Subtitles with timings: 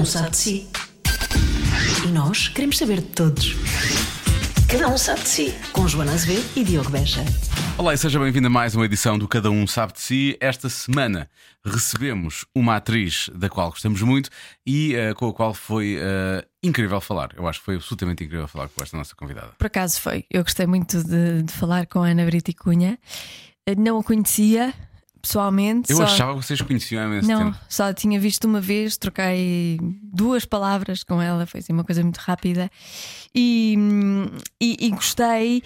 [0.00, 0.66] um sabe de si.
[2.06, 3.54] E nós queremos saber de todos.
[4.66, 5.54] Cada um sabe de si.
[5.72, 7.22] Com Joana Azevedo e Diogo Beja.
[7.76, 10.38] Olá e seja bem-vindo a mais uma edição do Cada Um Sabe de Si.
[10.40, 11.28] Esta semana
[11.62, 14.30] recebemos uma atriz da qual gostamos muito
[14.66, 17.32] e eh, com a qual foi eh, incrível falar.
[17.36, 19.52] Eu acho que foi absolutamente incrível falar com esta nossa convidada.
[19.58, 20.24] Por acaso foi.
[20.30, 22.98] Eu gostei muito de, de falar com a Ana Brito e Cunha.
[23.66, 24.72] Eh, Não a conhecia
[25.20, 25.90] pessoalmente.
[25.90, 26.04] Eu só...
[26.04, 27.64] achava que vocês conheciam há imenso Não, tempo.
[27.68, 32.02] só a tinha visto uma vez, troquei duas palavras com ela, foi assim uma coisa
[32.02, 32.70] muito rápida
[33.34, 33.76] e,
[34.60, 35.62] e, e gostei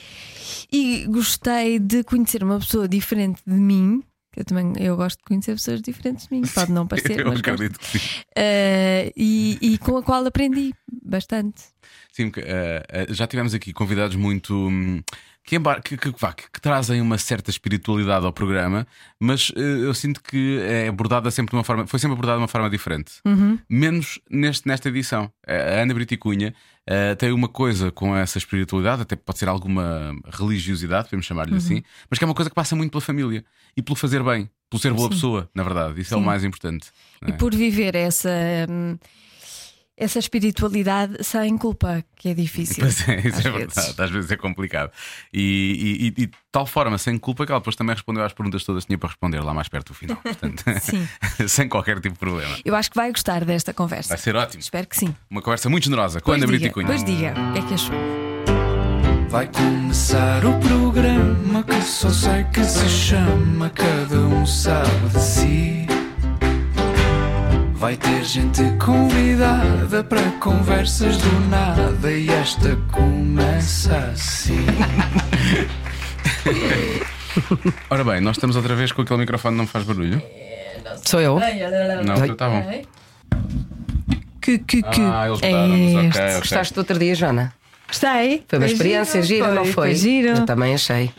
[0.72, 4.02] e gostei de conhecer uma pessoa diferente de mim.
[4.32, 7.26] que Eu também eu gosto de conhecer pessoas diferentes de mim, pode não parecer, Eu
[7.28, 7.50] mas gosto.
[7.50, 8.04] acredito que sim.
[8.36, 11.62] Eh, e, e com a qual aprendi bastante.
[12.12, 14.54] Sim, porque, eh, já tivemos aqui convidados muito.
[14.54, 15.02] hum,
[15.44, 18.86] que, que, que- que- trazem uma certa espiritualidade ao programa,
[19.20, 21.86] mas eh, eu sinto que é abordada sempre de uma forma.
[21.86, 23.12] Foi sempre abordada de uma forma diferente.
[23.68, 25.30] Menos neste, nesta edição.
[25.46, 26.54] A Ana Brito e Cunha
[26.86, 31.82] eh, tem uma coisa com essa espiritualidade, até pode ser alguma religiosidade, podemos chamar-lhe assim,
[32.08, 33.45] mas que é uma coisa que passa muito pela família
[33.76, 36.01] e pelo fazer bem, pelo ser boa pessoa, na verdade.
[36.01, 36.26] Isso é o Sim.
[36.26, 36.88] mais importante.
[37.20, 37.36] não E é?
[37.36, 38.30] por viver essa,
[38.68, 38.96] hum,
[39.96, 42.76] essa espiritualidade sem culpa, que é difícil.
[42.80, 43.74] Pois é, isso às é vezes.
[43.74, 44.02] verdade.
[44.02, 44.90] Às vezes é complicado.
[45.32, 48.64] E, e- e- de tal forma, sem culpa, que ela depois também respondeu às perguntas
[48.64, 50.16] todas que tinha para responder lá mais perto do final.
[50.16, 51.06] Portanto, Sim.
[51.48, 52.56] sem qualquer tipo de problema.
[52.64, 54.09] Eu acho que vai gostar desta conversa.
[54.09, 54.60] Vai ser ótimo.
[54.60, 55.14] Espero que sim.
[55.30, 56.86] Uma conversa muito generosa com a Pois Ana Brito diga, e Cunha.
[56.86, 57.95] pois diga, o que é que achou?
[59.29, 65.86] Vai começar o programa que só sei que se chama Cada um sabe de si.
[67.75, 74.64] Vai ter gente convidada para conversas do nada e esta começa assim.
[77.91, 80.22] Ora bem, nós estamos outra vez com aquele microfone que não faz barulho.
[81.04, 81.38] Sou eu?
[82.04, 82.82] Não, está bom.
[84.41, 85.00] Que, que, que.
[85.00, 86.38] Ah, eles é mudaram-nos, ok.
[86.38, 87.52] Gostaste do outro dia, Joana?
[87.88, 88.44] Gostei.
[88.47, 89.72] Foi uma experiência gira, não foi?
[89.72, 90.28] Foi giro.
[90.28, 91.10] Eu também achei.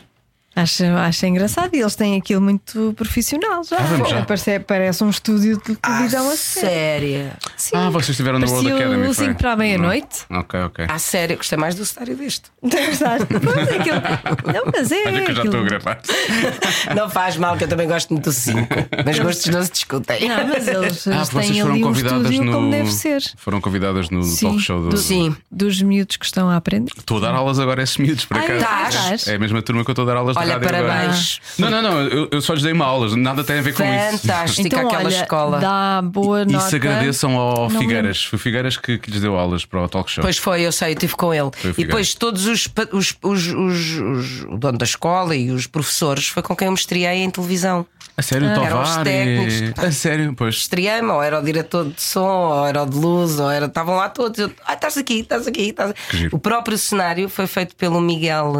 [0.56, 3.76] Acho, acho engraçado e eles têm aquilo muito profissional já.
[3.76, 4.24] vamos já.
[4.24, 7.30] Parece, parece um estúdio de televisão ah, a sério.
[7.58, 7.76] Sim.
[7.76, 9.02] Ah, vocês estiveram no World Academy.
[9.06, 9.26] o foi?
[9.26, 10.24] cinco para a meia-noite.
[10.30, 10.40] Não.
[10.40, 10.86] Ok, ok.
[10.88, 11.36] Ah, sério?
[11.36, 12.50] Gostei mais do cenário deste.
[12.62, 13.26] Gostaste?
[13.46, 15.02] Pois, aquilo- Não, mas é.
[15.06, 16.00] Olha que eu já estou a gravar.
[16.96, 18.58] Não faz mal, que eu também gosto muito do 5.
[19.04, 20.28] Mas gostos não se discutem.
[20.28, 22.52] Não, mas eles, Ah, têm foram ali um convidadas estúdio no.
[22.52, 23.22] como deve ser.
[23.36, 24.88] Foram convidadas no talk show do.
[24.90, 25.36] do- Sim.
[25.50, 26.92] Dos miúdos que estão a aprender.
[26.96, 28.96] Estou a dar aulas agora a esses miúdos, por Ai, acaso.
[28.96, 29.28] estás?
[29.28, 31.40] É a mesma turma que eu estou a dar aulas de Olha, parabéns.
[31.58, 33.82] Não, não, não, eu, eu só lhes dei uma aula, nada tem a ver com
[33.82, 34.18] isso.
[34.18, 35.58] Fantástico Então, aquela olha, escola.
[35.58, 36.68] dá boa E nota.
[36.68, 38.24] se agradeçam ao Não Figueiras.
[38.24, 40.22] Foi o Figueiras que, que lhes deu aulas para o talk show.
[40.22, 41.50] Pois foi, eu sei, eu estive com ele.
[41.76, 46.28] E depois todos os, os, os, os- os- o dono da escola e os professores
[46.28, 47.86] foi com quem eu me estreiei em televisão.
[48.18, 49.04] A sério, os Tovar.
[49.04, 49.84] técnicos.
[49.84, 50.54] A sério, pois.
[50.56, 53.66] Estreiei-me, ou era o diretor de som, ou era o de luz, ou era.
[53.66, 54.38] Estavam lá todos.
[54.38, 55.68] Eu, ah, estás aqui, estás aqui.
[55.68, 55.92] Estás...
[56.12, 56.34] Giro.
[56.34, 58.54] O próprio cenário foi feito pelo Miguel.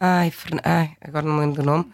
[0.00, 0.60] Ai, Fern...
[0.64, 1.86] Ai, agora não me lembro do nome.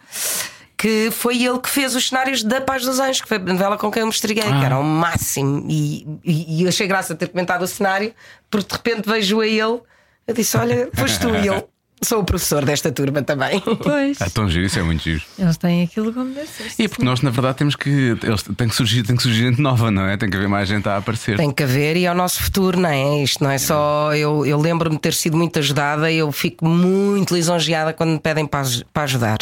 [0.77, 3.77] Que foi ele que fez os cenários da Paz dos Anjos, que foi a novela
[3.77, 4.59] com quem eu me estreguei, Ah.
[4.59, 5.65] que era o máximo.
[5.69, 8.13] E, e, e achei graça ter comentado o cenário,
[8.49, 9.81] porque de repente vejo a ele.
[10.27, 11.63] Eu disse: Olha, foste tu e ele.
[12.03, 13.61] Sou o professor desta turma também.
[13.81, 14.19] Pois.
[14.21, 15.21] É tão giro, isso é muito giro.
[15.37, 16.71] Eles têm aquilo como deve ser.
[16.77, 17.89] E é porque nós, na verdade, temos que.
[18.21, 20.17] Eles, tem, que surgir, tem que surgir gente nova, não é?
[20.17, 21.37] Tem que haver mais gente a aparecer.
[21.37, 23.23] Tem que haver e é o nosso futuro, não é?
[23.23, 24.13] Isto não é só.
[24.13, 28.19] Eu, eu lembro-me de ter sido muito ajudada e eu fico muito lisonjeada quando me
[28.19, 29.39] pedem para, para ajudar.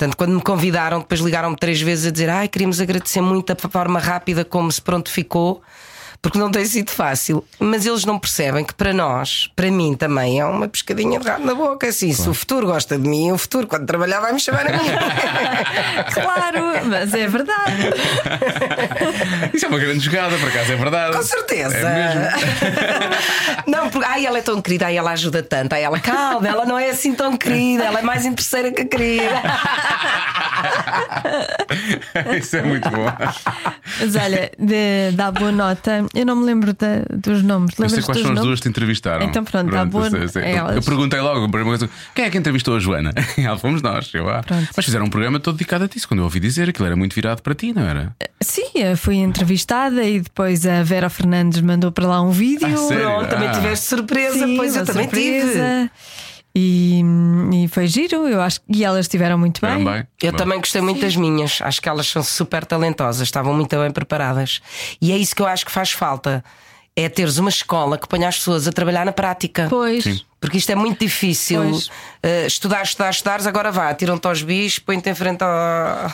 [0.00, 3.68] Portanto, quando me convidaram, depois ligaram-me três vezes a dizer: Ai, queríamos agradecer muito a
[3.68, 5.60] forma rápida como se pronto ficou,
[6.22, 7.44] porque não tem sido fácil.
[7.58, 11.46] Mas eles não percebem que para nós, para mim também, é uma pescadinha de rabo
[11.46, 11.88] na boca.
[11.88, 14.72] Assim, se o futuro gosta de mim, o futuro, quando trabalhar, vai me chamar a
[14.72, 14.90] mim.
[16.12, 17.90] Claro, mas é verdade.
[19.54, 21.16] Isso é uma grande jogada, por acaso, é verdade.
[21.16, 21.76] Com certeza.
[21.76, 22.20] É mesmo.
[23.66, 26.64] não, porque ai, ela é tão querida, ai, ela ajuda tanto, ai, ela calma, ela
[26.64, 29.42] não é assim tão querida, ela é mais interesseira que a querida.
[32.38, 33.06] Isso é muito bom.
[34.00, 36.04] Mas olha, de, dá boa nota.
[36.14, 37.78] Eu não me lembro da- dos nomes.
[37.78, 38.42] Eu sei quais dos são as nomes?
[38.44, 39.26] duas que te entrevistaram.
[39.26, 40.42] Então pronto, dá boa- eu, sei, sei.
[40.42, 43.12] é Eu- eu perguntei logo, a primeira coisa, quem é que entrevistou a Joana?
[43.38, 44.10] Ela fomos nós.
[44.12, 44.42] Eu, ah.
[44.42, 44.68] Pronto.
[44.76, 46.00] Mas fizeram um programa todo dedicado a ti.
[46.06, 48.14] Quando eu ouvi dizer aquilo era muito virado para ti, não era?
[48.42, 52.66] Sim, eu fui entrevistada e depois a Vera Fernandes mandou para lá um vídeo.
[52.66, 53.04] Ah, sério?
[53.04, 53.52] Pronto, também Ah.
[53.52, 55.90] tiveste surpresa, Sim, pois eu também tive.
[56.54, 57.02] E,
[57.52, 59.78] e foi giro, eu acho que e elas estiveram muito bem.
[59.84, 60.06] Também.
[60.20, 60.38] Eu Bom.
[60.38, 64.60] também gostei muito das minhas, acho que elas são super talentosas, estavam muito bem preparadas.
[65.00, 66.44] E é isso que eu acho que faz falta:
[66.96, 69.66] é teres uma escola que ponha as pessoas a trabalhar na prática.
[69.70, 70.20] Pois, Sim.
[70.40, 71.60] Porque isto é muito difícil.
[71.62, 75.50] Uh, estudar, estudar, estudar, agora vá, tiram-te aos bichos, põe-te em frente ao.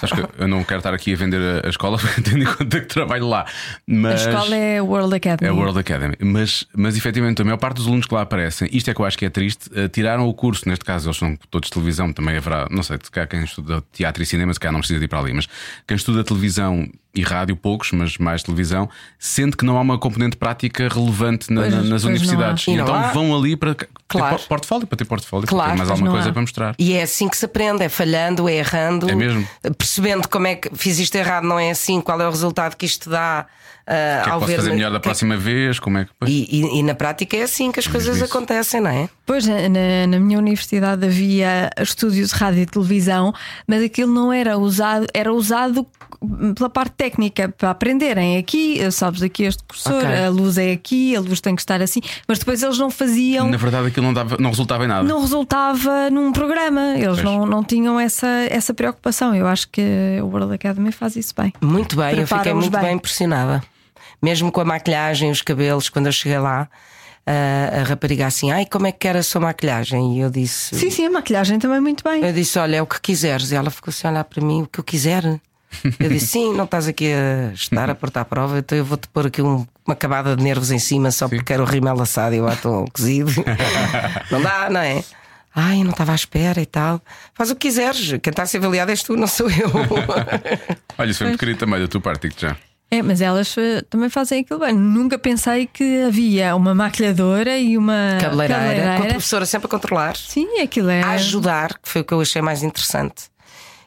[0.03, 2.81] Acho que eu não quero estar aqui a vender a- a escola, tendo em conta
[2.81, 3.43] que trabalho lá.
[3.43, 3.47] A
[3.87, 4.27] Mas...
[4.27, 5.49] escola é World Academy.
[5.49, 6.15] É World Academy.
[6.21, 9.05] Mas, mas efetivamente, a maior parte dos alunos que lá aparecem, isto é que eu
[9.05, 10.69] acho que é triste, eh, tiraram o curso.
[10.69, 14.23] Neste caso, eles são todos de televisão, também haverá, não sei, se quem estuda teatro
[14.23, 15.47] e cinema, se calhar não precisa de ir para ali, mas
[15.87, 20.37] quem estuda televisão e rádio, poucos, mas mais televisão, sente que não há uma componente
[20.37, 22.67] prática relevante na- Pois, na- nas pois universidades.
[22.67, 23.11] E então há.
[23.13, 24.39] vão ali para ter Claro.
[24.39, 26.33] por- portfólio, para ter portfólio, Claro, para ter mais alguma coisa há.
[26.33, 26.75] para mostrar.
[26.79, 29.09] E é assim que se aprende, é falhando, é errando.
[29.11, 29.47] É mesmo.
[29.77, 32.87] Percebendo como é que fiz isto errado, não é assim, qual é o resultado que
[32.87, 34.57] isto dá uh, que é que ao posso ver.
[34.57, 35.79] fazer melhor da que é- próxima vez?
[35.79, 36.11] Como é que.
[36.27, 38.25] E, e- e na prática é assim que as coisas isso.
[38.25, 39.09] acontecem, não é?
[39.25, 43.33] Pois, na, na minha universidade havia estúdios de rádio e televisão,
[43.67, 45.85] mas aquilo não era usado, era usado
[46.55, 48.39] pela parte técnica para aprenderem.
[48.39, 50.25] Aqui, sabes, aqui este cursor, Ok.
[50.25, 53.51] a luz é aqui, a luz tem que estar assim, mas depois eles não faziam.
[53.51, 55.07] Na verdade, aquilo não, dava, não resultava em nada.
[55.07, 57.23] Não resultava num programa, eles Pois.
[57.23, 59.35] não, não tinham essa, essa preocupação.
[59.35, 59.83] Eu acho que
[60.23, 61.53] o World Academy faz isso bem.
[61.61, 62.81] Muito bem, eu fiquei muito bem.
[62.81, 62.95] bem.
[62.97, 63.63] impressionada.
[64.23, 66.69] Mesmo com a maquilhagem, os cabelos, quando eu cheguei lá,
[67.27, 70.17] a, a rapariga assim, ai, como é que era a sua maquilhagem?
[70.17, 70.75] E eu disse.
[70.75, 72.25] Sim, sim, a maquilhagem também muito bem.
[72.25, 73.51] Eu disse, olha, é o que quiseres.
[73.53, 75.25] E ela ficou assim a olhar para mim, o que eu quiser.
[76.01, 79.09] Eu disse, sim, não estás aqui a estar a portar a prova, então eu vou-te
[79.09, 82.35] pôr aqui um- uma camada de nervos em cima só porque quero o rimel assado
[82.35, 83.33] e o atum cozido.
[84.31, 85.03] não dá, não é?
[85.55, 87.01] Ai, não estava à espera e tal.
[87.33, 88.19] Faz o que quiseres.
[88.23, 89.71] Quem está a ser avaliado és tu, não sou eu.
[90.99, 92.55] Olha, isso foi muito querido também da tua parte, digo já.
[92.91, 94.75] É, mas elas eh, também fazem aquilo bem.
[94.75, 100.15] Nunca pensei que havia uma maquilhadora e uma Cabeleireira, com a professora sempre a controlar.
[100.15, 101.03] Sim, aquilo é.
[101.03, 103.25] a ajudar, que foi o que eu achei mais interessante.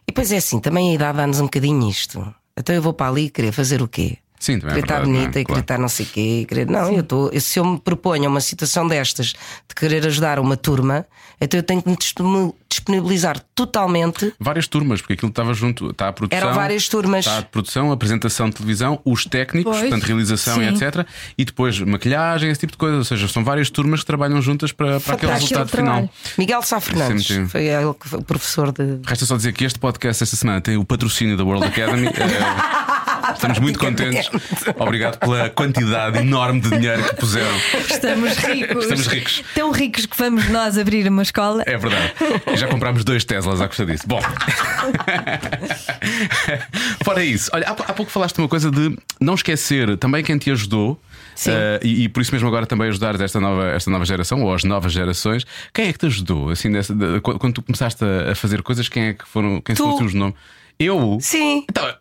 [0.03, 2.33] E depois é assim, também a idade dá-nos um bocadinho isto.
[2.57, 4.17] Então eu vou para ali querer fazer o quê?
[4.39, 5.21] Sim, também é querer estar verdade, não é?
[5.21, 5.62] bonita e querer Claro.
[5.62, 6.45] estar não sei o quê.
[6.47, 6.68] Querer...
[6.68, 7.31] Não, eu estou.
[7.39, 9.27] Se eu me proponho a uma situação destas
[9.68, 11.06] de querer ajudar uma turma,
[11.41, 14.33] então eu tenho que me disponi- disponibilizar totalmente.
[14.39, 16.38] Várias turmas, porque aquilo estava junto, está a produção.
[16.45, 17.25] Eram várias turmas.
[17.25, 20.85] Está a produção, a apresentação de televisão, os técnicos, Pois, portanto, realização e sim.
[20.85, 21.06] etc.
[21.38, 22.97] E depois maquilhagem, esse tipo de coisa.
[22.97, 26.09] Ou seja, são várias turmas que trabalham juntas para, para aquele resultado final.
[26.38, 27.50] Miguel Sá Fernandes Sempre.
[27.50, 29.00] foi ele que foi o professor de.
[29.06, 32.07] Resta só dizer que este podcast esta semana tem o patrocínio da World Academy.
[33.35, 34.29] Estamos muito contentes.
[34.77, 37.55] Obrigado pela quantidade enorme de dinheiro que puseram.
[37.89, 38.83] Estamos ricos.
[38.83, 39.43] Estamos ricos.
[39.55, 41.63] Tão ricos que vamos nós abrir uma escola.
[41.65, 42.13] É verdade.
[42.53, 44.03] E já comprámos dois Teslas à custa disso.
[44.07, 44.21] Bom.
[47.03, 50.51] Fora isso, olha, há, há pouco falaste uma coisa de não esquecer também quem te
[50.51, 50.99] ajudou.
[51.47, 54.53] Eh, e, e por isso mesmo agora também ajudar esta nova, esta nova geração ou
[54.53, 55.45] as novas gerações.
[55.73, 56.49] Quem é que te ajudou?
[56.49, 59.61] Assim, nessa- de- quando quando tu começaste a, a fazer coisas, quem é que foram?
[59.61, 59.81] Quem Tu.
[59.83, 60.35] são os teus nomes?
[60.77, 61.17] Eu?
[61.21, 61.65] Sim.
[61.69, 61.93] Então,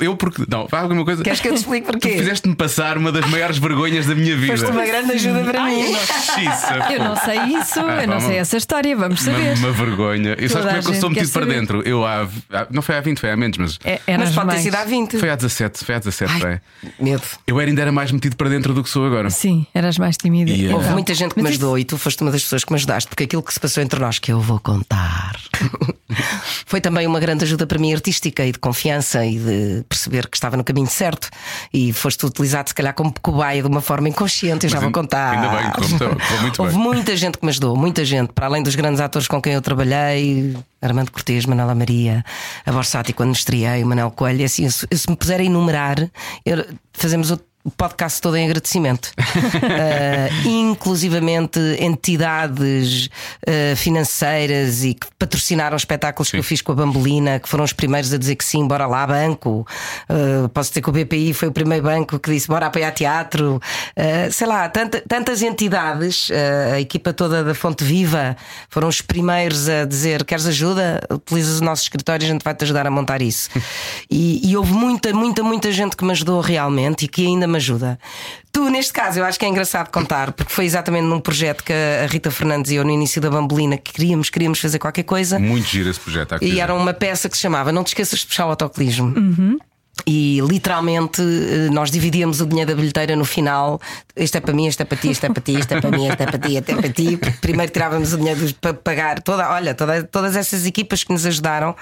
[0.00, 0.44] eu- porque.
[0.48, 1.22] Não, faz alguma coisa.
[1.22, 2.18] Queres que eu te explique Tu porquê?
[2.18, 4.56] fizeste-me passar uma das maiores vergonhas da minha vida.
[4.56, 5.94] Foste uma grande ajuda para mim.
[5.94, 9.56] Xiça, Eu não sei isso, Ah, eu não sei essa história, vamos Uma, saber.
[9.58, 10.36] uma vergonha.
[10.38, 11.82] Eu sabes como é que eu sou metido para dentro?
[11.86, 12.28] Eu há,
[12.70, 14.62] Não foi há 20, foi há menos, mas É, é Mas pode ter mães.
[14.62, 15.18] sido há 20.
[15.18, 16.60] foi há 17, foi há 17, pá.
[17.00, 17.22] Medo.
[17.46, 19.30] Eu era, ainda era mais metido para dentro do que sou agora.
[19.30, 20.50] Sim, eras mais tímida.
[20.50, 20.92] E, eh, Houve Então.
[20.92, 23.08] muita gente que me isso- ajudou e tu foste uma das pessoas que me ajudaste,
[23.08, 25.36] porque aquilo que se passou entre nós, que eu vou contar,
[26.66, 30.36] foi também uma grande ajuda para mim artística e de confiança e de perceber que
[30.36, 31.28] estava no caminho certo.
[31.72, 34.66] E foste utilizado, se calhar, como cobaia de uma forma inconsciente.
[34.66, 35.30] Eu já Mas vou ainda- contar.
[35.32, 36.82] ainda bem, muito- correu muito Houve bem.
[36.82, 39.62] muita gente que me ajudou, muita gente, para além dos grandes atores com quem eu
[39.62, 40.56] trabalhei.
[40.82, 42.24] Armando Cortês, Manela Maria,
[42.64, 45.98] a Borsati, quando me estreiei, o Manel Coelho, assim, se, se me puser a enumerar,
[46.44, 49.06] eu- fazemos o o podcast todo em agradecimento.
[49.16, 57.38] uh, inclusivamente entidades uh, financeiras e que patrocinaram espetáculos que eu fiz com a Bambolina,
[57.40, 59.66] que foram os primeiros a dizer que sim, bora lá, banco.
[60.08, 63.60] Uh, posso dizer que o BPI foi o primeiro banco que disse bora apoiar teatro.
[64.30, 66.28] Sei lá, tanta- tantas entidades,
[66.72, 68.36] a equipa toda da Fonte Viva
[68.68, 71.00] foram os primeiros a dizer: queres ajuda?
[71.10, 73.48] Utilizas o nosso escritório e a gente vai te ajudar a montar isso.
[74.08, 77.55] E, e houve muita, muita, muita gente que me ajudou realmente e que ainda me
[77.56, 77.98] ajuda.
[78.52, 81.72] Tu, neste caso, eu acho que é engraçado contar, porque foi exatamente num projeto que
[81.72, 85.38] a Rita Fernandes e eu, no início da Bambolina, que queríamos, queríamos fazer qualquer coisa.
[85.38, 86.36] Muito giro esse projeto.
[86.42, 89.58] E era uma peça que se chamava Não te esqueças de puxar o autocolismo.
[90.06, 93.80] E literalmente eh, nós dividíamos o dinheiro da bilheteira no final.
[94.14, 95.90] Isto é para mim, isto é para ti, isto é para ti, isto é para
[95.90, 97.18] mim, isto é para ti, isto é para ti.
[97.40, 101.74] Primeiro tirávamos o dinheiro para pagar toda, olha, toda- todas essas equipas que nos ajudaram.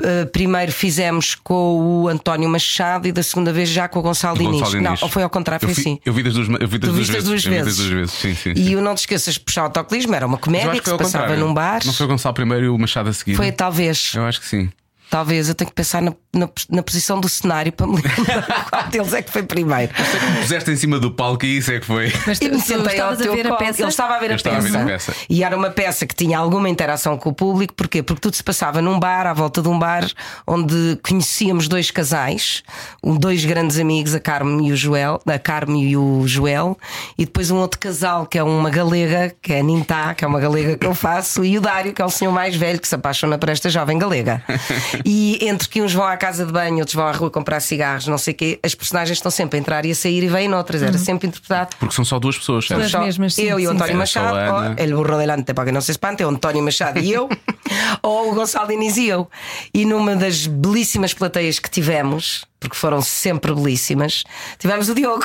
[0.00, 4.36] Eh, primeiro fizemos com o António Machado e da segunda vez já com o Gonçalo
[4.38, 4.72] Diniz.
[4.74, 5.98] Não, ou foi ao contrário, eu foi assim.
[6.04, 7.24] Eu vi das duas, eu vi das duas vezes.
[7.24, 7.78] duas Eu vi das vezes.
[7.78, 8.12] duas vezes.
[8.12, 8.50] Sim, sim.
[8.50, 8.76] E sim.
[8.76, 11.24] o Não Te Esqueças Puxar o Autocolismo era uma eu comédia acho que se passava
[11.24, 11.44] contrário.
[11.46, 11.80] num bar.
[11.84, 13.34] Não foi o Gonçalo primeiro e o Machado a seguir.
[13.34, 14.12] Foi talvez.
[14.14, 14.68] Eu acho que sim.
[15.08, 18.82] Talvez eu tenho que pensar na, na, na posição do cenário para me lembrar qual
[18.88, 19.92] deles é que foi primeiro.
[19.96, 22.12] Sei que me puseste em cima do palco e isso é que foi.
[22.26, 23.58] Mas tu, E me sentei ao teu ver a colo.
[23.58, 23.82] peça?
[23.82, 24.82] Ele estava a ver, Eu a, estava a ver peça.
[24.82, 25.14] a peça.
[25.30, 27.72] E era uma peça que tinha alguma interação com o público.
[27.74, 28.02] Porquê?
[28.02, 30.06] Porque tudo se passava num bar, à volta de um bar,
[30.46, 32.62] onde conhecíamos dois casais,
[33.02, 36.76] um- dois grandes amigos, a Carmen e o Joel, a Carmen e o Joel,
[37.16, 40.28] e depois um outro casal que é uma galega, que é a Nintá, que é
[40.28, 42.88] uma galega que eu faço, e o Dário, que é o senhor mais velho que
[42.88, 44.42] se apaixona por esta jovem galega.
[45.04, 48.06] E entre que uns vão à casa de banho, outros vão à rua comprar cigarros,
[48.06, 50.48] não sei o quê, as personagens estão sempre a entrar e a sair e vêm
[50.48, 50.82] noutras.
[50.82, 52.82] Era sempre interpretado Porque são só duas pessoas, certo?
[52.82, 53.98] As só mesmas, sim, eu e o sim, António sim.
[53.98, 57.12] Machado, ou El Burro Delante, para que não se espante, é o António Machado e
[57.12, 57.28] eu,
[58.02, 59.28] ou o Gonçalo Diniz e eu.
[59.72, 64.24] E numa das belíssimas plateias que tivemos, porque foram sempre belíssimas,
[64.58, 65.24] tivemos o Diogo.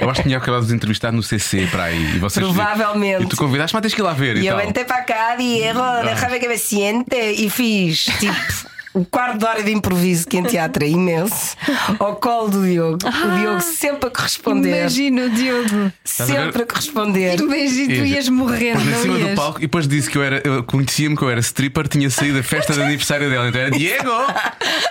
[0.00, 2.16] Eu acho que tinha acabado de entrevistar no CC para aí.
[2.16, 3.24] E vocês, Provavelmente.
[3.24, 4.36] E tu convidaste, mas tens que ir lá ver.
[4.36, 7.16] E, E eu entrei para cá, Diego, déjame que me siente.
[7.16, 8.75] E fiz tipo.
[8.96, 11.54] Um quarto de hora de improviso que em teatro é imenso
[11.98, 12.98] ao colo do Diogo.
[13.06, 14.78] o Diogo sempre a corresponder.
[14.78, 15.92] Imagino, Diogo.
[15.92, 15.92] a?
[16.02, 17.38] Sempre a corresponder.
[17.38, 19.34] Imagino, tu ias morrendo, em não cima do ias?
[19.34, 20.40] palco e depois disse que eu era.
[20.42, 23.46] Eu conhecia-me que eu era stripper, tinha saído da festa de aniversário dela.
[23.50, 24.10] Então era Diego,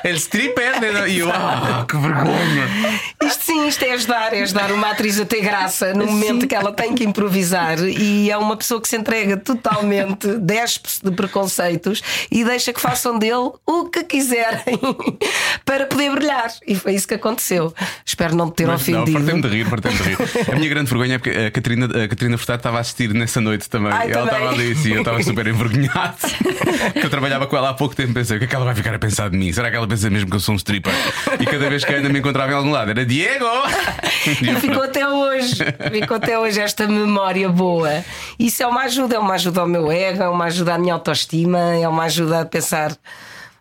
[0.04, 1.08] el stripper.
[1.08, 2.70] E eu, ah, que vergonha.
[3.24, 6.54] Isto sim, isto é ajudar, é ajudar uma atriz a ter graça no momento que
[6.54, 12.04] ela tem que improvisar e é uma pessoa que se entrega totalmente, despe-se de preconceitos
[12.30, 14.80] e deixa que façam dele o que quiserem
[15.66, 16.52] para poder brilhar.
[16.68, 17.74] E foi isso que aconteceu.
[18.06, 19.18] Espero não te ter Mas não, ofendido.
[19.20, 20.18] fartei-me de rir, fartei-me de rir.
[20.52, 23.40] A minha grande vergonha é porque a Catarina, a Catarina Furtado estava a assistir nessa
[23.42, 23.92] noite também.
[23.92, 24.34] Ai, ela também.
[24.34, 26.16] estava ali sim, eu estava super envergonhado.
[26.96, 28.76] Eu trabalhava com ela há pouco tempo e pensei: o que é que ela vai
[28.76, 29.52] ficar a pensar de mim?
[29.52, 30.94] Será que ela pensa mesmo que eu sou um stripper?
[31.40, 33.46] E cada vez que a Ana me encontrava em algum lado era Diego!
[34.28, 35.58] E E ficou até hoje,
[35.92, 38.04] ficou até hoje esta memória boa.
[38.40, 40.94] Isso é uma ajuda, é uma ajuda ao meu ego, é uma ajuda à minha
[40.94, 42.96] autoestima, é uma ajuda a pensar.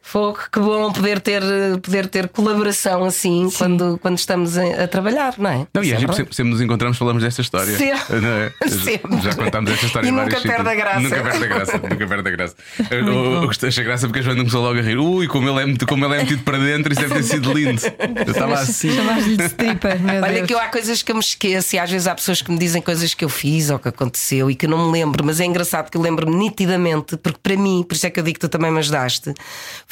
[0.06, 1.42] Fogo, que bom poder ter,
[1.82, 5.66] poder ter colaboração assim quando, quando estamos a, a trabalhar, não é?
[5.72, 7.74] Não, e é sempre, sempre nos encontramos falamos desta história.
[7.76, 8.20] Sempre.
[8.20, 8.52] Não é?
[8.68, 9.20] Sempre.
[9.22, 11.00] Já contámos esta história E nunca perde a graça.
[11.00, 11.78] Nunca perde a graça.
[11.88, 12.54] Nunca perde a graça.
[12.90, 14.98] Eu, gostei, achei graça porque a Joana começou logo a rir.
[14.98, 17.52] Ui, como ele é, metido- como ele é metido para dentro, isso deve ter sido
[17.52, 17.80] lindo.
[18.26, 18.90] Eu estava assim.
[18.94, 20.46] Chamaste-lhe de stripper, meu Olha Deus.
[20.46, 22.58] que eu há coisas que eu me esqueço e às vezes há pessoas que me
[22.58, 25.40] dizem coisas que eu fiz ou que aconteceu e que eu não me lembro, mas
[25.40, 28.34] é engraçado que eu lembro-me nitidamente, porque para mim, por isso é que eu digo
[28.34, 29.32] que tu também me ajudaste,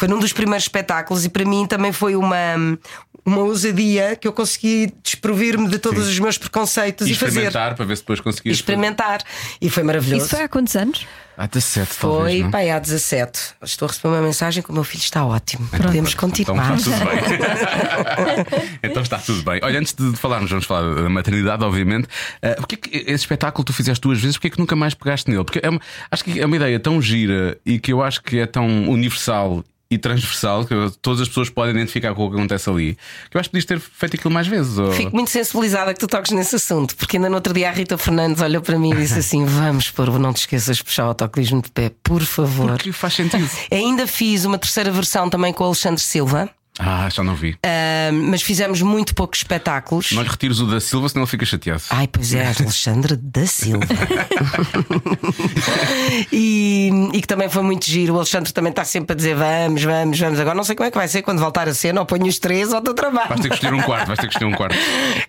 [0.02, 2.76] foi num dos primeiros espetáculos e para mim também foi uma,
[3.24, 7.28] uma ousadia que eu consegui desprovir-me de todos os meus preconceitos E e, fazer.
[7.28, 8.56] experimentar para ver se depois conseguias.
[8.56, 9.20] experimentar.
[9.60, 10.24] E foi maravilhoso.
[10.26, 11.06] Isso foi há quantos anos?
[11.36, 12.42] Há 17, Foi, talvez.
[12.42, 12.50] não?
[12.50, 13.40] pai, há 17.
[13.62, 15.66] Estou a receber uma mensagem que o meu filho está ótimo.
[15.68, 16.74] Podemos Então continuar.
[16.76, 18.68] está tudo bem.
[18.82, 19.60] então está tudo bem.
[19.62, 22.04] Olha, antes de falarmos, vamos falar da maternidade, obviamente.
[22.42, 24.94] Uh, porque é que esse espetáculo tu fizeste duas vezes, porque é que nunca mais
[24.94, 25.44] pegaste nele?
[25.44, 25.80] Porque é uma-
[26.10, 29.64] acho que é uma ideia tão gira e que eu acho que é tão universal
[29.92, 32.96] e transversal que todas as pessoas podem identificar com o que acontece ali.
[33.30, 34.78] Que eu acho que podias ter feito aquilo mais vezes.
[34.78, 37.72] ou- Fico muito sensibilizada que tu toques nesse assunto, porque ainda no outro dia a
[37.72, 40.84] Rita Fernandes olhou para mim e disse assim: Vamos pôr, o não te esqueças de
[40.84, 42.68] puxar o autocolismo de pé, por favor.
[42.72, 43.48] Porque faz sentido.
[43.70, 47.56] Ainda fiz uma terceira versão também com o Alexandre Silva, Ah, já não vi.
[47.64, 50.10] ah, mas fizemos muito poucos espetáculos.
[50.12, 51.82] Não lhe retires o da Silva, senão ele fica chateado.
[51.90, 53.84] Ai, pois é, Alexandre da Silva.
[56.32, 58.14] e, e que também foi muito giro.
[58.14, 60.40] O Alexandre também está sempre a dizer: Vamos, vamos, vamos.
[60.40, 62.38] Agora não sei como é que vai ser quando voltar a cena, ou ponho os
[62.38, 63.28] três ou do trabalho.
[63.28, 64.76] Vais ter que escolher um quarto, vais ter que escolher um quarto.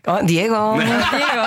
[0.05, 0.53] Oh, Diego.
[0.79, 1.43] Diego.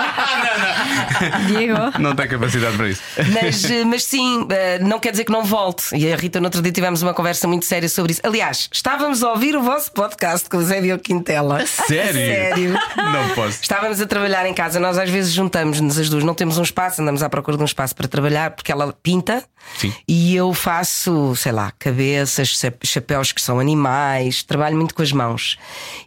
[1.47, 1.77] Diego.
[1.99, 3.01] Não tem capacidade para isso.
[3.33, 5.95] Mas, eh, mas sim, eh, não quer dizer que não volte.
[5.95, 8.21] E a Rita, no outro dia, tivemos uma conversa muito séria sobre isso.
[8.23, 11.65] Aliás, estávamos a ouvir o vosso podcast com o Zé Diogo Quintela.
[11.65, 12.13] Sério?
[12.13, 12.73] Sério.
[12.95, 13.59] Não posso.
[13.61, 17.01] Estávamos a trabalhar em casa, nós às vezes juntamos-nos as duas, não temos um espaço,
[17.01, 19.43] andamos à procura de um espaço para trabalhar, porque ela pinta
[19.77, 19.93] Sim.
[20.07, 25.11] e eu faço, sei lá, cabeças, cha- chapéus que são animais, trabalho muito com as
[25.11, 25.57] mãos.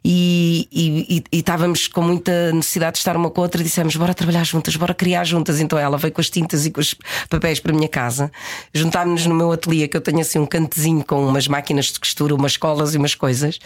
[0.05, 3.65] E, e, e- e estávamos com muita necessidade de estar uma com a outra e
[3.65, 5.61] dissemos: bora trabalhar juntas, bora criar juntas.
[5.61, 6.95] Então ela veio com as tintas e com os
[7.29, 8.31] papéis para a minha casa,
[8.73, 12.35] juntámos-nos no meu ateliê, que eu tenho assim um cantezinho com umas máquinas de costura,
[12.35, 13.59] umas colas e umas coisas,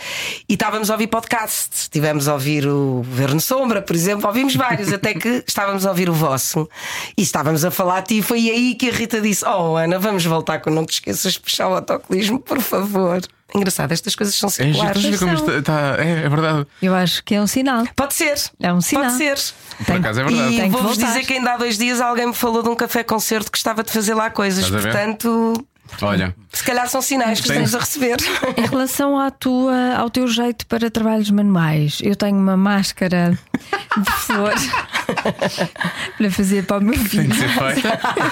[0.49, 1.83] e estávamos a ouvir podcasts.
[1.83, 6.09] Estivemos a ouvir o Verno Sombra, por exemplo, ouvimos vários, até que estávamos a ouvir
[6.11, 6.69] o vosso
[7.17, 8.19] e estávamos a falar de ti.
[8.19, 11.35] E foi aí que a Rita disse: Oh, Ana, vamos voltar com não te esqueças
[11.35, 13.21] de puxar o autocolismo, por favor.
[13.55, 15.19] Engraçado, estas coisas são É, circulares.
[15.21, 16.67] como isto está- é, é verdade.
[16.83, 17.85] Eu acho que é um sinal.
[17.95, 18.35] Pode ser.
[18.59, 19.05] É um sinal.
[19.05, 19.39] Pode ser.
[19.87, 20.55] Por acaso é verdade.
[20.61, 23.59] E vou-vos dizer que ainda há dois dias alguém me falou de um café-concerto que
[23.59, 24.69] estava de fazer lá coisas.
[24.69, 25.55] Portanto,
[26.03, 28.17] Olha, se calhar são sinais que Tem- estamos a receber.
[28.57, 33.39] Em relação à tua, ao teu jeito para trabalhos manuais, eu tenho uma máscara
[33.97, 34.53] de flor.
[36.17, 37.29] para fazer para o meu Tem filho.
[37.29, 37.89] que ser feito.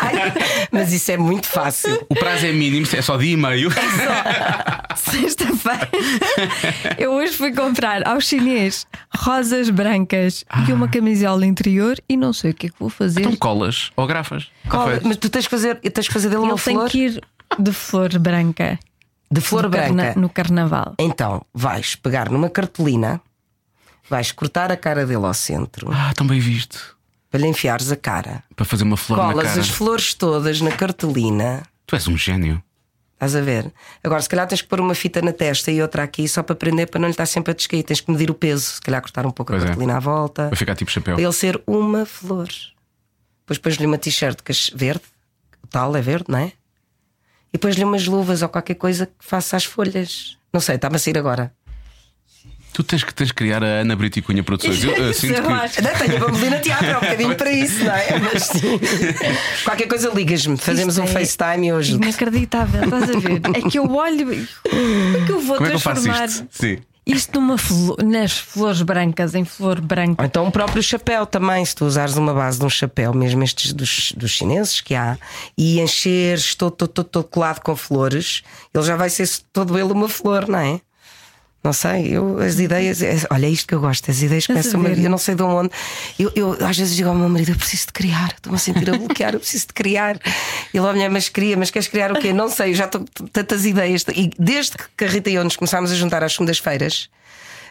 [0.73, 2.04] Mas isso é muito fácil.
[2.09, 3.71] O prazo é mínimo, é só dia e meio.
[4.97, 5.88] Sexta-feira,
[6.99, 12.50] eu hoje fui comprar ao chinês rosas brancas e uma camisola interior e não sei
[12.50, 13.21] o que é que vou fazer.
[13.21, 14.47] Então colas ou grafas.
[14.69, 15.00] Cola-.
[15.04, 17.21] Mas tu tens que fazer, tens que fazer dele uma Ele tem flor que ir
[17.59, 18.78] de flor branca.
[19.30, 20.21] de flor no carna- branca.
[20.21, 20.94] no carnaval.
[20.99, 23.21] Então vais pegar numa cartolina,
[24.09, 26.97] vais cortar a cara dele ao centro Ah, tão bem visto.
[27.30, 28.42] para lhe enfiares a cara.
[28.54, 29.61] Para fazer uma flor na Colas cara.
[29.61, 31.62] as flores todas na cartolina.
[31.87, 32.62] Tu és um gênio.
[33.14, 33.73] Estás a ver?
[34.02, 36.56] Agora, se calhar tens que pôr uma fita na testa e outra aqui só para
[36.56, 37.85] prender para não lhe estar sempre a descair.
[37.85, 39.68] Tens que medir o peso, se calhar cortar um pouco Pois a é.
[39.68, 40.49] cartolina à volta.
[40.49, 41.14] Vai ficar tipo chapéu.
[41.14, 42.49] Para ele ser uma flor.
[43.42, 44.40] Depois pões-lhe uma t-shirt
[44.75, 45.02] verde,
[45.62, 46.52] o tal é verde, não é?
[47.52, 50.38] E pões-lhe umas luvas ou qualquer coisa que faça as folhas.
[50.52, 51.52] Não sei, está-me a sair agora.
[52.73, 54.82] Tu tens que, tens que criar a Ana Brito e Cunha Produções.
[54.82, 55.52] Eu, eu sinto eu que.
[55.52, 55.82] acho.
[55.82, 58.18] Não, tenho a bambolina teatro, é um bocadinho para isso, não é?
[58.18, 58.80] Mas sim.
[59.64, 62.02] Qualquer coisa ligas-me, fazemos Isto um é FaceTime e ajudo.
[62.02, 63.42] Inacreditável, estás a ver?
[63.54, 64.26] É que eu olho.
[64.64, 66.47] Como é que eu vou Como é que eu faço transformar isto?
[66.50, 66.78] Sim.
[67.06, 70.25] Isto numa flor, nas flores brancas, em flor Ou branca?
[70.25, 73.73] então o próprio chapéu também, se tu usares uma base de um chapéu, mesmo estes
[73.73, 75.18] dos, dos chineses que há,
[75.56, 78.42] e encheres todo, todo, todo, todo colado com flores,
[78.73, 80.80] ele já vai ser todo ele uma flor, não é?
[81.62, 84.85] Não sei, eu, as ideias, é- olha, é isto que eu gosto, as ideias começam
[84.85, 85.71] a eu não sei de onde.
[86.19, 88.90] Eu, eu às vezes digo ao meu marido: eu preciso de criar, estou-me a sentir
[88.90, 90.19] a bloquear, eu preciso de criar.
[90.75, 92.33] Ele, ó, mulher, mas cria, mas queres criar o quê?
[92.33, 94.04] Não sei, eu já estou com tantas ideias.
[94.14, 97.09] E desde que a Rita e eu nos começámos a juntar às segundas-feiras,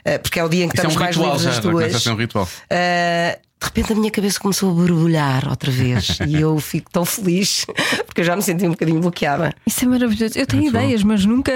[0.06, 1.60] eh, porque é o dia em que Isso é um estamos mais ritual livres já,
[1.60, 2.08] as duas.
[2.08, 2.46] um ritual.
[2.46, 7.06] Uh, de repente a minha cabeça começou a borbulhar outra vez e eu fico tão
[7.06, 7.66] feliz
[8.08, 9.54] porque eu já me senti um bocadinho bloqueada.
[9.68, 10.38] Isso é maravilhoso.
[10.40, 10.70] Eu tenho bom.
[10.70, 11.52] ideias, mas nunca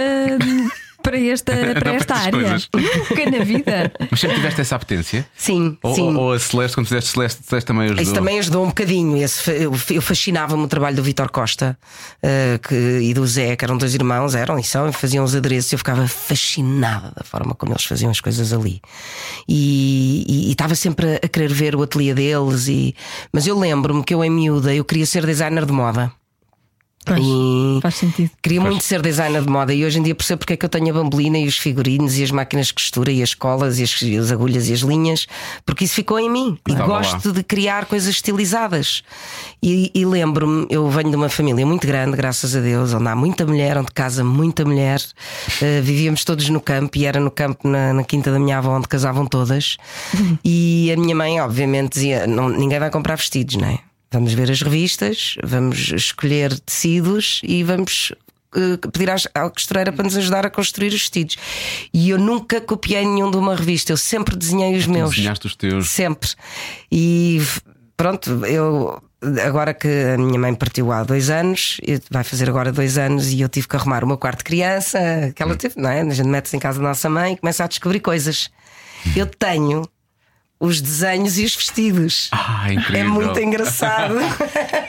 [1.05, 2.31] para esta, para para esta estas área.
[2.31, 2.69] coisas.
[2.73, 3.91] Nunca na vida.
[4.11, 5.25] Mas sempre tiveste essa apetência?
[5.35, 6.15] Sim, Ou, sim.
[6.15, 8.03] ou, a Celeste, quando fizeste Celeste, Celeste também ajudou?
[8.03, 9.17] Isso também ajudou um bocadinho.
[9.17, 11.77] Esse, eu, eu fascinava-me o trabalho do Vitor Costa
[12.23, 15.35] uh, que, e do Zé, que eram dois irmãos, eram e são, e faziam os
[15.35, 15.71] adereços.
[15.71, 18.81] Eu ficava fascinada da forma como eles faziam as coisas ali.
[19.47, 22.67] E estava sempre a, a querer ver o ateliê deles.
[22.67, 22.95] E,
[23.31, 26.11] mas eu lembro-me que eu, em miúda, eu queria ser designer de moda.
[27.05, 28.31] Pois, E- faz sentido.
[28.41, 30.69] Queria muito ser designer de moda e hoje em dia percebo porque é que eu
[30.69, 33.83] tenho a bambolina e os figurinos e as máquinas de costura e as colas e
[33.83, 35.27] as, e as agulhas e as linhas,
[35.65, 39.03] porque isso ficou em mim e Estava gosto de criar coisas estilizadas.
[39.61, 43.15] E, e lembro-me, eu venho de uma família muito grande, graças a Deus, onde há
[43.15, 44.99] muita mulher, onde casa muita mulher.
[44.99, 48.75] Uh, vivíamos todos no campo e era no campo, na, na quinta da minha avó,
[48.75, 49.77] onde casavam todas.
[50.43, 53.79] E a minha mãe, obviamente, dizia: não, ninguém vai comprar vestidos, não é?
[54.15, 58.13] Vamos ver as revistas, vamos escolher tecidos e vamos
[58.55, 61.35] eh, pedir à costureira para nos ajudar a construir os vestidos.
[61.93, 65.09] E eu nunca copiei nenhum de uma revista, eu sempre desenhei os meus.
[65.15, 65.89] Desenhaste os teus.
[65.89, 66.29] Sempre.
[66.89, 67.41] E
[67.97, 69.03] pronto, eu.
[69.45, 73.41] Agora que a minha mãe partiu há dois anos, vai fazer agora dois anos, e
[73.41, 74.97] eu tive que arrumar o meu quarto de criança,
[75.35, 75.99] que ela teve, não é?
[75.99, 78.49] A gente mete-se em casa da nossa mãe e começa a descobrir coisas.
[79.13, 79.83] Eu tenho
[80.59, 82.29] os desenhos e os vestidos.
[82.31, 83.01] Ah, incrível.
[83.01, 84.15] É muito engraçado.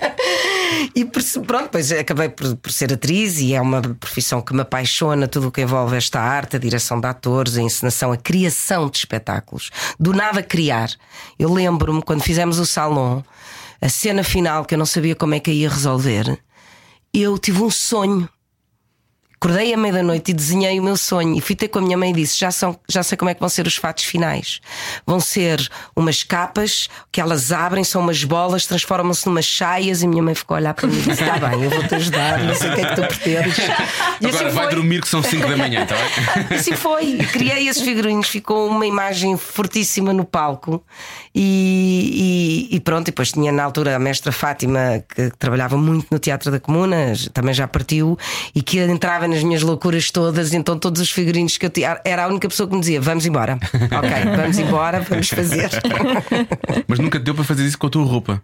[0.94, 4.60] e por- pronto, pois acabei por, por ser atriz e é uma profissão que me
[4.62, 8.88] apaixona tudo o que envolve esta arte, a direção de atores, a encenação, a criação
[8.88, 9.70] de espetáculos.
[9.98, 10.90] Do nada criar.
[11.38, 13.24] Eu lembro-me quando fizemos o salão,
[13.80, 16.38] a cena final que eu não sabia como é que ia resolver,
[17.12, 18.28] eu tive um sonho.
[19.38, 21.36] Acordei à meia-da-noite e desenhei o meu sonho.
[21.36, 23.34] E fui ter com a minha mãe e disse: já, são, já sei como é
[23.34, 24.60] que vão ser os fatos finais.
[25.06, 30.00] Vão ser umas capas que elas abrem, são umas bolas, transformam-se numas saias.
[30.02, 31.94] E a minha mãe ficou a olhar para mim e disse: Está bem, eu vou-te
[31.94, 33.56] ajudar, não sei o que é que tu pretendes.
[34.18, 34.74] E Agora vai foi.
[34.74, 36.46] dormir que são 5 da manhã, está bem?
[36.58, 37.18] Assim foi.
[37.32, 40.82] Criei esses figurinos, ficou uma imagem fortíssima no palco.
[41.34, 46.06] E, e- e pronto, e depois tinha na altura a mestra Fátima, que trabalhava muito
[46.10, 48.18] no Teatro da Comuna, também já partiu,
[48.54, 50.52] e que entrava nas minhas loucuras todas.
[50.52, 53.26] Então, todos os figurinos que eu tinha, era a única pessoa que me dizia: Vamos
[53.26, 53.58] embora.
[53.74, 55.70] Ok, vamos embora, vamos fazer.
[56.86, 58.42] Mas nunca deu para fazer isso com a tua roupa.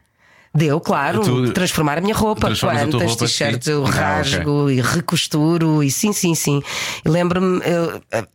[0.54, 2.48] Deu, claro, Tu- transformar a minha roupa.
[2.54, 3.98] Quantas t-shirts eu Ah, ok.
[4.00, 6.62] rasgo e recosturo, e sim, sim, sim.
[7.06, 7.60] Lembro-me,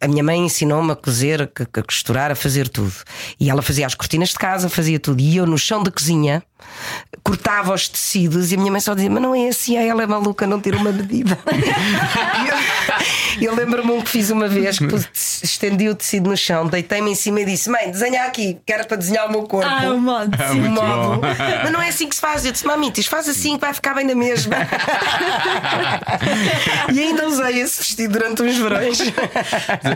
[0.01, 2.93] a- minha mãe ensinou-me a cozer, a, costurar, a fazer tudo.
[3.39, 5.21] E ela fazia as cortinas de casa, fazia tudo.
[5.21, 6.41] E eu no chão da cozinha.
[7.23, 10.07] cortava os tecidos e a minha mãe só dizia: Mas não é assim, ela é
[10.07, 11.37] maluca, não tira uma medida.
[13.39, 14.85] Eu, eu lembro-me um que fiz uma vez, que
[15.43, 18.83] estendi o tecido no chão, deitei-me em cima e disse: Mãe, desenha aqui, que era
[18.83, 19.67] para desenhar o meu corpo.
[19.69, 20.35] Ah, o modo.
[20.39, 20.59] Ah, sim.
[20.61, 21.21] muito modo.
[21.21, 21.27] bom.
[21.63, 22.45] Mas não é assim que se faz.
[22.45, 24.55] Eu disse, mamitas, faz assim que vai ficar bem na mesma.
[26.93, 28.99] e ainda usei esse vestido durante uns verões.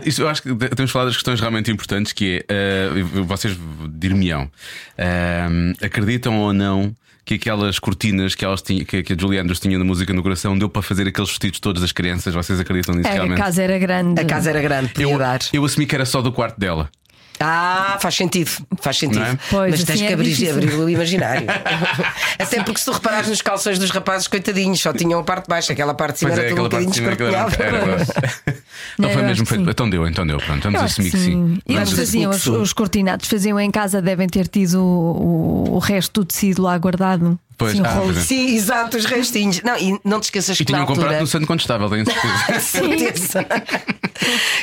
[0.06, 3.58] Isso, eu acho que temos falado das questões realmente importantes que é eh, vocês
[3.89, 4.50] dir-me-ão
[4.97, 5.47] eh,
[5.84, 9.78] acreditam ou não que aquelas cortinas que, elas tinham, que, que a Julie Andrews tinha
[9.78, 12.34] na música no coração deu para fazer aqueles vestidos todos das crianças?
[12.34, 13.38] Vocês acreditam nisso É, a realmente?
[13.38, 14.19] casa era grande.
[14.19, 15.39] A casa era grande, podia eu, dar.
[15.54, 16.89] eu assumi que era só do quarto dela.
[17.43, 19.23] Ah, faz sentido, faz sentido.
[19.23, 19.38] É?
[19.49, 20.54] Pois, Mas tens assim que é abrir, difícil.
[20.56, 21.47] abrir o imaginário.
[22.39, 25.49] Até porque se tu reparares nos calções dos rapazes, coitadinhos, só tinham a parte de
[25.49, 28.62] baixo, aquela parte de cima Pois é, era tudo um aquela parte de bocadinho cima
[28.97, 29.69] Não É, foi mesmo que feito.
[29.69, 30.38] Então deu, então deu.
[30.38, 31.60] Pronto, vamos assumir que que sim.
[31.67, 35.67] E Vamos eles faziam, que os, os cortinados faziam em casa, devem ter tido o,
[35.69, 37.39] o, o resto do tecido lá guardado.
[37.62, 38.21] Pois, Assim, ah, pois é.
[38.21, 39.62] Sim, exato, os restinhos.
[39.62, 41.21] Não, e não te esqueças E que na tinham comprado altura.
[41.21, 42.60] no Santo Contestável, tenho certeza.
[42.60, 43.45] certeza.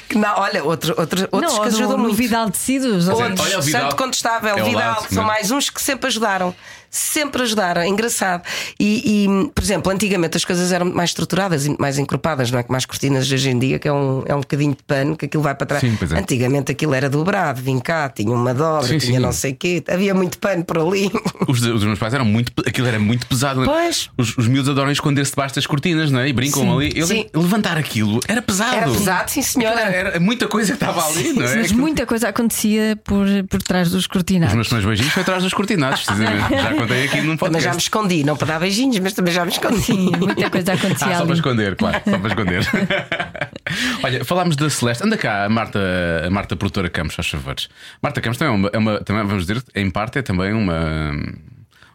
[0.09, 2.17] que não, olha, outro, outro, outros Não, que no, ajudam no muito.
[2.17, 3.09] Vidal Tecidos.
[3.09, 3.41] Outros.
[3.41, 3.83] olha o Vidal.
[3.83, 5.27] Santo Contestável, É Vidal, lado, são não é?
[5.27, 6.55] mais uns que sempre ajudaram.
[6.91, 8.43] Sempre ajudaram, é engraçado.
[8.79, 12.63] E, e, por exemplo, antigamente as coisas eram mais estruturadas e mais encorpadas, não é?
[12.63, 15.17] Como as cortinas de hoje em dia, que é um, é um bocadinho de pano,
[15.17, 15.81] que aquilo vai para trás.
[15.81, 16.19] Sim, pois é.
[16.19, 19.19] Antigamente aquilo era dobrado, vim cá, tinha uma dobra, Sim, tinha sim.
[19.19, 21.11] não sei o quê, havia muito pano por ali.
[21.47, 22.53] Os, os meus pais eram muito.
[22.67, 23.63] Aquilo era muito pesado.
[23.65, 24.11] Pois.
[24.17, 26.29] Os, os miúdos adoram esconder-se debaixo das cortinas, não é?
[26.29, 26.93] E brincam ali.
[26.95, 27.27] Eu sim.
[27.35, 28.77] levantar aquilo era pesado.
[28.77, 29.81] Era pesado, sim, senhora.
[29.81, 31.57] Era, era muita coisa que estava ali, não é?
[31.57, 34.55] Mas muita coisa acontecia por, por trás dos Os cortinados.
[34.55, 36.49] meus primeiros beijinhos foi atrás dos cortinados, precisamente.
[36.55, 37.83] Já contei aqui num Também já me podcast.
[37.83, 39.81] escondi, não para dar beijinhos, mas também já me escondi.
[39.83, 42.67] Sim, muita coisa acontecia Ah, só para esconder, claro, só para esconder.
[44.03, 45.05] Olha, falámos da Celeste.
[45.05, 45.79] Anda cá, a Marta,
[46.27, 47.69] a Marta Produtora Campos, aos favores.
[48.03, 51.13] Marta Campos também é uma, é uma- também, vamos dizer, em parte é também uma.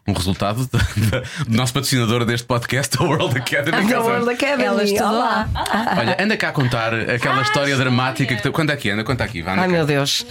[0.06, 3.90] Um resultado do nosso patrocinador deste podcast, a World Academy.
[3.90, 4.64] Da World Academy.
[4.96, 5.50] Ela olá.
[5.56, 5.96] lá.
[5.98, 8.42] Olha, anda cá a contar aquela história dramática que.
[8.42, 9.42] tu- Conta aqui, anda, conta aqui.
[9.42, 9.74] Vá, anda Ai cá.
[9.74, 10.26] meu Deus.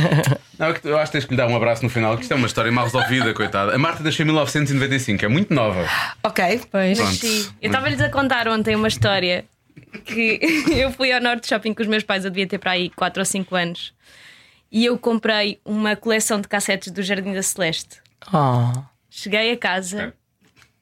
[0.58, 2.32] Não, é eu acho que tens que lhe dar um abraço no final, que isto
[2.32, 3.74] é uma história mal resolvida, coitada.
[3.74, 5.86] A Marta nasceu em 1995, é muito nova.
[6.22, 6.60] Ok.
[6.70, 6.98] Pois.
[6.98, 7.14] Pronto.
[7.14, 7.48] Sim.
[7.62, 9.46] Eu estava-lhes a contar ontem uma história
[10.04, 10.38] que
[10.76, 13.20] eu fui ao Norte Shopping com os meus pais, eu devia ter para aí 4
[13.22, 13.94] ou 5 anos,
[14.70, 17.96] e eu comprei uma coleção de cassetes do Jardim da Celeste.
[18.32, 18.70] Oh.
[19.16, 20.12] Cheguei a casa.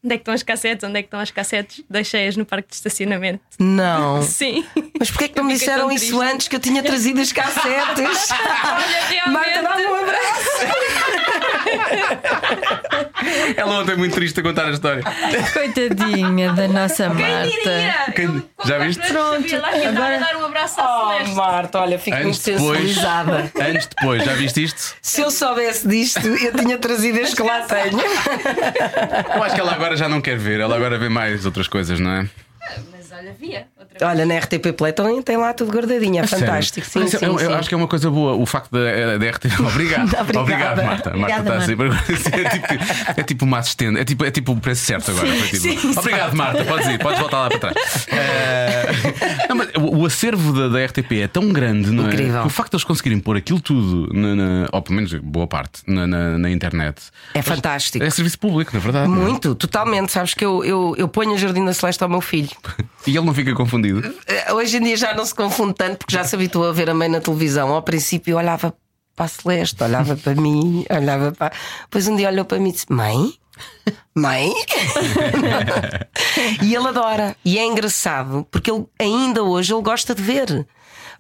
[0.02, 0.82] Onde é que estão as cassetes?
[0.88, 1.84] Onde é que estão as cassetes?
[1.88, 3.42] Deixei-as no parque de estacionamento.
[3.58, 4.22] Não.
[4.26, 4.64] Sim.
[4.98, 8.30] Mas porquê é que não me disseram isso antes que eu tinha trazido as cassetes?
[8.32, 10.10] Olha, Marta, dá-me um realmente.
[10.10, 11.11] abraço.
[13.56, 15.02] Ela ontem é muito triste a contar a história.
[15.52, 17.48] Coitadinha da nossa Marta.
[17.48, 19.06] Diria, Quem- já viste?
[19.06, 19.54] Pronto.
[19.56, 21.34] Agora- a dar um abraço à Oh, Celeste.
[21.34, 23.50] Marta, olha, fico muito sensibilizada.
[23.60, 24.94] anos depois, já viste isto?
[25.00, 28.00] Se eu soubesse disto, eu tinha trazido as que lá tenho.
[29.34, 31.98] Eu acho que ela agora já não quer ver, ela agora vê mais outras coisas,
[32.00, 32.28] não é?
[33.12, 33.66] Mas olha, via.
[33.78, 34.10] Outra vez.
[34.10, 36.86] Olha, na RTP Play também tem lá tudo guardadinho, é fantástico.
[36.86, 37.52] Sim, Mas sim, eu, eu sim.
[37.54, 39.52] acho que é uma coisa boa o facto da, da RTP.
[39.60, 40.04] Obrigado.
[40.20, 40.40] Obrigada.
[40.40, 41.10] Obrigado, Marta.
[41.10, 42.42] Obrigada, Marta está sempre.
[42.42, 45.28] É tipo, é tipo uma assistente, é tipo, é tipo o preço certo agora.
[45.48, 46.64] Tipo, Obrigado, Marta.
[46.64, 48.06] Podes ir, podes voltar lá para trás.
[48.08, 52.08] Eh, não, mas o, acervo da, da RTP é tão grande, não é?
[52.08, 52.40] Incrível.
[52.42, 55.46] Que o facto de eles conseguirem pôr aquilo tudo, na, na- ou pelo menos boa
[55.46, 57.02] parte, na, na- na internet.
[57.34, 58.04] É fantástico.
[58.04, 59.08] É serviço público, na verdade.
[59.08, 59.24] não é?
[59.28, 60.12] Muito, totalmente.
[60.12, 62.50] Sabes que eu, eu, eu ponho a Jardim da Celeste ao meu filho.
[63.06, 64.14] E ele não fica confundido.
[64.26, 66.90] Eh, Hoje em dia já não se confunde tanto porque já se habituou a ver
[66.90, 67.72] a mãe na televisão.
[67.72, 68.74] Ao princípio olhava
[69.16, 71.52] para a Celeste, olhava para mim, olhava para.
[71.82, 73.34] Depois um dia olhou para mim e disse: Mãe?
[74.14, 74.52] Mãe?
[76.62, 77.36] e ele adora.
[77.44, 80.66] E é engraçado porque ele ainda hoje ele gosta de ver.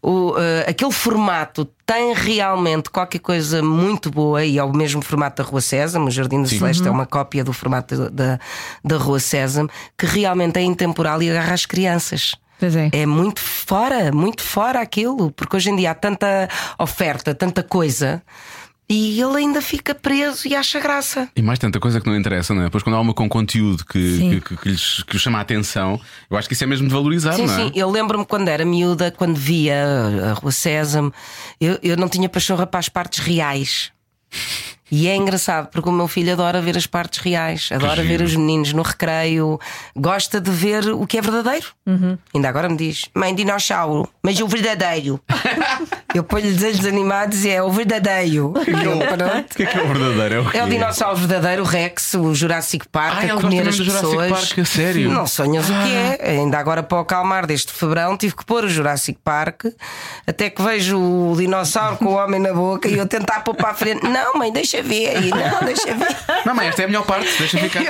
[0.02, 5.40] O, eh, aquele formato tem realmente qualquer coisa muito boa e é o mesmo formato
[5.40, 6.08] da Rua Sésamo.
[6.08, 8.40] O Jardim da Celeste é uma cópia do formato da,
[8.84, 12.34] da Rua Sésamo que realmente é intemporal e agarra as crianças.
[12.58, 12.90] Pois é.
[12.92, 18.22] É muito fora, muito fora aquilo, porque hoje em dia há tanta oferta, tanta coisa,
[18.88, 21.28] e ele ainda fica preso e acha graça.
[21.34, 22.64] E mais tanta coisa que não interessa, não é?
[22.64, 26.00] Depois, quando há uma com conteúdo que, que, que, que lhes que chama a atenção,
[26.30, 27.56] eu acho que isso é mesmo de valorizar, Sim, não é?
[27.56, 31.12] sim, eu lembro-me quando era miúda, quando via a Rua Sésamo,
[31.60, 33.92] eu, eu não tinha pachorra para as partes reais.
[34.94, 38.36] E é engraçado porque o meu filho adora ver as partes reais, adora ver os
[38.36, 39.58] meninos no recreio,
[39.96, 41.68] gosta de ver o que é verdadeiro.
[42.34, 45.18] Ainda agora me diz: Mãe, dinossauro, mas o verdadeiro.
[46.14, 48.52] eu ponho-lhe desenhos animados e é o verdadeiro.
[48.68, 48.68] E.
[48.68, 50.34] O que é que é o verdadeiro?
[50.34, 53.78] É o, É o dinossauro verdadeiro, o Rex, o Jurassic Park, Ah, a comer as
[53.80, 54.30] pessoas.
[54.30, 55.10] Park, a sério?
[55.10, 56.32] Não sonhas o que é.
[56.32, 59.64] Ainda agora para o calmar deste febrão tive que pôr o Jurassic Park
[60.26, 63.70] até que vejo o dinossauro com o homem na boca e eu tentar pôr para
[63.70, 64.06] a frente.
[64.06, 66.16] Não, mãe, deixa deixa ver, e não, deixa ver.
[66.46, 67.82] Não, mas esta é a melhor parte, deixa ficar.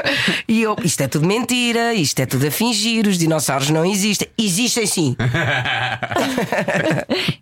[0.48, 4.28] E eu, isto é tudo mentira, isto é tudo a fingir, os dinossauros não existem.
[4.38, 5.16] Existem sim.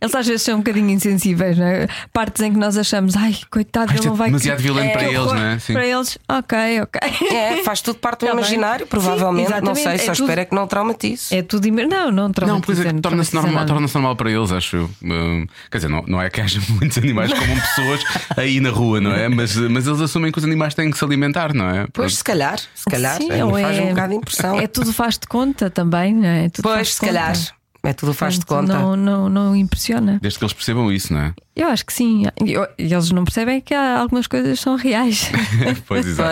[0.01, 1.87] Eles às vezes são um bocadinho insensíveis, não é?
[2.13, 4.29] Partes em que nós achamos, ai, coitado, ele é não vai.
[4.29, 5.59] demasiado violento para que eles, não é?
[5.59, 5.73] Sim.
[5.73, 7.01] Para eles, ok, ok.
[7.37, 8.41] É, faz tudo parte do Tá bem.
[8.41, 9.51] imaginário, Sim, provavelmente.
[9.51, 9.83] não exatamente.
[9.83, 11.35] sei, É só tudo- espero é que não traumatize.
[11.35, 11.67] É tudo.
[11.67, 14.91] imer- Não, não Não, pois é não torna-se normal, torna normal para eles, acho eu.
[15.03, 18.01] Hum, quer dizer, não, não é que haja muitos animais como pessoas
[18.37, 19.29] aí na rua, não é?
[19.41, 21.87] Mas, mas eles assumem que os animais têm que se alimentar, não é?
[21.93, 24.59] Pois, se calhar, se calhar, Sim, ou faz é- um bocado de impressão.
[24.61, 26.49] É tudo faz de conta também, não é?
[26.49, 27.55] Tudo faz pois, de se calhar, conta.
[27.85, 28.73] é tudo faz de conta.
[28.79, 30.19] Não, não, não impressiona.
[30.21, 31.35] Desde que eles percebam isso, não é?
[31.57, 32.25] Eu acho que sim.
[32.47, 35.31] Eu- eles não percebem que há algumas coisas são reais.
[35.87, 36.31] pois, exato.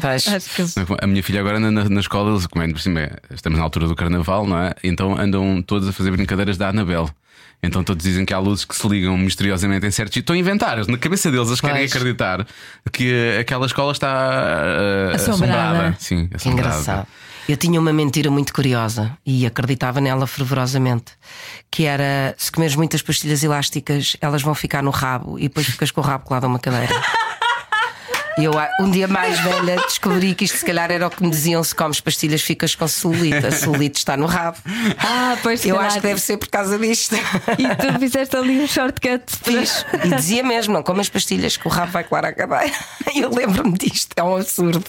[0.00, 0.26] Pois,
[0.58, 3.64] eles- A minha filha agora anda na, na escola, eles comendo por cima, estamos na
[3.64, 4.74] altura do carnaval, não é?
[4.82, 7.08] Então andam todos a fazer brincadeiras da Anabel.
[7.64, 10.22] Então todos dizem que há luzes que se ligam misteriosamente em certos sítios.
[10.22, 11.92] Estão a inventar, na cabeça deles eles querem Pois.
[11.94, 12.46] acreditar
[12.92, 15.96] que aquela escola está ah, Assombrada.
[15.98, 16.68] Sim, Que assombrada.
[16.68, 17.06] engraçado.
[17.46, 21.12] Eu tinha uma mentira muito curiosa e acreditava nela fervorosamente.
[21.70, 25.90] Que era se comeres muitas pastilhas elásticas, elas vão ficar no rabo e depois ficas
[25.90, 26.94] com o rabo colado a uma cadeira.
[28.36, 31.30] E eu, um dia mais velha, descobri que isto se calhar era o que me
[31.30, 33.46] diziam: se comes pastilhas, ficas com celulite.
[33.46, 34.58] A celulite está no rabo.
[34.98, 35.86] Ah, pois Eu calhar.
[35.88, 37.14] acho que deve ser por causa disto.
[37.14, 39.22] E tu fizeste ali um shortcut.
[39.42, 39.86] Fiz.
[40.04, 42.74] E dizia mesmo: não comas pastilhas, que o rabo vai cadeira.
[43.14, 44.82] E eu lembro-me disto, é um absurdo.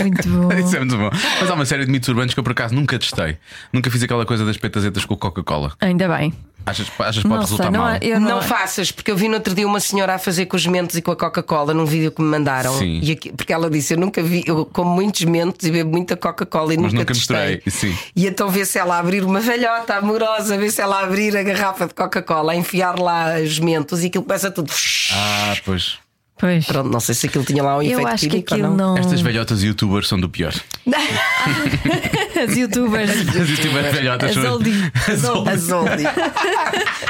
[0.00, 0.52] Muito bom.
[0.58, 1.10] Isso é muito bom.
[1.40, 3.38] Mas há uma série de mitos urbanos que eu por acaso nunca testei.
[3.72, 5.72] Nunca fiz aquela coisa das petazetas com Coca-Cola.
[5.80, 6.32] Ainda bem.
[6.66, 7.98] Achas, achas que pode Não resultar não, mal?
[8.00, 10.56] eu não, não, faças, porque eu vi no outro dia uma senhora a fazer com
[10.56, 12.72] os mentos e com a Coca-Cola num vídeo que me mandaram.
[12.78, 13.00] Sim.
[13.02, 16.16] E aqui- porque ela disse: Eu nunca vi, eu como muitos mentos e bebo muita
[16.16, 17.60] Coca-Cola e Mas nunca, nunca testei.
[17.64, 17.98] misturei, sim.
[18.16, 21.86] E então vê se ela abrir uma velhota amorosa, vê se ela abrir a garrafa
[21.86, 24.72] de Coca-Cola, a enfiar lá os mentos e aquilo começa tudo.
[25.12, 25.98] Ah, pois.
[26.36, 26.66] Pois.
[26.66, 28.76] Pronto, não sei se aquilo tinha lá um Eu efeito acho que químico ou aquilo
[28.76, 28.94] não.
[28.94, 28.98] não.
[28.98, 30.52] Estas velhotas youtubers são do pior.
[32.50, 33.10] As youtubers.
[33.10, 34.92] As youtubers velhotas As oldie.
[35.08, 35.84] As old- Azul.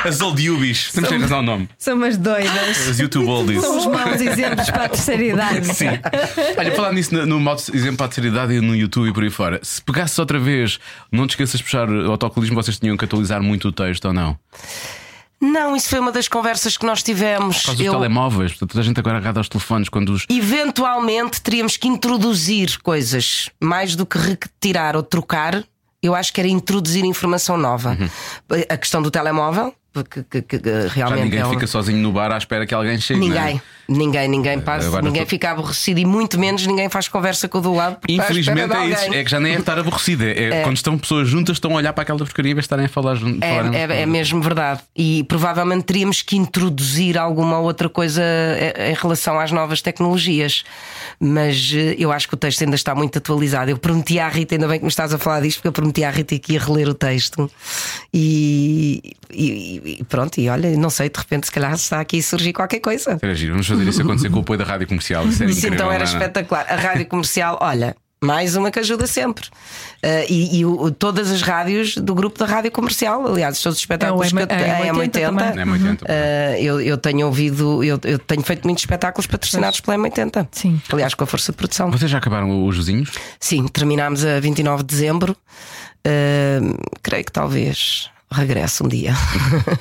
[0.04, 0.92] As oldiubis.
[0.92, 1.68] Temos que razão o nome.
[1.78, 2.88] São umas doidas.
[2.88, 3.60] As YouTube oldies.
[3.60, 5.74] São os maus exemplos para a terceira idade.
[5.74, 5.86] Sim.
[6.56, 9.12] Olha, falar nisso no, no modo exemplo para a terceira idade e no YouTube e
[9.12, 9.60] por aí fora.
[9.62, 10.78] Se pegasses outra vez,
[11.10, 14.12] não te esqueças de puxar o autocolismo, vocês tinham que atualizar muito o texto ou
[14.12, 14.36] não?
[15.52, 17.58] Não, isso foi uma das conversas que nós tivemos.
[17.58, 20.26] Por causa dos Eu- telemóveis, portanto, toda a gente agora agarra aos telefones quando os.
[20.30, 25.62] Eventualmente teríamos que introduzir coisas mais do que retirar ou trocar.
[26.02, 27.96] Eu acho que era introduzir informação nova.
[28.68, 30.82] A questão do telemóvel, que, que- que- que Uhum.
[30.82, 33.20] Já realmente ninguém é um- fica sozinho no bar à espera que alguém chegue.
[33.20, 33.22] é?
[33.28, 37.46] Ninguém, ninguém, ninguém passa, agora ninguém tô- fica aborrecido e muito menos ninguém faz conversa
[37.48, 37.96] com o do lado.
[38.00, 39.14] porque espera Infelizmente de é isso.
[39.14, 40.24] É que já nem é estar aborrecido.
[40.24, 42.88] É, é quando estão pessoas juntas, estão a olhar para aquela porcaria e estarem a
[42.88, 43.44] falar junto.
[43.44, 44.80] É, é- é mesmo verdade.
[44.96, 48.22] E provavelmente teríamos que introduzir alguma outra coisa
[48.90, 50.64] em relação às novas tecnologias.
[51.20, 53.70] Mas eh, eu acho que o texto ainda está muito atualizado.
[53.70, 56.02] Eu prometi à Rita, ainda bem que me estás a falar disto, porque eu prometi
[56.02, 57.50] à Rita que ia reler o texto.
[58.12, 59.00] E,
[59.32, 62.52] e- e pronto, e olha, não sei, de repente, se calhar está aqui a surgir
[62.52, 63.18] qualquer coisa.
[63.20, 63.52] Era giro.
[63.52, 65.26] Vamos fazer isso acontecer com o apoio da rádio comercial.
[65.28, 66.14] Isso era Isso incrível, então era não é?
[66.14, 66.66] espetacular.
[66.68, 67.94] A rádio comercial, olha.
[68.22, 69.44] Mais uma que ajuda sempre.
[70.02, 73.82] Eh, e e o- todas as rádios do grupo da rádio comercial, aliás, todos os
[73.82, 75.20] espetáculos É que eu- M80 M80.
[75.26, 75.60] também.
[75.60, 76.04] É muito tempo.
[76.06, 80.48] Uh, eu, eu tenho ouvido, eu, eu tenho feito muitos espetáculos patrocinados pela M80.
[80.52, 80.80] Sim.
[80.90, 81.90] Aliás, com a força de produção.
[81.90, 83.10] Vocês já acabaram os vizinhos?
[83.38, 85.36] Sim, terminámos a 29 de dezembro.
[86.06, 89.14] Uh, creio que talvez regresse um dia.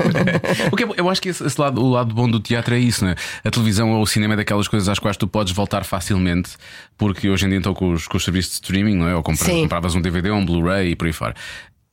[0.70, 3.16] Porque eu acho que esse, esse lado, o lado bom do teatro é isso, né?
[3.44, 6.52] A televisão ou o cinema é daquelas coisas às quais tu podes voltar facilmente,
[6.98, 9.16] porque hoje em dia então com os, com os serviços de streaming, não é?
[9.16, 9.64] Ou compra- Sim.
[9.64, 11.34] compravas um DVD ou um Blu-ray e por aí fora.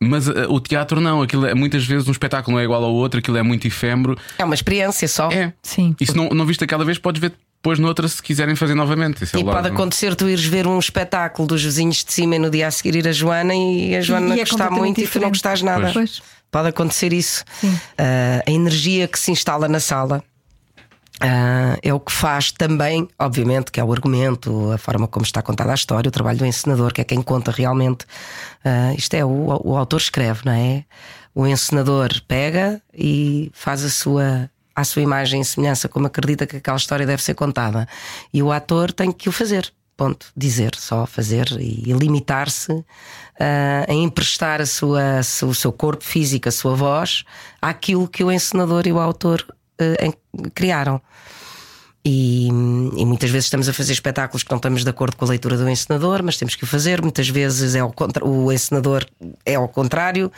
[0.02, 2.92] Mas eh, o teatro não, aquilo é, muitas vezes um espetáculo não é igual ao
[2.94, 4.16] outro, aquilo é muito efêmero.
[4.38, 5.30] é uma experiência só.
[5.30, 5.52] É.
[5.62, 5.94] Sim.
[6.00, 9.22] E se não, não viste aquela vez, podes ver depois noutra se quiserem fazer novamente.
[9.24, 12.48] É E pode acontecer tu ires ver um espetáculo dos vizinhos de cima e no
[12.48, 15.02] dia a seguir ir a Joana e a Joana E é gostar completamente muito e
[15.06, 15.32] tu não diferente.
[15.32, 15.90] gostas nada.
[15.92, 16.22] Pois.
[16.50, 17.44] Pode acontecer isso.
[17.98, 20.24] Ah, a energia que se instala na sala.
[21.20, 25.42] ah, é o que faz também, obviamente, que é o argumento, a forma como está
[25.42, 28.06] contada a história, o trabalho do encenador, que é quem conta realmente.
[28.64, 30.84] Ah, isto é, o, o autor escreve, não é?
[31.34, 36.56] O encenador pega e faz a sua, a sua imagem e semelhança, como acredita que
[36.56, 37.86] aquela história deve ser contada.
[38.32, 39.72] E o ator tem que o fazer.
[39.96, 40.28] Ponto.
[40.34, 42.72] Dizer, só fazer e limitar-se
[43.38, 47.24] ah, a emprestar a sua, o seu corpo físico, a sua voz,
[47.60, 49.44] àquilo que o encenador e o autor
[49.78, 51.00] ah, em- criaram.
[52.02, 55.28] E, e muitas vezes estamos a fazer espetáculos que não estamos de acordo com a
[55.28, 57.02] leitura do encenador, mas temos que o fazer.
[57.02, 59.04] Muitas vezes é contra- o encenador
[59.44, 60.32] é ao contrário.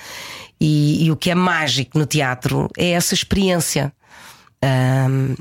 [0.61, 3.93] E, e o que é mágico no teatro é essa experiência.
[4.63, 5.35] Ahm,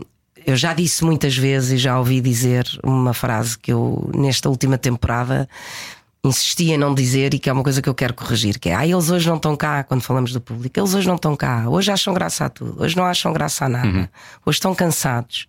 [0.46, 4.78] eu já disse muitas vezes e já ouvi dizer uma frase que eu, nesta última
[4.78, 5.48] temporada,
[6.24, 8.76] insisti em não dizer e que é uma coisa que eu quero corrigir: que é,
[8.76, 11.66] ah, eles hoje não estão cá quando falamos do público, eles hoje não estão cá,
[11.70, 14.10] hoje acham graça a tudo, hoje não acham graça a nada,
[14.46, 15.48] hoje estão cansados.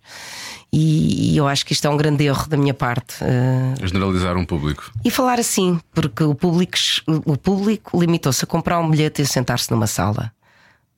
[0.71, 3.15] E, e eu acho que isto é um grande erro da minha parte.
[3.21, 4.91] eh, Generalizar um público.
[5.05, 6.77] e falar assim, porque o público,
[7.25, 10.31] o público limitou-se a comprar um bilhete e a sentar-se numa sala.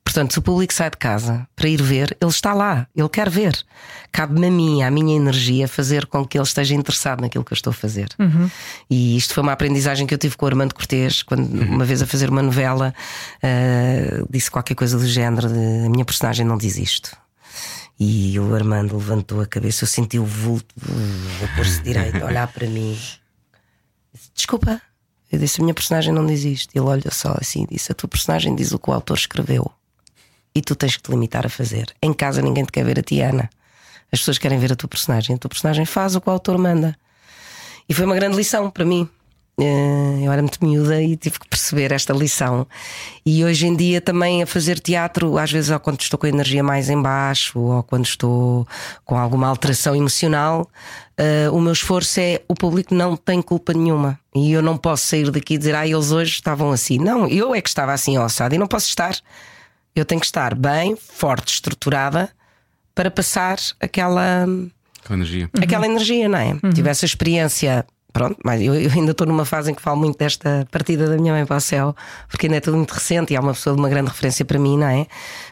[0.06, 3.28] Portanto, se o público sai de casa para ir ver, ele está lá, ele quer
[3.28, 3.60] ver.
[4.12, 7.56] Cabe-me a mim, à minha energia, fazer com que ele esteja interessado naquilo que eu
[7.56, 8.06] estou a fazer.
[8.88, 12.02] E isto foi uma aprendizagem que eu tive com o Armando Cortês, quando uma vez
[12.02, 12.94] a fazer uma novela,
[13.42, 17.10] ah, disse qualquer coisa do género: de, a minha personagem não diz isto.
[17.98, 22.46] E o Armando levantou a cabeça, eu senti o vulto, vou pôr-se direito, a olhar
[22.46, 22.96] para mim.
[24.32, 24.80] Desculpa,
[25.32, 26.70] eu disse: a minha personagem não diz isto.
[26.76, 29.68] Ele olha só assim e disse: a tua personagem diz o que o autor escreveu
[30.56, 31.94] e tu tens que te limitar a fazer.
[32.02, 33.50] Em casa ninguém te quer ver a ti, Ana.
[34.10, 35.36] As pessoas querem ver a tua personagem.
[35.36, 36.96] A tua personagem faz o que o autor manda.
[37.86, 39.06] E foi uma grande lição para mim.
[39.60, 42.66] Eh, Eu era muito miúda e tive que perceber esta lição.
[43.24, 46.30] E hoje em dia também a fazer teatro, às vezes, ou quando estou com a
[46.30, 48.66] energia mais em baixo, ou quando estou
[49.04, 50.66] com alguma alteração emocional,
[51.18, 54.18] eh, o meu esforço é o público não tem culpa nenhuma.
[54.34, 56.98] E eu não posso sair daqui e dizer, ah, eles hoje estavam assim.
[56.98, 59.14] Não, eu é que estava assim, ossada, e não posso estar.
[59.96, 62.28] Eu tenho que estar bem, forte, estruturada
[62.94, 64.46] para passar aquela,
[65.06, 65.50] Com energia.
[65.60, 66.56] aquela energia, não é?
[66.74, 67.84] Tive essa experiência.
[68.12, 71.16] Pronto, mas eu, eu ainda estou numa fase em que falo muito desta partida da
[71.18, 71.94] minha mãe para o céu,
[72.30, 74.58] porque ainda é tudo muito recente e é uma pessoa de uma grande referência para
[74.58, 75.06] mim, não é?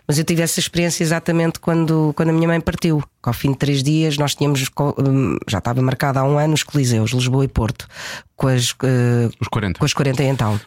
[0.09, 3.01] Mas eu tive essa experiência exatamente quando, quando a minha mãe partiu.
[3.23, 4.65] Que Ao fim de três dias, nós tínhamos,
[4.99, 7.87] hum, já estava marcado há um ano, os Coliseus, Lisboa e Porto,
[8.35, 9.79] com as, eh, Os 40.
[9.79, 10.59] com as 40 então.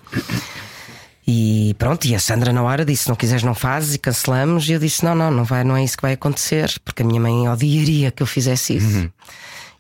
[1.78, 4.68] E pronto, e a Sandra na hora disse: não quiseres, não fazes, e cancelamos.
[4.68, 7.06] E eu disse: não, não, não, vai, não é isso que vai acontecer, porque a
[7.06, 9.12] minha mãe odiaria que eu fizesse isso.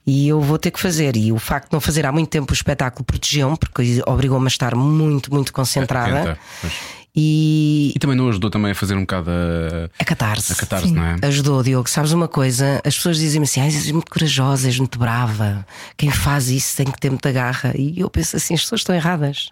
[0.06, 1.18] E eu vou ter que fazer.
[1.18, 4.48] E o facto de não fazer há muito tempo o espetáculo protegeu-me, porque obrigou-me a
[4.48, 6.20] estar muito, muito concentrada.
[6.20, 6.74] Tenta, pois.
[7.20, 10.54] E E também não ajudou também a fazer um bocado a, a catarse.
[10.54, 11.16] a catarse, não é?
[11.24, 11.90] Ajudou, Diogo.
[11.90, 12.80] Sabes uma coisa?
[12.86, 15.66] As pessoas dizem-me assim: ah, és muito corajosa, és muito brava.
[15.98, 17.74] Quem faz isso tem que ter muita garra.
[17.76, 19.50] E eu penso assim: as pessoas estão erradas.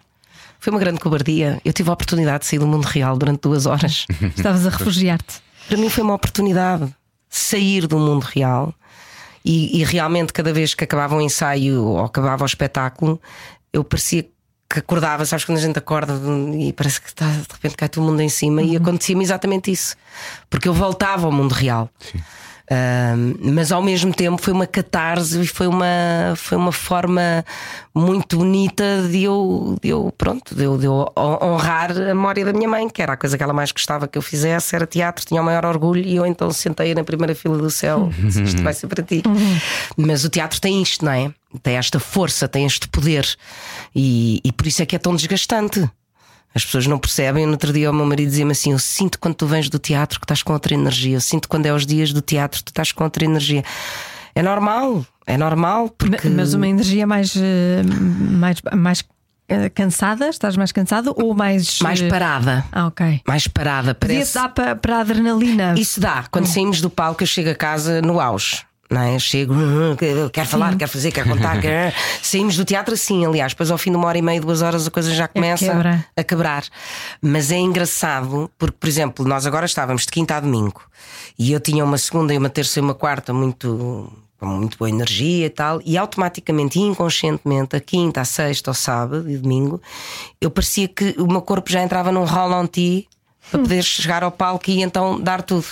[0.58, 1.60] Foi uma grande cobardia.
[1.64, 4.06] Eu tive a oportunidade de sair do mundo real durante duas horas.
[4.36, 5.40] Estavas a refugiar-te.
[5.68, 6.94] Para mim foi uma oportunidade
[7.28, 8.74] sair do mundo real.
[9.44, 13.20] E, e realmente, cada vez que acabava o ensaio ou acabava o espetáculo,
[13.72, 14.24] eu parecia
[14.68, 15.24] que acordava.
[15.24, 16.14] Sabes quando a gente acorda
[16.58, 18.62] e parece que está, de repente cai todo o mundo em cima.
[18.62, 19.96] E acontecia-me exatamente isso.
[20.50, 21.88] Porque eu voltava ao mundo real.
[23.40, 27.44] Mas ao mesmo tempo foi uma catarse e foi uma, foi uma forma
[27.94, 32.52] muito bonita de eu, de eu pronto, de eu, de eu honrar a memória da
[32.52, 35.24] minha mãe, que era a coisa que ela mais gostava que eu fizesse, era teatro,
[35.24, 38.62] tinha o maior orgulho, e eu então sentei na primeira fila do céu, disse, isto
[38.62, 39.22] vai ser para ti.
[39.96, 41.32] Mas o teatro tem isto, não é?
[41.62, 43.26] Tem esta força, tem este poder,
[43.94, 45.88] e, e por isso é que é tão desgastante.
[46.56, 47.44] As pessoas não percebem.
[47.44, 50.18] No outro dia, o meu marido dizia-me assim: Eu sinto quando tu vens do teatro
[50.18, 51.14] que estás com outra energia.
[51.14, 53.62] Eu sinto quando é os dias do teatro que tu estás com outra energia.
[54.34, 56.30] É normal, é normal, porque.
[56.30, 57.82] Mas uma energia mais, eh,
[58.30, 59.04] mais, mais
[59.50, 60.30] eh, cansada?
[60.30, 61.78] Estás mais cansado ou mais.
[61.80, 62.64] mais eh, parada.
[62.72, 63.20] Ah, ok.
[63.28, 63.94] Mais parada.
[63.94, 64.32] Parece...
[64.32, 65.74] dar para, para a adrenalina.
[65.76, 66.24] Isso dá.
[66.30, 68.64] Quando saímos do palco, eu chego a casa no auge.
[68.90, 69.18] Não é?
[69.18, 69.96] Chego, "Hum,
[70.32, 71.60] quero falar, quero fazer, quero contar.
[71.60, 71.94] quero...
[72.22, 73.52] Saímos do teatro assim, aliás.
[73.52, 76.06] Depois, ao fim de uma hora e meia, duas horas, a coisa já começa quebra.
[76.16, 76.64] a quebrar.
[77.20, 80.82] Mas é engraçado, porque, por exemplo, nós agora estávamos de quinta a domingo
[81.38, 84.12] e eu tinha uma segunda e uma terça e uma quarta muito.
[84.38, 88.74] Com muito boa energia e tal, e automaticamente e inconscientemente, a quinta, a sexta, ao
[88.74, 89.80] sábado e domingo,
[90.38, 92.66] eu parecia que o meu corpo já entrava num roll on
[93.50, 95.64] para poder chegar ao palco e então dar tudo.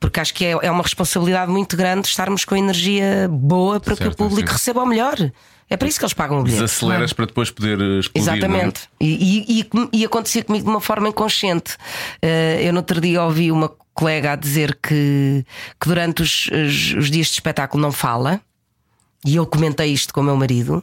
[0.00, 4.02] Porque acho que é, é uma responsabilidade muito grande estarmos com energia boa para que
[4.02, 4.54] Certo, o público sim.
[4.54, 5.14] receba o melhor.
[5.68, 6.62] É para isso que eles pagam o bilhete.
[6.62, 8.32] Desaceleras para depois poder eh, explodir.
[8.32, 8.80] Exatamente.
[8.98, 11.76] E, e, e, e acontecia comigo de uma forma inconsciente.
[12.22, 15.44] Eh, eu no outro dia ouvi uma colega a dizer que,
[15.80, 18.40] que durante os, os- os dias de espetáculo não fala,
[19.24, 20.82] e eu comentei isto com o meu marido.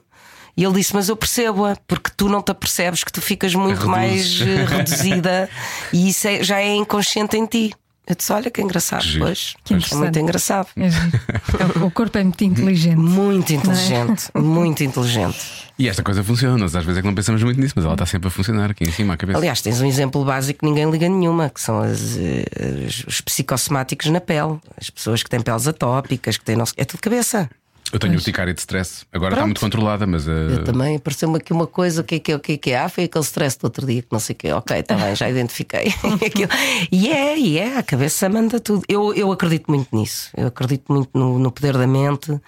[0.56, 3.80] E ele disse: Mas eu percebo-a, porque tu não te apercebes que tu ficas muito
[3.80, 3.88] Reduzes.
[3.89, 5.49] mais eh, reduzida
[5.91, 7.73] e isso é- já é inconsciente em ti.
[8.10, 9.56] Eu disse: Olha que engraçado, Que pois.
[9.65, 10.67] Que é muito engraçado.
[10.78, 12.96] É o corpo é muito inteligente.
[12.98, 15.38] Muito inteligente, muito inteligente.
[15.78, 17.93] E esta coisa funciona, nós às vezes é que não pensamos muito nisso, mas ela
[17.93, 19.38] está sempre a funcionar aqui em cima à cabeça.
[19.38, 22.46] Aliás, tens um exemplo básico que ninguém liga nenhuma, que são as, eh,
[22.88, 24.58] os- os psicossomáticos na pele.
[24.80, 26.58] As pessoas que têm peles atópicas, que têm.
[26.78, 27.50] É tudo cabeça.
[27.91, 28.21] Eu tenho Pois.
[28.21, 29.06] urticária de stress.
[29.13, 29.47] Agora está Pronto.
[29.47, 30.28] muito controlada, mas.
[30.28, 32.58] eh, Eu também apareceu-me aqui uma coisa, o que é que é, o que é
[32.58, 32.80] que é?
[32.80, 35.15] Ah, foi aquele stress do outro dia que não sei o que Ok, está bem,
[35.15, 35.93] já identifiquei.
[36.91, 38.84] E é, e é, a cabeça manda tudo.
[38.89, 40.30] Eu, eu acredito muito nisso.
[40.36, 42.39] Eu acredito muito no, no poder da mente.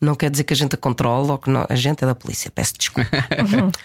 [0.00, 2.14] Não quer dizer que a gente a controle ou que não- a gente é da
[2.14, 3.10] polícia, peço desculpa.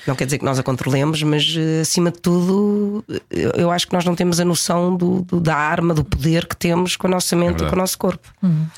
[0.05, 3.87] não quer dizer que nós a controlemos, mas eh, acima de tudo, eu, eu acho
[3.87, 7.07] que nós não temos a noção do, do- da arma, do poder que temos com
[7.07, 7.69] a nossa mente e verdade.
[7.71, 8.27] com o nosso corpo.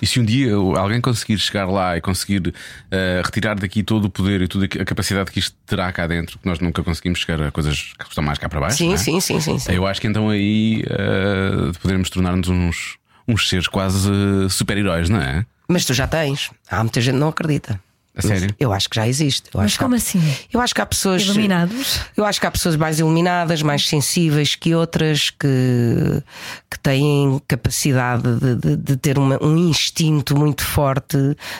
[0.01, 2.53] E se um dia alguém conseguir chegar lá e conseguir
[2.89, 6.39] eh, retirar daqui todo o poder e toda a capacidade que isto terá cá dentro,
[6.39, 8.77] que nós nunca conseguimos chegar a coisas que estão mais cá para baixo.
[8.77, 8.97] Sim, não é?
[8.97, 9.71] sim, sim, sim, sim.
[9.73, 15.19] Eu acho que então aí eh, poderemos tornar-nos uns, uns seres quase eh, super-heróis, não
[15.21, 15.45] é?
[15.67, 16.51] Mas tu já tens.
[16.69, 17.79] Há muita gente que não acredita.
[18.17, 18.55] A sério?
[18.57, 19.49] Eu acho que já existe.
[19.53, 20.35] Eu Mas acho que há- como assim?
[20.53, 21.21] Eu acho que há pessoas.
[21.23, 21.99] Iluminados?
[22.15, 26.23] Eu acho que há pessoas mais iluminadas, mais sensíveis que outras que,
[26.71, 31.17] que têm capacidade de, de- de ter uma- um instinto muito forte.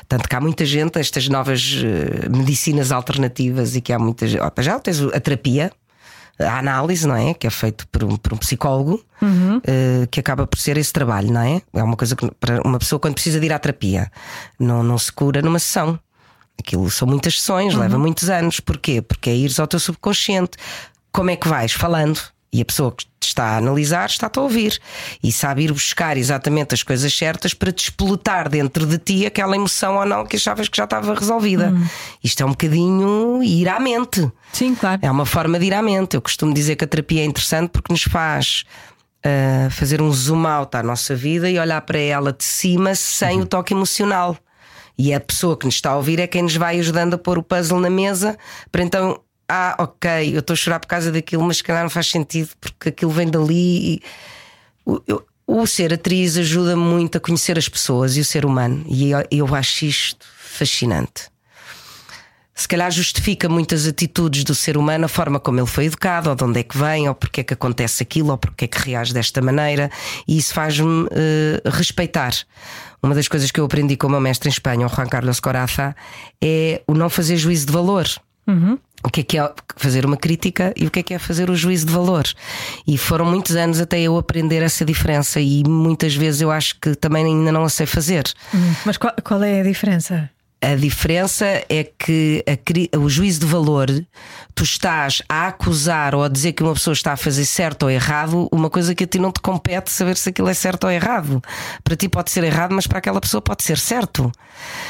[0.08, 4.42] Tanto que há muita gente, estas novas eh, medicinas alternativas, e que há muita gente.
[4.60, 5.74] Já tens a terapia,
[6.40, 7.34] a análise, não é?
[7.34, 9.04] Que é feito por um, por um psicólogo,
[9.64, 11.62] eh, que acaba por ser esse trabalho, não é?
[11.74, 14.12] É uma coisa que para uma pessoa, quando precisa de ir à terapia,
[14.60, 16.00] não, não se cura numa sessão.
[16.60, 18.60] Aquilo são muitas sessões, leva muitos anos.
[18.60, 19.02] Porquê?
[19.02, 20.58] Porque é ires ao teu subconsciente.
[21.12, 21.74] Como é que vais?
[21.74, 22.20] Falando.
[22.56, 24.80] E a pessoa que te está a analisar está-te a ouvir
[25.22, 29.98] e sabe ir buscar exatamente as coisas certas para despolutar dentro de ti aquela emoção
[29.98, 31.74] ou não que achavas que já estava resolvida.
[32.24, 34.32] Isto é um bocadinho ir à mente.
[34.54, 35.02] Sim, claro.
[35.04, 36.16] É uma forma de ir à mente.
[36.16, 38.64] Eu costumo dizer que a terapia é interessante porque nos faz
[39.22, 43.42] ah, fazer um zoom out à nossa vida e olhar para ela de cima sem
[43.42, 44.38] o toque emocional.
[44.98, 47.38] E a pessoa que nos está a ouvir é quem nos vai ajudando a pôr
[47.38, 48.38] o puzzle na mesa
[48.72, 49.20] para então.
[49.48, 52.50] Ah, ok, eu estou a chorar por causa daquilo, mas se calhar não faz sentido
[52.60, 53.96] porque aquilo vem dali.
[53.96, 54.02] E...
[54.86, 58.84] O, eu- o ser atriz ajuda muito a conhecer as pessoas e o ser humano,
[58.88, 61.30] e eu, eu acho isto fascinante
[62.58, 66.36] se calhar justifica muitas atitudes do ser humano, a forma como ele foi educado, ou
[66.38, 68.78] de onde é que vem, ou porque é que acontece aquilo, ou porque é que
[68.80, 69.92] reage desta maneira,
[70.26, 72.32] e isso faz-me eh, respeitar.
[73.04, 75.42] Uma das coisas que eu aprendi com o meu mestre em Espanha, o Juan Carlos
[75.42, 75.94] Coraza,
[76.42, 78.08] é o não fazer juízo de valor.
[79.04, 81.50] O que é que é fazer uma crítica e o que é que é fazer
[81.50, 82.24] o juízo de valor?
[82.88, 86.96] E foram muitos anos até eu aprender essa diferença, e muitas vezes eu acho que
[86.96, 88.24] também ainda não a sei fazer.
[88.86, 90.30] Mas qual, qual é a diferença?
[90.62, 93.88] A diferença é que a o juízo de valor,
[94.56, 97.92] tu estás a acusar ou a dizer que uma pessoa está a fazer certo ou
[97.92, 100.92] errado, uma coisa que a ti não te compete saber se aquilo é certo ou
[100.92, 101.44] errado.
[101.84, 104.32] Para ti pode ser errado, mas para aquela pessoa pode ser certo.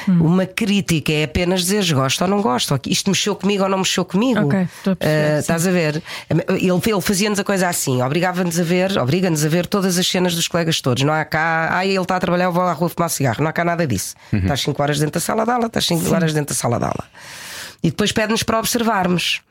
[0.08, 4.06] Uma crítica é apenas dizer gosto ou não gosto, isto mexeu comigo ou não mexeu
[4.06, 4.46] comigo.
[4.46, 5.40] Ok, estou a perceber, sim.
[5.40, 6.04] estás a ver?
[6.30, 10.36] Ele, ele fazia-nos a coisa assim, obrigava-nos a ver, obriga-nos a ver todas as cenas
[10.36, 11.02] dos colegas todos.
[11.02, 13.42] Não há cá, ah, ele está a trabalhar, eu vou à rua fumar cigarro.
[13.42, 14.14] Não há cá nada disso.
[14.32, 16.86] Estás 5 horas dentro da sala de aula, estás 5 horas dentro da sala de
[16.86, 17.04] aula.
[17.82, 19.42] E depois pede-nos para observarmos.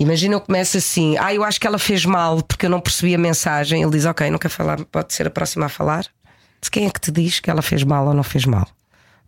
[0.00, 3.14] Imagina eu começo assim, ah, eu acho que ela fez mal porque eu não percebi
[3.14, 3.82] a mensagem.
[3.82, 6.06] Ele diz, ok, quer falar, pode ser a próxima a falar.
[6.62, 8.66] De quem é que te diz que ela fez mal ou não fez mal?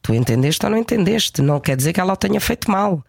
[0.01, 1.43] Tu entendeste ou não entendeste?
[1.43, 3.05] Não quer dizer que ela o tenha feito mal.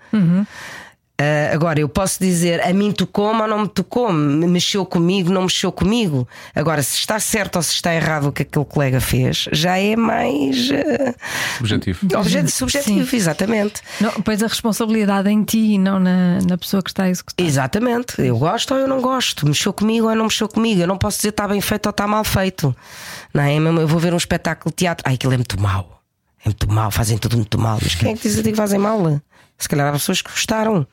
[1.19, 5.31] Ah, agora, eu posso dizer a mim tocou-me ou não me tocou, me mexeu comigo,
[5.31, 6.27] não mexeu comigo.
[6.55, 9.95] Agora, se está certo ou se está errado o que aquele colega fez, já é
[9.95, 10.69] mais
[11.59, 11.99] Objetivo.
[12.17, 13.81] obje- subjetivo, exatamente.
[14.01, 17.45] Não, pões a responsabilidade em ti e não na, na pessoa que está a executar.
[17.45, 20.81] Exatamente, eu gosto ou eu não gosto, mexeu comigo ou não mexeu comigo.
[20.81, 22.75] Eu não posso dizer está bem feito ou está mal feito.
[23.33, 23.59] Não é?
[23.59, 26.01] Mesmo Eu vou ver um espetáculo de teatro, ai, aquilo é muito mau,
[26.43, 27.77] é muito mau, fazem tudo muito mal.
[27.81, 29.21] Mas quem é que diz a ti que fazem mal?
[29.63, 30.85] Se calhar há pessoas que gostaram.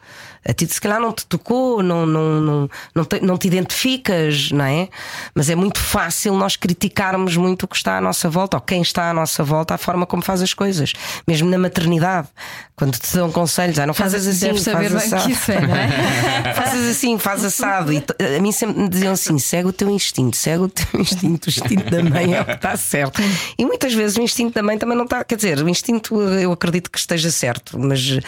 [0.49, 4.51] A ti, se calhar, não te tocou, não, não, não, não, te, não te identificas,
[4.51, 4.88] não é?
[5.34, 8.80] Mas é muito fácil nós criticarmos muito o que está à nossa volta, ou quem
[8.80, 10.93] está à nossa volta, a forma como faz as coisas.
[11.28, 12.28] Mesmo na maternidade,
[12.74, 15.30] quando te dão conselhos, ah, não fazes assim, Deves saber faz assado.
[15.30, 16.55] isso é, não é?
[16.55, 17.93] Fazes assim, faz assado.
[17.93, 18.03] E
[18.36, 21.47] a mim sempre me diziam assim: segue o teu instinto, segue o teu instinto.
[21.47, 23.20] O instinto da mãe é o que está certo.
[23.59, 25.22] E muitas vezes o instinto da mãe também não está.
[25.24, 28.18] Quer dizer, o instinto eu acredito que esteja certo, mas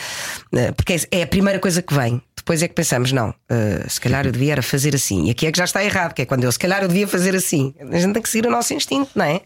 [0.55, 2.02] eh, porque é- é a primeira coisa que vem.
[2.37, 5.27] Depois é que pensamos, não, eh, se calhar eu devia era fazer assim.
[5.27, 7.07] E aqui é que já está errado, que é quando eu, se calhar eu devia
[7.07, 7.73] fazer assim.
[7.79, 9.43] A gente tem que seguir o nosso instinto, não é?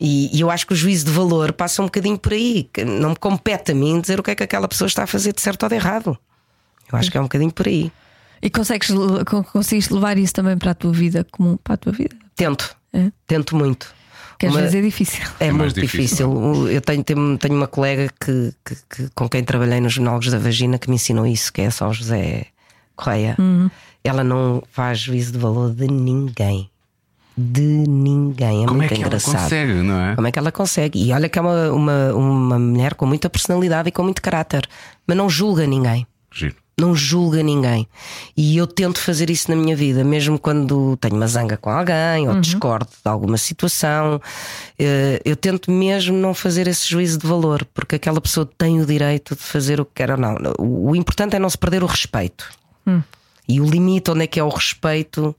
[0.00, 2.68] E, e eu acho que o juízo de valor passa um bocadinho por aí.
[2.72, 5.06] que Não me compete a mim dizer o que é que aquela pessoa está a
[5.08, 6.16] fazer de certo ou de errado.
[6.92, 7.90] Eu acho que é um bocadinho por aí.
[8.40, 8.90] E consegues,
[9.52, 12.16] consegues levar isso também para a tua vida comum, para a tua vida?
[12.36, 13.10] Tento, É?
[13.26, 13.92] tento muito.
[14.40, 15.22] Que às Uma- vezes é difícil.
[15.38, 16.68] É, É muito difícil, difícil.
[16.70, 20.38] Eu tenho, tenho, tenho uma colega que, que- que- com quem trabalhei nos monólogos da
[20.38, 22.46] vagina que me ensinou isso, que é São José
[22.96, 23.36] Correia.
[24.02, 26.70] Ela não faz juízo de valor de ninguém.
[27.36, 28.64] de ninguém.
[28.64, 29.34] É Como é muito que engraçado.
[29.34, 30.14] ela consegue, não é?
[30.14, 31.02] Como é que ela consegue?
[31.06, 34.66] E olha que é uma, uma, uma mulher com muita personalidade e com muito caráter,
[35.06, 36.06] mas não julga ninguém.
[36.32, 36.56] Giro.
[36.80, 37.86] Não julga ninguém.
[38.36, 42.28] E eu tento fazer isso na minha vida, mesmo quando tenho uma zanga com alguém
[42.28, 44.20] ou discordo de alguma situação.
[44.78, 48.86] eh, Eu tento mesmo não fazer esse juízo de valor, porque aquela pessoa tem o
[48.86, 50.36] direito de fazer o que quer ou não.
[50.58, 52.48] O importante é não se perder o respeito.
[53.48, 55.34] E o limite, onde é que é o respeito,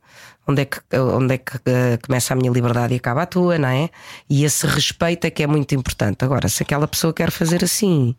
[0.46, 3.58] onde é que, onde é que eh, começa a minha liberdade e acaba a tua,
[3.58, 3.90] não é?
[4.30, 6.24] E esse respeito é que é muito importante.
[6.26, 8.14] Agora, se aquela pessoa quer fazer assim,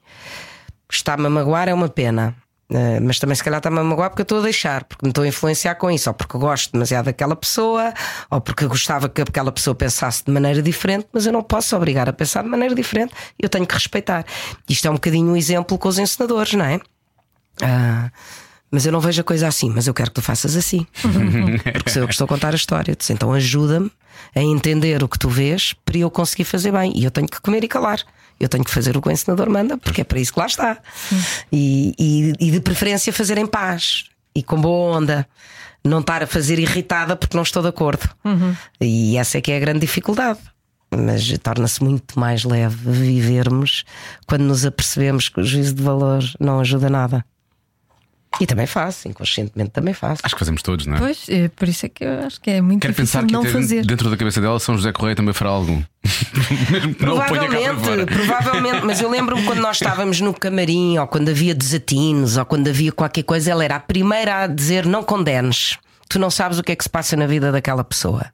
[0.91, 2.35] está-me a magoar, é uma pena.
[2.75, 5.11] Eh, mas também se calhar está-me a magoar porque eu estou a deixar, porque me
[5.11, 7.93] estou a influenciar com isso, ou porque gosto demasiado daquela pessoa,
[8.31, 12.09] ou porque gostava que aquela pessoa pensasse de maneira diferente, mas eu não posso obrigar
[12.09, 14.25] a pensar de maneira diferente, eu tenho que respeitar.
[14.69, 16.81] Isto é um bocadinho um exemplo com os encenadores, não é?
[17.63, 18.11] Ah,
[18.71, 20.87] mas eu não vejo a coisa assim, mas eu quero que tu faças assim.
[21.75, 22.97] Porque sou eu que estou a contar a história.
[23.11, 23.93] Então ajuda-me
[24.35, 26.91] a entender o que tu vês para eu conseguir fazer bem.
[26.97, 28.01] E eu tenho que comer e calar.
[28.43, 30.47] Eu tenho que fazer o que o ensinador manda, porque é para isso que lá
[30.47, 30.79] está.
[31.53, 35.27] E, e- e de preferência fazer em paz e com boa onda.
[35.85, 38.09] Não estar a fazer irritada porque não estou de acordo.
[38.81, 40.39] E essa é que é a grande dificuldade.
[40.95, 43.85] Mas torna-se muito mais leve vivermos
[44.27, 47.25] quando nos apercebemos que o juízo de valor não ajuda nada.
[48.41, 50.23] E também faço, inconscientemente também faço.
[50.25, 50.99] Acho que fazemos todos, não é?
[50.99, 53.33] Pois, é por isso é que eu acho que é muito Quero difícil pensar que
[53.33, 53.85] não fazer.
[53.85, 55.83] dentro da cabeça dela São José Correia também fará algum.
[56.71, 58.07] Mesmo que não o ponha cá para Provavelmente, fora.
[58.07, 62.69] provavelmente, mas eu lembro-me quando nós estávamos no camarim, ou quando havia desatinos, ou quando
[62.69, 65.77] havia qualquer coisa, ela era a primeira a dizer: não condenes,
[66.09, 68.27] tu não sabes o que é que se passa na vida daquela pessoa.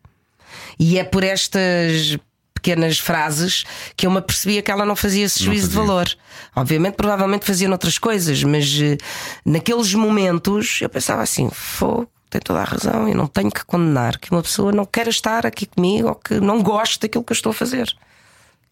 [0.79, 2.17] E é por estas
[2.59, 3.65] pequenas frases
[3.97, 6.09] que eu me apercebia que ela não fazia esse juízo de valor.
[6.55, 8.99] Obviamente, provavelmente fazia noutras coisas, mas eh,
[9.45, 12.09] naqueles momentos eu pensava assim: fogo.
[12.31, 15.47] Tem toda a razão, eu não tenho que condenar que uma pessoa não queira estar
[15.47, 17.91] aqui comigo ou que não goste daquilo que eu estou a fazer.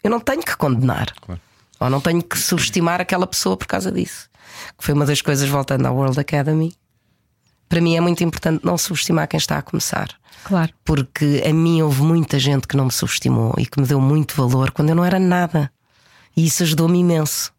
[0.03, 1.11] Eu não tenho que condenar.
[1.19, 1.41] Claro.
[1.79, 4.29] Ou não tenho que subestimar aquela pessoa por causa disso.
[4.77, 6.75] Que foi uma das coisas, voltando à World Academy.
[7.69, 10.09] Para mim é muito importante não subestimar quem está a começar.
[10.43, 10.73] Claro.
[10.85, 14.35] Porque a mim houve muita gente que não me subestimou e que me deu muito
[14.35, 15.71] valor quando eu não era nada.
[16.35, 17.51] E isso ajudou-me imenso.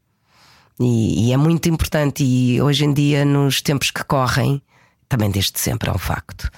[0.81, 2.25] E, e é muito importante.
[2.25, 4.63] E hoje em dia, nos tempos que correm,
[5.09, 6.51] também desde sempre é um facto.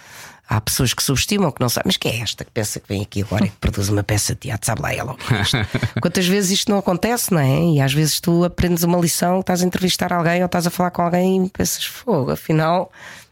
[0.49, 3.03] Há pessoas que subestimam, que não sabem, mas quem é esta que pensa que vem
[3.03, 4.67] aqui agora e que produz uma peça de teatro?
[4.67, 6.01] Sabe lá ela é?
[6.03, 7.75] Quantas vezes isto não acontece, não é?
[7.75, 10.91] E às vezes tu aprendes uma lição, estás a entrevistar alguém ou estás a falar
[10.91, 12.91] com alguém e pensas, fogo, afinal.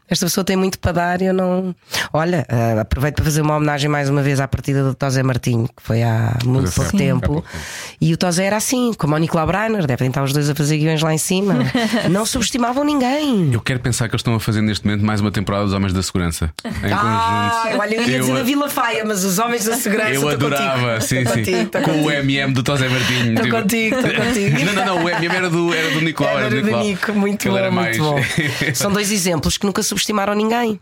[0.09, 1.75] Esta pessoa tem muito para dar e eu não.
[2.11, 5.67] Olha, ah, aproveito para fazer uma homenagem mais uma vez à partida do Tosé Martinho,
[5.67, 7.27] que foi há muito foi, pouco tempo.
[7.27, 7.63] pouco tempo.
[8.01, 10.77] E o Tosé era assim, como o Nicolau Breiner, devem estar os dois a fazer
[10.77, 11.55] guiões lá em cima.
[12.09, 13.53] não subestimavam ninguém.
[13.53, 15.93] Eu quero pensar que eles estão a fazer neste momento mais uma temporada dos Homens
[15.93, 16.51] da Segurança.
[16.65, 17.81] Em Ah, conjunto.
[17.81, 20.09] olha, eu ia dizer Eu- da Vila Faia, mas os homens da segurança.
[20.11, 21.01] Eu adorava, contigo.
[21.01, 21.65] sim, sim.
[21.65, 22.11] contigo, Com o contigo.
[22.11, 23.29] MM do Tosé Martinho.
[23.29, 24.59] Estou tipo- contigo, estou contigo.
[24.65, 26.37] Não, não, não, o MM era do, era do Nicolau.
[26.39, 26.83] Era do do Nicolau.
[26.83, 28.13] Nico, muito Ele bom, era muito bom.
[28.13, 28.77] mais.
[28.77, 30.79] São dois exemplos que nunca subestimaram ninguém.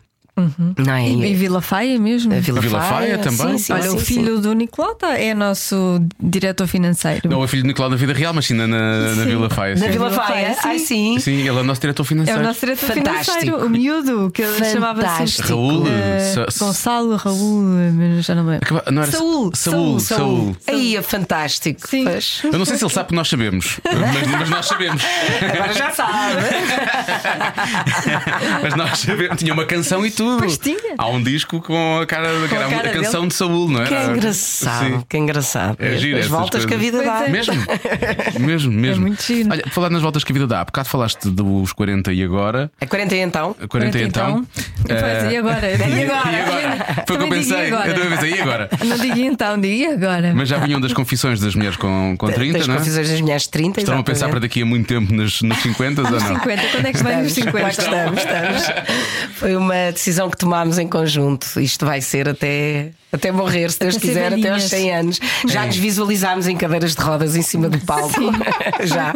[0.76, 1.08] Não é?
[1.08, 2.32] E, e Vila Faia mesmo.
[2.34, 3.58] A Vila, Vila Faia também.
[3.58, 7.28] Sim, sim, Olha, sim, o filho do Nicolau tá- é nosso diretor financeiro.
[7.28, 9.30] Não, é filho de Nicolau na vida real, mas sim na, na, na Sim.
[9.30, 9.76] Vila Faia.
[9.76, 9.82] sim.
[9.82, 9.92] Na sim.
[9.92, 11.18] Vila Faia, Faia, ai sim.
[11.18, 12.40] Sim, ele é o nosso diretor É financeiro.
[12.40, 13.38] o nosso diretor Fantástico.
[13.40, 15.42] financeiro, o miúdo, que ele chamava-se.
[15.42, 15.84] Raul.
[16.34, 17.62] Sa- Gonçalo Raul,
[17.94, 18.64] mas já não lembro.
[18.64, 20.02] Acaba- não era- Saúl, Saúl, Saúl,
[20.54, 20.56] Saúl.
[20.66, 21.88] Aí é fantástico.
[21.88, 22.04] Sim.
[22.04, 22.40] Pois.
[22.44, 25.02] Eu não sei se ele sabe que nós sabemos, mas, mas nós sabemos.
[25.42, 26.18] Agora já sabe.
[28.62, 29.36] Mas nós sabemos.
[29.38, 30.27] Tinha uma canção e tudo.
[30.38, 30.94] Pois tinha.
[30.98, 33.28] Há um disco com a cara, que era a cara a canção dele.
[33.28, 33.86] de Saúl, não é?
[33.86, 35.04] Que Ah, engraçado, sim.
[35.08, 35.76] que engraçado.
[35.80, 36.92] É giro As voltas que a coisas.
[37.00, 37.24] vida dá.
[37.26, 37.28] é.
[37.30, 37.54] Mesmo,
[38.40, 39.02] mesmo, mesmo.
[39.06, 39.48] muito giro.
[39.50, 40.60] Olha, falar nas voltas que a vida dá.
[40.60, 42.70] Há bocado falaste dos 40 e agora.
[42.80, 43.54] É 40 então?
[43.68, 44.46] 40 então.
[44.86, 45.68] Pois, Eh, e agora?
[45.88, 47.04] E agora?
[47.06, 47.58] Foi o que eu pensei.
[47.58, 47.88] e agora?
[47.88, 48.70] Eu também pensei, e agora?
[48.84, 50.32] Não digo então, digo e agora.
[50.34, 52.78] Mas já vinham das confissões das mulheres com, com 30, Das não é?
[52.78, 53.80] confusões das mulheres 30.
[53.80, 56.20] Estão a pensar para daqui a muito tempo nos, nos 50 ou não?
[56.20, 57.62] 50, quando é que se vai nos Estamos, 50?
[57.62, 58.62] lá estamos, estamos.
[59.34, 61.60] Foi uma decisão que tomámos em conjunto.
[61.60, 64.70] Isto vai ser até, até morrer, se Deus Até ser quiser, até aos velhinhas.
[64.70, 65.20] 100 anos.
[65.48, 68.20] Já nos visualizámos em cadeiras de rodas em cima do palco.
[68.84, 69.14] já,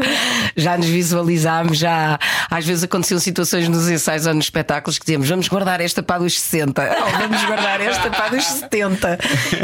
[0.57, 1.78] já nos visualizámos.
[1.78, 2.18] Já,
[2.51, 6.20] às vezes aconteciam situações nos ensaios ou nos espetáculos que dizíamos: vamos guardar esta para
[6.20, 9.18] dos 60, ou vamos guardar esta para dos 70.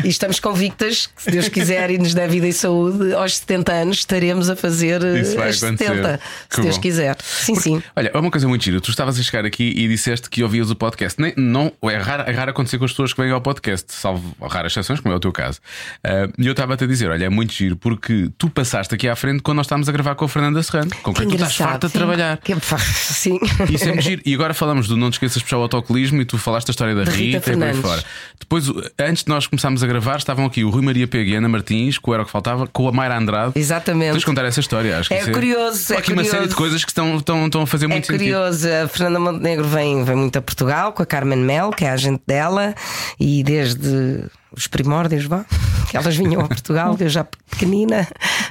[0.04, 3.72] E estamos convictas que, se Deus quiser e nos der vida e saúde, aos 70
[3.72, 5.94] anos estaremos a fazer eh, Isso as acontecer.
[5.94, 6.20] 70.
[6.48, 6.82] Que Se Deus bom.
[6.82, 7.16] quiser.
[7.22, 7.82] Sim, sim.
[7.96, 8.80] Olha, é uma coisa muito gira.
[8.80, 11.20] Tu estavas a chegar aqui e disseste que ouvias o podcast.
[11.20, 14.17] nem, não, é raro, é raro acontecer com as pessoas que vêm ao podcast, salvo
[14.40, 15.60] raras exceções, como é o teu caso.
[16.04, 19.16] Ah, E eu estava-te a dizer: olha, é muito giro porque tu passaste aqui à
[19.16, 21.86] frente quando nós estávamos a gravar com a Fernanda Serrano, com quem tu estás farta
[21.86, 22.36] de trabalhar.
[22.38, 22.54] Que,
[22.86, 23.38] sim.
[23.70, 24.22] Isso é muito giro.
[24.24, 26.72] E agora falamos do Não Te Esqueças de Puxar o Autocolismo e tu falaste a
[26.72, 28.04] história da Da Rita, Rita e por aí fora.
[28.38, 31.34] Depois, o- antes de nós começarmos a gravar, estavam aqui o Rui Maria Pega e
[31.34, 33.52] Ana Martins, que era o que faltava, com a Mayra Andrade.
[33.56, 34.12] Exatamente.
[34.12, 36.36] Tens de contar essa história, acho que É isso curioso, Só é aqui uma curioso.
[36.36, 38.18] série de coisas que estão, estão, estão a fazer É muito sentido.
[38.20, 41.90] curioso, a Fernanda Montenegro vem, vem muito a Portugal com a Carmen Mel, que é
[41.90, 42.74] a agente dela,
[43.18, 44.07] e desde
[44.52, 45.44] os primórdios, vá,
[45.90, 48.06] que elas vinham a Portugal, eu já pequenina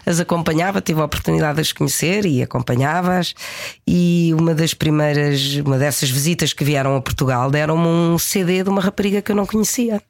[0.06, 3.34] as acompanhava, tive a oportunidade de as conhecer e acompanhava-as.
[3.86, 8.70] E uma das primeiras, uma dessas visitas que vieram a Portugal, deram-me um CD de
[8.70, 10.02] uma rapariga que eu não conhecia.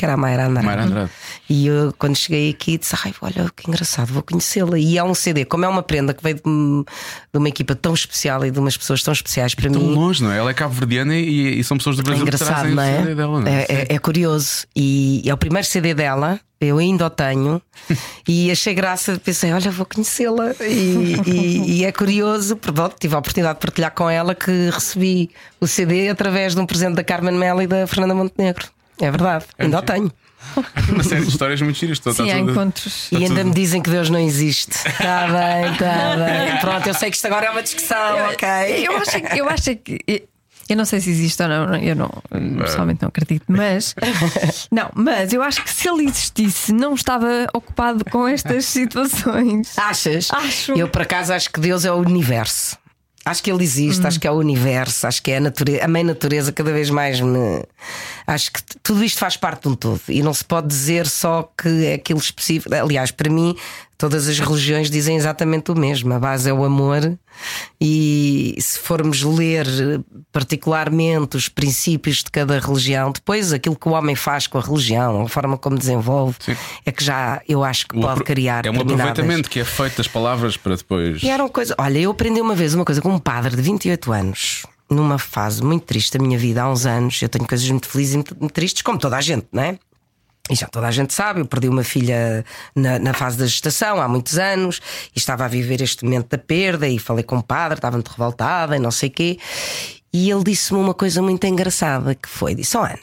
[0.00, 0.66] Que era a Mayra Andrade.
[0.66, 1.10] Mayra Andrade.
[1.46, 4.78] E eu, quando cheguei aqui, disse: Ai, olha que engraçado, vou conhecê-la.
[4.78, 7.92] E é um CD, como é uma prenda que veio de, de uma equipa tão
[7.92, 9.94] especial e de umas pessoas tão especiais para Tão mim.
[9.94, 10.38] longe, não é?
[10.38, 12.86] Ela é cabo-verdiana e, e são pessoas do É Brasil que engraçado, trazem não o
[12.86, 12.96] é?
[13.02, 13.60] CD dela, não é?
[13.60, 14.66] É, é- é curioso.
[14.74, 17.60] E é o primeiro CD dela, eu ainda o tenho,
[18.26, 20.52] e achei graça, pensei, olha, vou conhecê-la.
[20.62, 25.28] E, e- e é curioso, pronto, tive a oportunidade de partilhar com ela que recebi
[25.60, 28.66] o CD através de um presente da Carmen Mel e da Fernanda Montenegro.
[29.00, 30.12] É verdade, ainda o tenho.
[30.88, 31.98] Uma série de histórias muito giras.
[31.98, 33.08] Estou- Sim, está há tudo- encontros.
[33.12, 34.72] E ainda tudo- me dizem que Deus não existe.
[34.88, 36.58] Está bem, está bem.
[36.60, 38.48] Pronto, eu sei que isto agora é uma discussão, ok?
[38.86, 40.24] Eu acho, que- eu acho que.
[40.68, 43.92] Eu não sei se existe ou não, eu não, eu pessoalmente não acredito, mas
[44.70, 49.76] não, mas eu acho que se ele existisse, não estava ocupado com estas situações.
[49.76, 50.28] Achas?
[50.30, 50.72] Acho.
[50.78, 52.78] Eu, por acaso, acho que Deus é o universo.
[53.24, 55.88] Acho que ele existe, acho que é o universo, acho que é a natureza, a
[55.88, 57.62] mãe natureza cada vez mais me.
[58.26, 61.50] Acho que tudo isto faz parte de um todo e não se pode dizer só
[61.56, 62.74] que é aquilo específico.
[62.74, 63.54] Aliás, para mim,
[64.00, 66.14] todas as religiões dizem exatamente o mesmo.
[66.14, 67.18] A base é o amor,
[67.78, 69.66] e se formos ler
[70.32, 75.20] particularmente os princípios de cada religião, depois aquilo que o homem faz com a religião,
[75.20, 76.56] a forma como desenvolve, Sim.
[76.86, 78.64] é que já eu acho que pode criar.
[78.64, 81.22] É um aproveitamento que é feito das palavras para depois.
[81.22, 83.60] e era uma coisa, olha, eu aprendi uma vez uma coisa com um padre de
[83.60, 87.20] 28 anos, numa fase muito triste da minha vida, há uns anos.
[87.20, 89.78] Eu tenho coisas muito felizes e muito, muito tristes, como toda a gente, não é?
[90.50, 92.44] E já toda a gente sabe, eu perdi uma filha
[92.74, 94.80] na, na fase da gestação há muitos anos
[95.14, 96.88] e estava a viver este momento da perda.
[96.88, 99.38] E falei com o padre, estava muito revoltada e não sei quê.
[100.12, 102.98] E ele disse-me uma coisa muito engraçada que foi: disse, oh, Ana,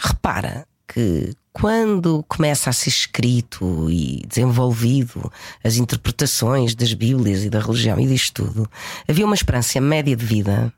[0.00, 5.30] repara que quando começa a ser escrito e desenvolvido
[5.62, 8.70] as interpretações das Bíblias e da religião e disto tudo,
[9.06, 10.72] havia uma esperança média de vida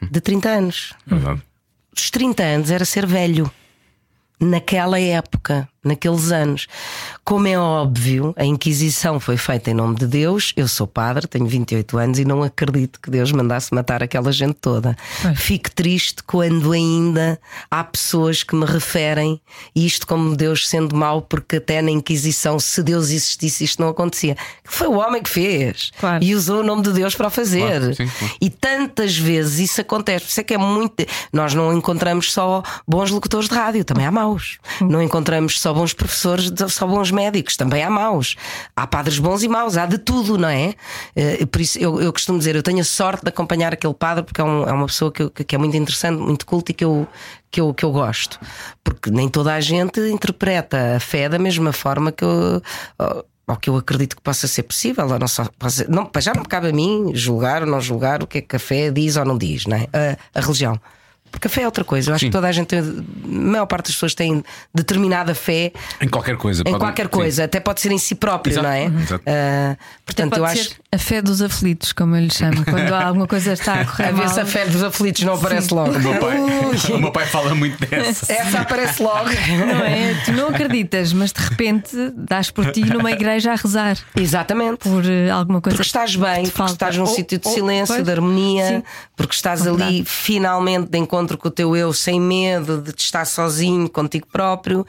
[0.00, 0.94] de 30 anos.
[1.06, 1.42] Verdade.
[1.96, 3.50] Os 30 anos era ser velho.
[4.40, 6.66] Naquela época, naqueles anos.
[7.24, 10.52] Como é óbvio, a Inquisição foi feita em nome de Deus.
[10.56, 14.56] Eu sou padre, tenho 28 anos e não acredito que Deus mandasse matar aquela gente
[14.60, 14.94] toda.
[15.34, 19.40] Fico triste quando ainda há pessoas que me referem
[19.74, 24.36] isto como Deus sendo mau, porque até na Inquisição, se Deus existisse, isto não acontecia.
[24.62, 26.22] Foi o homem que fez Claro.
[26.22, 27.60] e usou o nome de Deus para o fazer.
[27.66, 28.34] Claro, sim, claro.
[28.38, 30.26] E tantas vezes isso acontece.
[30.26, 31.06] Por isso é que é muito.
[31.32, 34.58] Nós não encontramos só bons locutores de rádio, também há maus.
[34.82, 38.36] Não encontramos só bons professores, só bons médicos, também há maus.
[38.76, 40.74] Há padres bons e maus, há de tudo, não é?
[41.16, 44.24] Eh, Por isso eu, eu costumo dizer, eu tenho a sorte de acompanhar aquele padre
[44.24, 46.84] porque é, um- é uma pessoa que, que é muito interessante, muito culta e que
[46.84, 47.06] eu,
[47.50, 48.38] que, eu, que eu gosto.
[48.82, 52.60] Porque nem toda a gente interpreta a fé da mesma forma que eu.
[53.46, 55.44] Ou que eu acredito que possa ser possível, ou não só
[55.86, 58.56] não, já não me cabe a mim julgar ou não julgar o que é que
[58.56, 59.86] a fé diz ou não diz, não é?
[59.92, 60.80] a, a religião.
[61.34, 62.10] Porque a fé é outra coisa.
[62.10, 62.26] Eu acho Sim.
[62.28, 62.84] que toda a gente, tem- a
[63.26, 66.62] maior parte das pessoas tem determinada fé Em qualquer coisa.
[66.62, 67.08] em pode- qualquer sim.
[67.08, 68.66] coisa, até pode ser em si próprio, Exato.
[68.66, 68.90] não é?
[69.26, 69.76] Ah,
[70.06, 70.74] portanto, Pode eu ser acho.
[70.92, 74.04] a fé dos aflitos, como eu lhe chamo, quando há alguma coisa está a correr
[74.08, 74.28] A ver mal.
[74.28, 75.90] se a fé dos aflitos não aparece logo.
[75.92, 76.38] O meu pai,
[76.94, 78.32] o meu pai fala muito dessa.
[78.32, 79.24] Essa aparece logo.
[79.28, 80.14] Não é?
[80.24, 84.78] Tu não acreditas, mas de repente dás por ti numa igreja a rezar Exatamente.
[84.88, 85.76] por eh, alguma coisa.
[85.76, 86.72] Porque estás bem, porque falta.
[86.74, 88.82] estás num Ou- sítio de ou- silêncio, pois, de harmonia, sim.
[89.16, 90.04] porque estás ali verdade.
[90.04, 94.86] finalmente de encontro com o teu eu, sem medo de te estar sozinho contigo próprio.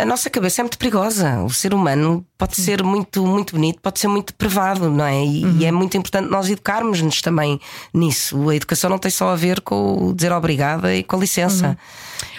[0.00, 1.42] A nossa cabeça é muito perigosa.
[1.42, 5.24] O ser humano pode ser muito, muito bonito, pode ser muito privado, não é?
[5.24, 7.60] E, e é muito importante nós educarmos-nos também
[7.92, 8.48] nisso.
[8.48, 11.76] A educação não tem só a ver com o dizer obrigada e com a licença.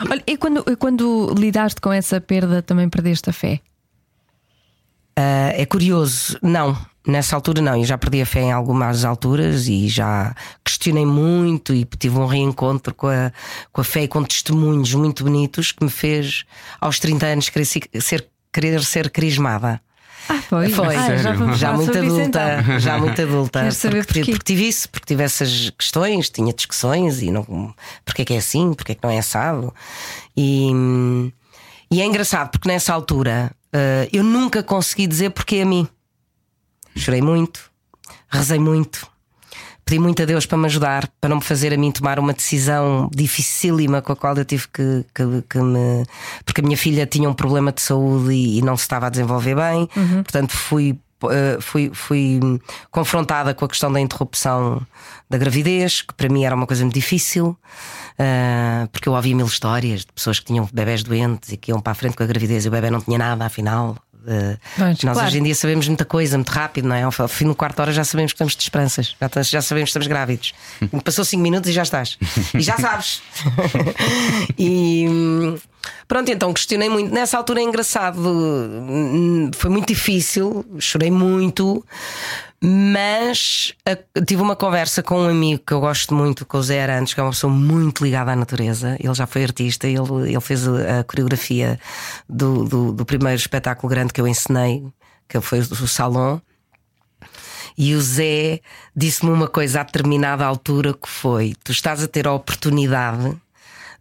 [0.10, 3.62] Olha, e quando, e quando lidaste com essa perda, também perdeste a fé?
[5.22, 6.78] Ah, é curioso, não.
[7.08, 11.74] Nessa altura não, eu já perdi a fé em algumas alturas e já questionei muito
[11.74, 13.32] e tive um reencontro com a,
[13.72, 16.44] com a fé e com testemunhos muito bonitos que me fez
[16.80, 19.82] aos 30 anos querer se- ser, querer ser crismada.
[20.28, 20.70] Ah, foi?
[20.70, 22.42] Foi, Ah, já, já muito isso, então.
[22.42, 23.60] adulta, já muito adulta.
[23.62, 24.32] Quero saber porque, porquê.
[24.34, 27.74] porque tive isso, porque tive essas questões, tinha discussões e não,
[28.06, 29.74] porque é que é assim, porque é que não é assado.
[30.38, 30.70] E,
[31.92, 35.88] e é engraçado porque nessa altura eh, eu nunca consegui dizer porque a mim.
[36.96, 37.72] Chorei muito,
[38.28, 39.08] rezei muito,
[39.86, 42.34] pedi muito a Deus para me ajudar, para não me fazer a mim tomar uma
[42.34, 46.04] decisão dificílima com a qual eu tive que, que- que me.
[46.44, 49.10] Porque a minha filha tinha um problema de saúde e, e não se estava a
[49.10, 49.88] desenvolver bem,
[50.24, 51.00] portanto fui.
[51.32, 52.40] eh, Fui, fui
[52.92, 54.82] confrontada com a questão da interrupção
[55.30, 57.56] da gravidez, que para mim era uma coisa muito difícil,
[58.20, 61.80] eh, porque eu ouvia mil histórias de pessoas que tinham bebés doentes e que iam
[61.80, 63.96] para a frente com a gravidez e o bebê não tinha nada, afinal.
[64.28, 65.28] Eh, Pois, nós claro.
[65.30, 67.04] hoje em dia sabemos muita coisa, muito rápido, não é?
[67.04, 69.92] Ao fim do quarto hora já sabemos que estamos de esperanças, já, já sabemos que
[69.92, 70.54] estamos grávidos.
[71.04, 72.18] Passou cinco minutos e já estás.
[72.54, 73.22] E já sabes.
[74.60, 75.56] e
[76.06, 77.14] pronto, então questionei muito.
[77.14, 78.22] Nessa altura é engraçado,
[79.56, 81.86] foi muito difícil, chorei muito.
[82.62, 86.84] Mas a- tive uma conversa com um amigo que eu gosto muito, com o Zé
[86.84, 88.98] Arantes, que é uma pessoa muito ligada à natureza.
[89.00, 91.80] Ele já foi artista, ele, ele fez a, coreografia
[92.28, 94.86] do, do, do primeiro espetáculo grande que eu ensinei,
[95.28, 96.40] que foi o Salon.
[97.78, 98.60] E o Zé
[98.94, 103.38] disse-me uma coisa a determinada altura que foi: tu estás a ter a oportunidade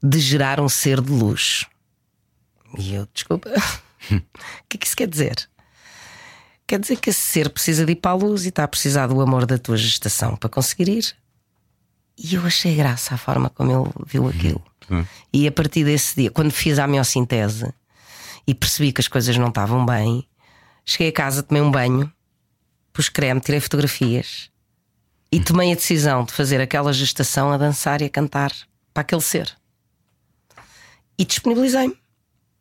[0.03, 1.65] de gerar um ser de luz.
[2.77, 3.51] E eu, desculpa,
[4.11, 4.21] o
[4.69, 5.49] que é que isso quer dizer?
[6.69, 9.07] Quer dizer que esse ser precisa de ir para a luz e está a precisar
[9.07, 11.17] do amor da tua gestação para conseguir ir.
[12.15, 14.63] E eu achei graça a forma como ele viu aquilo.
[15.33, 17.73] E a partir desse dia, quando fiz a miocintese
[18.47, 20.29] e percebi que as coisas não estavam bem,
[20.85, 22.13] cheguei a casa, tomei um banho,
[22.93, 24.51] pus creme, tirei fotografias
[25.33, 28.53] e tomei a decisão de fazer aquela gestação a dançar e a cantar
[28.93, 29.57] para aquele ser.
[31.19, 31.97] E disponibilizei-me.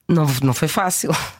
[0.07, 1.11] Não, não foi fácil.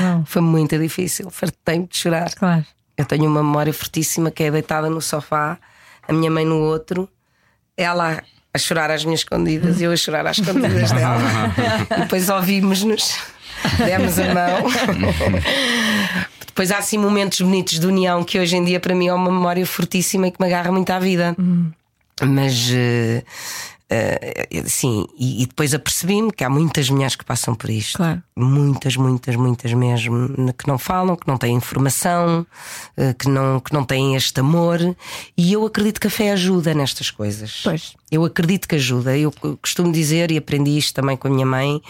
[0.00, 0.24] Não.
[0.24, 1.30] Foi muito difícil.
[1.30, 2.32] Fartei-me de chorar.
[2.34, 2.64] Claro.
[2.96, 5.58] Eu tenho uma memória fortíssima que é deitada no sofá,
[6.06, 7.08] a minha mãe no outro,
[7.76, 8.22] ela
[8.52, 11.18] a chorar às minhas escondidas e eu a chorar às escondidas dela.
[11.96, 13.18] E depois ouvimos-nos,
[13.78, 14.64] demos a mão.
[16.46, 19.30] Depois há assim momentos bonitos de união que hoje em dia para mim é uma
[19.30, 21.34] memória fortíssima e que me agarra muito à vida.
[22.22, 22.70] Mas
[23.90, 27.98] eh, eh, sim, e, e depois apercebi-me que há muitas mulheres que passam por isto.
[27.98, 28.22] Claro.
[28.36, 32.46] Muitas, muitas, muitas mesmo, que não falam, que não têm informação,
[32.96, 34.80] eh, que não, que não têm este amor.
[35.36, 37.60] E eu acredito que a fé ajuda nestas coisas.
[37.62, 37.94] Pois.
[38.14, 39.16] Eu acredito que ajuda.
[39.16, 41.82] Eu costumo dizer, e aprendi isto também com a minha mãe: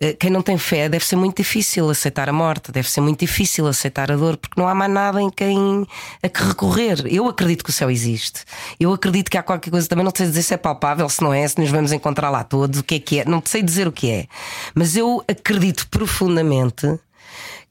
[0.00, 3.20] eh, quem não tem fé deve ser muito difícil aceitar a morte, deve ser muito
[3.20, 5.86] difícil aceitar a dor, porque não há mais nada em quem
[6.22, 7.06] a que recorrer.
[7.06, 8.44] Eu acredito que o céu existe.
[8.80, 11.32] Eu acredito que há qualquer coisa, também não sei dizer se é palpável, se não
[11.32, 13.86] é, se nos vamos encontrar lá todos, o que é que é, não sei dizer
[13.86, 14.26] o que é.
[14.74, 16.98] Mas eu acredito profundamente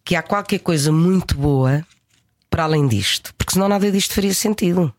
[0.06, 1.86] que há qualquer coisa muito boa
[2.50, 4.94] para além disto, porque senão nada disto faria sentido.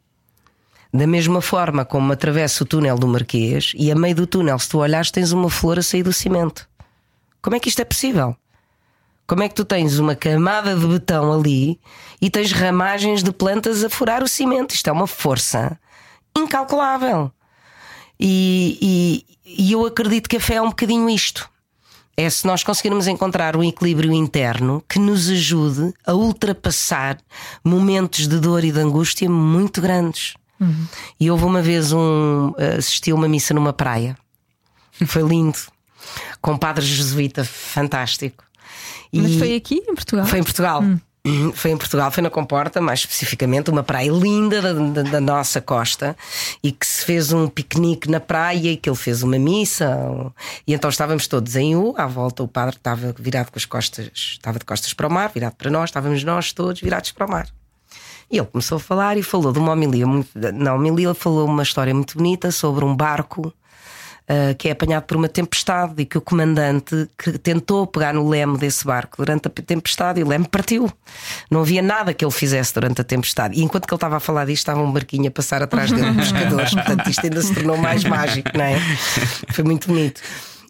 [0.92, 4.68] Da mesma forma como atravessa o túnel do Marquês e a meio do túnel, se
[4.70, 6.68] tu olhares, tens uma flor a sair do cimento.
[7.42, 8.34] Como é que isto é possível?
[9.26, 11.78] Como é que tu tens uma camada de betão ali
[12.20, 14.74] e tens ramagens de plantas a furar o cimento?
[14.74, 15.78] Isto é uma força
[16.36, 17.30] incalculável.
[18.18, 21.48] E, e- e eu acredito que a fé é um bocadinho isto.
[22.16, 27.18] É se nós conseguirmos encontrar um equilíbrio interno que nos ajude a ultrapassar
[27.62, 30.34] momentos de dor e de angústia muito grandes.
[31.20, 32.52] E houve uma vez um.
[32.78, 34.16] assisti a uma missa numa praia.
[35.06, 35.58] Foi lindo.
[36.40, 38.44] Com um padre jesuíta fantástico.
[39.12, 40.26] Mas E- foi aqui em Portugal?
[40.26, 40.82] foi em Portugal.
[41.52, 45.60] Foi em Portugal, foi na Comporta, mais especificamente, uma praia linda da, da- da nossa
[45.60, 46.16] costa
[46.62, 49.94] e que se fez um piquenique na praia e que ele fez uma missa.
[50.66, 54.10] E então estávamos todos em U, à volta, o padre estava virado com as costas,
[54.14, 57.30] estava de costas para o mar, virado para nós, estávamos nós todos virados para o
[57.30, 57.46] mar.
[58.30, 60.28] E ele começou a falar e falou de uma homilia muito.
[60.54, 63.52] Na homilia, ele falou uma história muito bonita sobre um barco
[64.28, 68.28] ah, que é apanhado por uma tempestade e que o comandante que tentou pegar no
[68.28, 70.92] leme desse barco durante a tempestade e o leme partiu.
[71.50, 73.58] Não havia nada que ele fizesse durante a tempestade.
[73.58, 76.14] E enquanto que ele estava a falar disto, estava um barquinho a passar atrás dele,
[76.14, 76.74] pescadores.
[76.76, 78.78] Portanto, isto ainda se tornou mais mágico, não é?
[79.50, 80.20] Foi muito bonito.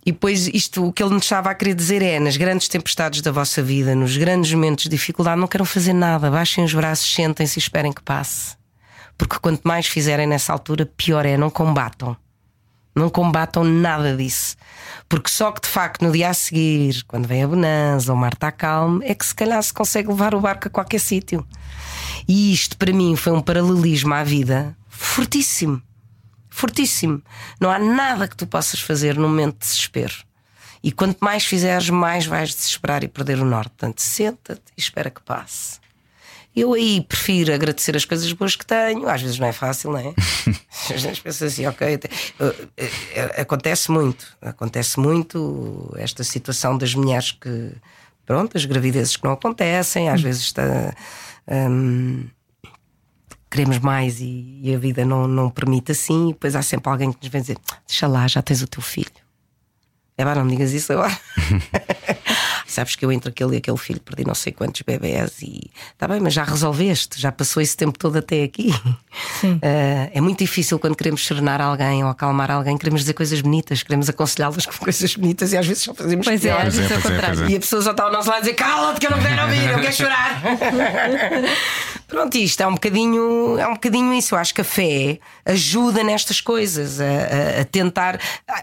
[0.09, 3.21] E depois, isto o que ele nos estava a querer dizer é: nas grandes tempestades
[3.21, 7.15] da vossa vida, nos grandes momentos de dificuldade, não queiram fazer nada, baixem os braços,
[7.15, 8.57] sentem-se e esperem que passe.
[9.19, 12.17] Porque quanto mais fizerem nessa altura, pior é, não combatam.
[12.97, 14.57] Não combatam nada disso.
[15.11, 18.33] Porque só que de facto no dia a seguir, quando vem a bonança, o mar
[18.33, 21.47] está calmo, é que se calhar se consegue levar o barco a qualquer sítio.
[22.27, 25.83] E isto para mim foi um paralelismo à vida fortíssimo.
[26.59, 27.23] Fortíssimo.
[27.61, 30.15] Não há nada que tu possas fazer num momento de desespero.
[30.83, 33.71] E quanto mais fizeres, mais vais desesperar e perder o norte.
[33.71, 35.79] Portanto, senta-te e espera que passe.
[36.57, 39.09] Eu aí prefiro agradecer as coisas boas que tenho.
[39.09, 40.13] Às vezes não é fácil, não é?
[40.93, 41.87] Às vezes penso assim, ok.
[41.87, 42.01] eh,
[42.77, 47.73] eh, eh, Acontece muito, acontece muito esta situação das mulheres que,
[48.27, 50.93] pronto, as gravidezes que não acontecem, às vezes está.
[51.47, 52.27] hum,
[53.51, 57.13] queremos mais e, e a vida não, não permite assim, e depois há sempre alguém
[57.13, 59.11] que nos vem dizer: Deixa lá, já tens o teu filho.
[60.17, 61.17] É pá, não me digas isso agora.
[62.67, 66.07] Sabes que eu entre aquele e aquele filho perdi não sei quantos bebés e está
[66.07, 68.73] bem, mas já resolveste, já passou esse tempo todo até aqui.
[69.63, 73.83] Ah, é muito difícil quando queremos serenar alguém ou acalmar alguém, queremos dizer coisas bonitas,
[73.83, 76.67] queremos aconselhá-las com coisas bonitas e às vezes só fazemos Pois é, pior.
[76.67, 78.39] às vezes é Pois é, pois é, E a pessoa só está ao nosso lado
[78.39, 80.43] a dizer cala-te que eu não quero ouvir, eu quero chorar.
[82.07, 84.35] Pronto, isto é um bocadinho, é um bocadinho isso.
[84.35, 88.19] Eu acho que a fé ajuda nestas coisas, a, a- a tentar.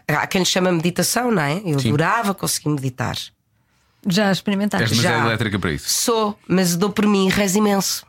[0.07, 1.61] Há quem lhe chama meditação, não é?
[1.63, 1.89] Eu Sim.
[1.89, 3.15] adorava conseguir meditar.
[4.07, 4.93] Já experimentaste?
[4.93, 5.25] És Já.
[5.25, 5.89] elétrica para isso.
[5.89, 8.05] Sou, mas dou por mim rezo imenso.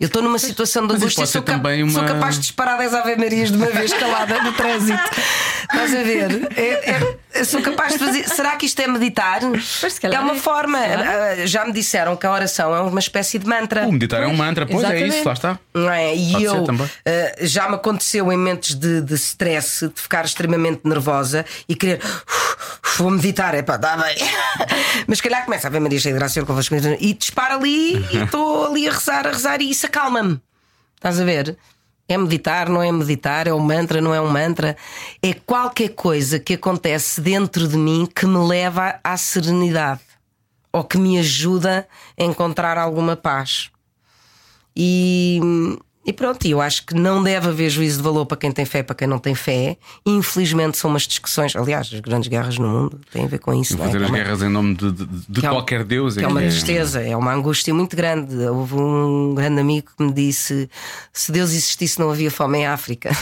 [0.00, 2.94] Eu estou numa situação de angústia sou, ser também sou uma- capaz de disparar 10
[2.94, 5.02] Ave Marias de uma vez calada no trânsito.
[5.62, 6.48] Estás a ver?
[6.56, 8.28] É- é- eu sou capaz de fazer.
[8.28, 9.40] Será que isto é meditar?
[9.80, 10.38] Pois, calhar é uma é.
[10.38, 10.78] forma.
[10.78, 13.86] Ah, Já me disseram que a oração é uma espécie de mantra.
[13.86, 15.16] O meditar é um Pois, mantra, pois é exatamente.
[15.16, 15.58] isso, lá está.
[15.74, 16.14] Não é?
[16.16, 20.80] E Pode eu eh, já me aconteceu em momentos de, de stress, de ficar extremamente
[20.84, 24.16] nervosa e querer "Uf, vou meditar, é pá, dá bem.
[25.06, 28.22] Mas se calhar começa a ver Maria cheia de graça convosco e dispara ali e
[28.24, 30.40] estou ali a rezar, a rezar e isso acalma-me.
[30.96, 31.56] Estás a ver?
[32.08, 34.76] É meditar, não é meditar, é um mantra, não é um mantra.
[35.22, 40.00] É qualquer coisa que acontece dentro de mim que me leva à serenidade
[40.72, 41.86] ou que me ajuda
[42.18, 43.70] a encontrar alguma paz.
[44.74, 45.40] E,
[46.06, 48.82] e pronto, eu acho que não deve haver juízo de valor para quem tem fé,
[48.82, 49.76] para quem não tem fé.
[50.06, 53.74] Infelizmente são umas discussões, aliás, as grandes guerras no mundo têm a ver com isso.
[53.74, 53.76] é?
[53.76, 56.14] Fazer é as uma- guerras em nome de, de- de que é um- qualquer Deus
[56.16, 58.34] que é uma que- tristeza, é uma angústia muito grande.
[58.36, 60.70] Houve um grande amigo que me disse:
[61.12, 63.14] se Deus existisse, não havia fome em África.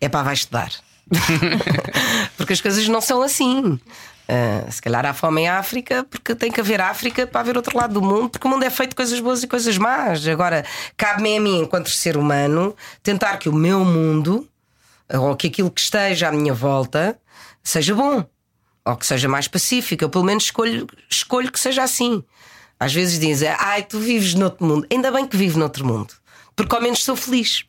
[0.00, 0.70] é pá, vai estudar.
[2.36, 3.78] porque as coisas não são assim.
[4.28, 7.76] Ah, se calhar há fome em África porque tem que haver África para haver outro
[7.76, 10.26] lado do mundo, porque o mundo é feito de coisas boas e coisas más.
[10.28, 10.64] Agora,
[10.96, 14.46] cabe-me a mim, enquanto ser humano, tentar que o meu mundo,
[15.08, 17.18] ou que aquilo que esteja à minha volta,
[17.62, 18.24] seja bom
[18.84, 20.04] ou que seja mais pacífico.
[20.04, 22.24] Eu pelo menos escolho, escolho que seja assim.
[22.80, 24.86] Às vezes dizem, ai, tu vives noutro mundo.
[24.90, 26.14] Ainda bem que vivo noutro mundo,
[26.56, 27.64] porque ao menos sou feliz.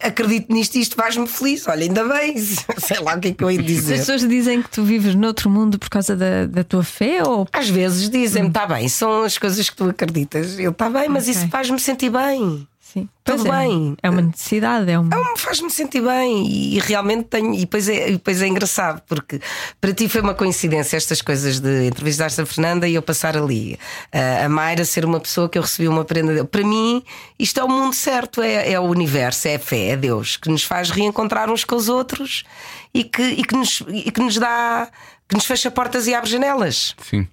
[0.00, 1.66] Acredito nisto e isto faz-me feliz.
[1.66, 2.36] Olha, ainda bem,
[2.78, 3.98] sei lá o que é que eu ia As dizer.
[3.98, 7.68] pessoas dizem que tu vives noutro mundo por causa da, da tua fé ou Às
[7.68, 10.58] vezes dizem-me, está bem, são as coisas que tu acreditas.
[10.58, 11.34] Eu, está bem, mas Ok.
[11.34, 12.66] isso faz-me sentir bem.
[12.94, 13.08] Sim?
[13.24, 13.50] Tudo é.
[13.50, 13.96] bem.
[14.02, 15.04] É uma necessidade, é um.
[15.04, 17.52] Não, faz-me sentir bem e, e realmente tenho.
[17.54, 19.40] E depois, é, e depois é engraçado, porque
[19.80, 23.78] para ti foi uma coincidência estas coisas de entrevistaste a Fernanda e eu passar ali.
[24.12, 26.46] Ah, a Mayra ser uma pessoa que eu recebi uma prenda dele.
[26.46, 27.02] Para mim,
[27.38, 30.48] isto é o mundo certo, é, é o universo, é a fé, é Deus, que
[30.48, 32.44] nos faz reencontrar uns com os outros
[32.92, 34.88] e que, e que, nos, e que nos dá.
[35.28, 36.94] que nos fecha portas e abre janelas.
[37.02, 37.26] Sim.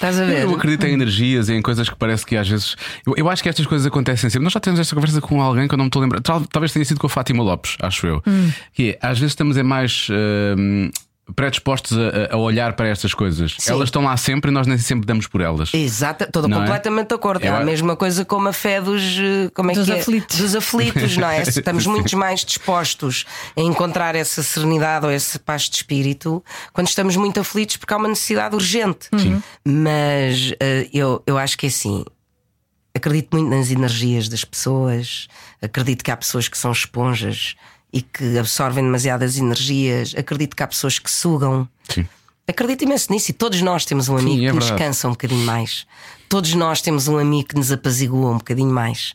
[0.00, 0.44] Estás a ver?
[0.44, 2.74] Eu acredito em energias e em coisas que parece que às vezes.
[3.06, 4.44] Eu, eu acho que estas coisas acontecem sempre.
[4.44, 6.20] Nós já temos esta conversa com alguém que eu não me estou a lembrar.
[6.22, 8.22] Tal- Talvez tenha sido com a Fátima Lopes, acho eu.
[8.72, 10.08] Que é, às vezes estamos é mais.
[10.58, 10.90] hum,
[11.40, 13.56] predispostos a, a olhar para estas coisas.
[13.58, 13.72] Sim.
[13.72, 15.72] Elas estão lá sempre e nós nem sempre damos por elas.
[15.72, 16.48] Exato, estou é?
[16.52, 17.42] completamente de acordo.
[17.44, 20.00] É Eu- a mesma coisa como a fé dos, eh, como é Dos que é?
[20.00, 20.36] aflitos.
[20.38, 21.40] dos aflitos, não é?
[21.48, 21.90] Estamos Sim.
[21.90, 23.24] muito mais dispostos
[23.56, 27.96] a encontrar essa serenidade ou essa paz de espírito quando estamos muito aflitos porque há
[27.96, 29.08] uma necessidade urgente.
[29.64, 32.04] Mas eh, eu, eu acho que é assim.
[32.94, 35.28] Acredito muito nas energias das pessoas,
[35.62, 37.54] acredito que há pessoas que são esponjas
[37.92, 41.68] e que absorvem demasiadas energias, acredito que há pessoas que sugam.
[41.88, 42.06] Sim.
[42.46, 45.12] Acredito imenso nisso e todos nós temos um amigo Sim, é que nos cansa um
[45.12, 45.86] bocadinho mais.
[46.28, 49.14] Todos nós temos um amigo que nos apazigua um bocadinho mais.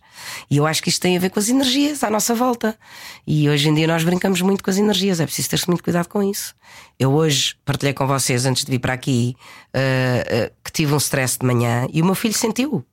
[0.49, 2.77] E eu acho que isto tem a ver com as energias à nossa volta.
[3.25, 6.07] E hoje em dia nós brincamos muito com as energias, é preciso ter-se muito cuidado
[6.07, 6.53] com isso.
[6.99, 9.35] Eu hoje partilhei com vocês, antes de vir para aqui,
[9.73, 12.85] ah, ah, que tive um stress de manhã e o meu filho sentiu.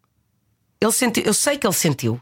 [0.81, 2.21] Ele sentiu, eu sei que ele sentiu.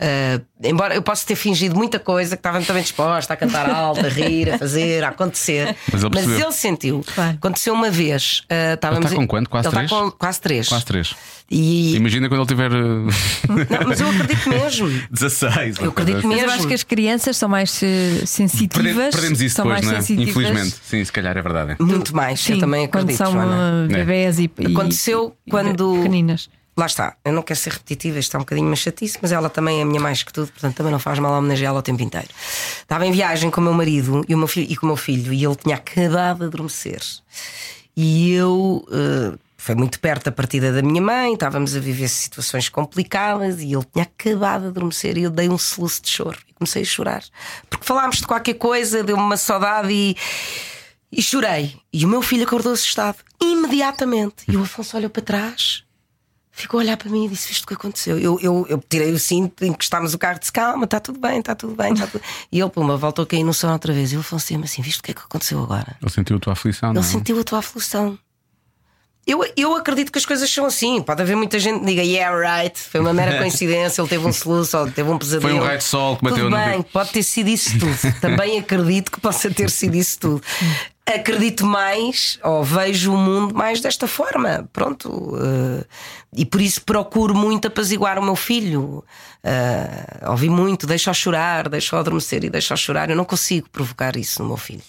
[0.00, 3.70] Ah, embora eu possa ter fingido muita coisa, que estava muito bem disposta a cantar
[3.70, 5.74] alto, a rir, a fazer, a acontecer.
[5.92, 6.52] Mas ele percebeu.
[6.52, 7.04] sentiu.
[7.14, 7.36] Claro.
[7.36, 8.42] Aconteceu uma vez.
[8.50, 9.48] ah, estávamos está com quanto?
[9.48, 9.90] Quase ele três?
[9.90, 10.68] Está com quase três.
[10.68, 11.14] Quase três.
[11.50, 12.72] E, Imagina quando ele tiver.
[12.72, 13.06] uh,
[13.48, 14.88] não, mas eu acredito mesmo.
[15.12, 15.76] 16.
[15.78, 16.50] Eu acredito Mas eu mesmo.
[16.52, 19.14] acho que as crianças são mais eh, sensitivas.
[19.14, 20.22] Perdemos, isso são depois, mais não é?
[20.22, 20.76] Infelizmente.
[20.82, 21.76] Sim, se calhar é verdade.
[21.78, 22.40] Muito mais.
[22.40, 23.18] Sim, eu também quando acredito.
[23.18, 23.84] são Joana.
[23.84, 26.48] uh, bebés e, e- Aconteceu e quando- pequeninas.
[26.76, 29.78] Lá está, eu não quero ser repetitiva, é um bocadinho uma chatice, mas ela também
[29.80, 32.28] é a minha mais que tudo, portanto também não faz mal homenageá-la o tempo inteiro.
[32.80, 34.96] Estava em viagem com o meu marido e, o meu filho, e com o meu
[34.96, 37.00] filho e ele tinha acabado de adormecer.
[37.96, 38.84] E eu.
[38.90, 43.72] eh, foi muito perto da partida da minha mãe, estávamos a viver situações complicadas e
[43.72, 46.84] ele tinha acabado de adormecer e eu dei um soluço de choro e comecei a
[46.84, 47.24] chorar.
[47.70, 50.14] Porque falámos de qualquer coisa, deu-me uma saudade e,
[51.10, 51.74] e chorei.
[51.90, 54.44] E o meu filho acordou assustado imediatamente.
[54.46, 55.82] E o Afonso olhou para trás,
[56.54, 58.18] ficou a olhar para mim e disse: Viste o que aconteceu?
[58.18, 61.54] Eu, eu, eu tirei o cinto, encostámos o carro disse: Calma, está tudo bem, está
[61.54, 61.92] tudo bem.
[61.92, 62.22] Está tudo...
[62.50, 64.12] E ele, puma, voltou a cair no sono outra vez.
[64.12, 65.96] E o Afonso disse-me assim: Viste o que é que aconteceu agora?
[66.00, 67.10] Ele sentiu a tua aflição, não Ele é?
[67.10, 68.18] sentiu a tua aflição.
[69.26, 71.00] Eu, eu acredito que as coisas são assim.
[71.00, 74.32] Pode haver muita gente que diga, yeah, right, foi uma mera coincidência, ele teve um
[74.32, 75.50] soluço ou teve um pesadelo.
[75.50, 78.20] Foi um raio de sol que bateu Tudo no bem, pode ter sido isso tudo.
[78.20, 80.42] Também acredito que possa ter sido isso tudo.
[81.06, 84.66] Acredito mais, ou vejo o mundo mais desta forma.
[84.72, 85.36] Pronto.
[85.38, 85.84] eh,
[86.36, 89.04] e por isso procuro muito apaziguar o meu filho.
[89.44, 93.10] Uh, ouvi muito, deixa-o chorar, deixa-o adormecer e deixa-o chorar.
[93.10, 94.82] Eu não consigo provocar isso no meu filho.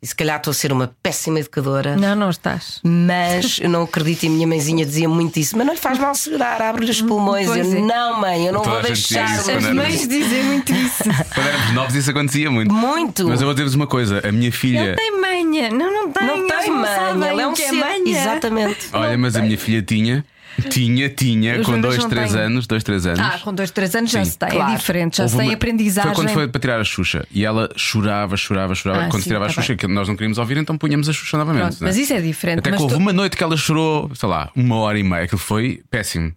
[0.00, 1.94] E se calhar estou a ser uma péssima educadora.
[1.96, 2.80] Não, não estás.
[2.82, 5.56] Mas eu não acredito, e a minha mãezinha dizia muito isso.
[5.56, 7.46] Mas não lhe faz mal segurar, abre-lhe os pulmões.
[7.46, 7.82] Pois Eu, é.
[7.82, 9.24] não, mãe, eu não Toda vou deixar.
[9.38, 11.04] isso As era- mães dizem muito isso.
[11.04, 12.74] Quando éramos novos, isso acontecia muito.
[12.74, 13.28] Muito.
[13.28, 14.80] Mas eu vou dizer-vos uma coisa: a minha filha.
[14.80, 15.20] Ele tem
[15.52, 15.70] manha.
[15.70, 16.26] Não, não tem.
[16.26, 17.72] Não tem mãe, sabem ele é um que ser.
[17.72, 18.02] manha.
[18.20, 18.88] Exatamente.
[18.92, 20.24] Olha, mas a minha filha tinha.
[20.68, 22.40] Tinha, tinha, Os com bebês dois, não três têm.
[22.42, 23.20] anos, dois, três anos.
[23.20, 24.50] Ah, com dois, três anos já Sim, se tem.
[24.50, 24.72] claro.
[24.72, 26.14] É diferente, já se tem uma- aprendizagem.
[26.14, 29.04] Foi quando foi para tirar a Xuxa e ela chorava, chorava, chorava.
[29.04, 31.12] Ah, quando sim, tirava a tá Xuxa, que nós não queríamos ouvir, então punhamos a
[31.14, 31.62] Xuxa novamente.
[31.62, 31.86] Pronto, né?
[31.86, 32.58] mas isso é diferente.
[32.58, 35.02] Até que mas houve tu- uma noite que ela chorou, sei lá, uma hora e
[35.02, 35.24] meia.
[35.24, 36.34] Aquilo foi péssimo.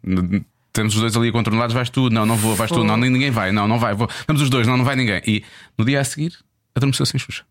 [0.71, 3.31] Temos os dois ali controlados, vais tu, não, não vou, vais tu, não, nem ninguém
[3.31, 4.09] vai, não, não vai, vou.
[4.25, 5.21] Vamos os dois, não, não vai ninguém.
[5.27, 5.43] E
[5.77, 6.31] no dia a seguir,
[6.73, 7.43] adormeceu sem Xuxa.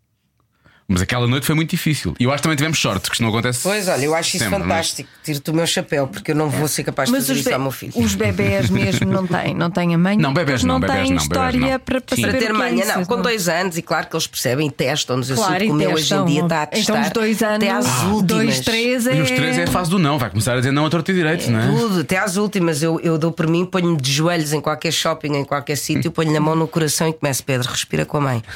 [0.87, 2.13] Mas aquela noite foi muito difícil.
[2.19, 3.61] E eu acho que também tivemos sorte, que isto não acontece.
[3.63, 5.09] Pois, olha, eu acho isso sempre, mas- fantástico.
[5.23, 7.71] Tiro-te o meu chapéu, porque eu não vou ser capaz de fazer isso ao meu
[7.71, 7.91] filho.
[7.95, 10.15] os bebés mesmo não têm, não têm a mãe.
[10.17, 11.67] Não, bebés não, não bebés têm não, bebés história não.
[11.67, 14.69] para, para Para ter é isso, não, com dois anos, e claro que eles percebem,
[14.69, 15.29] testam-nos.
[15.29, 16.93] Eu Claro, sinto que o meu hoje em dia está a testar.
[16.93, 18.03] Então, os dois anos, até às Ah.
[18.05, 18.23] últimas.
[18.25, 19.15] dois, três é.
[19.17, 21.11] E os três é a fase do não, vai começar a dizer não a torto
[21.11, 21.67] e direito, não é?
[21.67, 25.33] Tudo, até às últimas, eu, eu dou por mim, ponho-me de joelhos em qualquer shopping,
[25.35, 28.43] em qualquer sítio, ponho-lhe a mão no coração e começo, Pedro, respira com a mãe.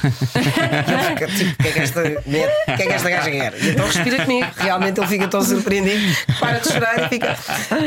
[1.40, 3.54] Tipo, que é que esta, o que é que esta gaja quer?
[3.62, 4.46] E então respira comigo.
[4.56, 7.36] Realmente ele fica tão surpreendido, que para de chorar e fica.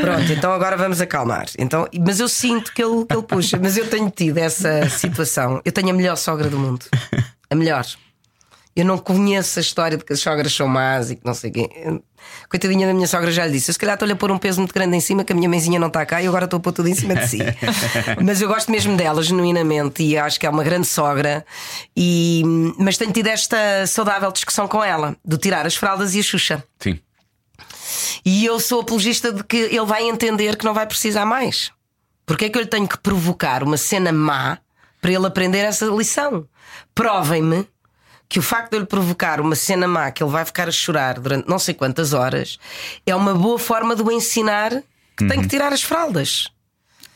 [0.00, 1.46] Pronto, então agora vamos acalmar.
[1.58, 5.60] Então, mas eu sinto que ele, que ele puxa, mas eu tenho tido essa situação.
[5.64, 6.84] Eu tenho a melhor sogra do mundo.
[7.50, 7.84] A melhor.
[8.76, 11.50] Eu não conheço a história de que as sogras são más e que não sei
[11.50, 11.68] quem.
[12.48, 14.60] Coitadinha da minha sogra já lhe disse: Eu se calhar estou-lhe a pôr um peso
[14.60, 16.60] muito grande em cima, que a minha mãezinha não está cá e agora estou a
[16.60, 17.38] pôr tudo em cima de si.
[18.24, 21.44] mas eu gosto mesmo dela, genuinamente, e acho que é uma grande sogra.
[21.96, 22.42] E...
[22.76, 26.64] Mas tenho tido esta saudável discussão com ela, de tirar as fraldas e a Xuxa.
[26.80, 26.98] Sim.
[28.24, 31.70] E eu sou apologista de que ele vai entender que não vai precisar mais.
[32.26, 34.58] Porque é que eu lhe tenho que provocar uma cena má
[35.00, 36.48] para ele aprender essa lição?
[36.94, 37.68] Provem-me
[38.34, 40.72] que o facto de eu lhe provocar uma cena má que ele vai ficar a
[40.72, 42.58] chorar durante não sei quantas horas
[43.06, 44.72] é uma boa forma de o ensinar
[45.16, 46.48] que tem que tirar as fraldas.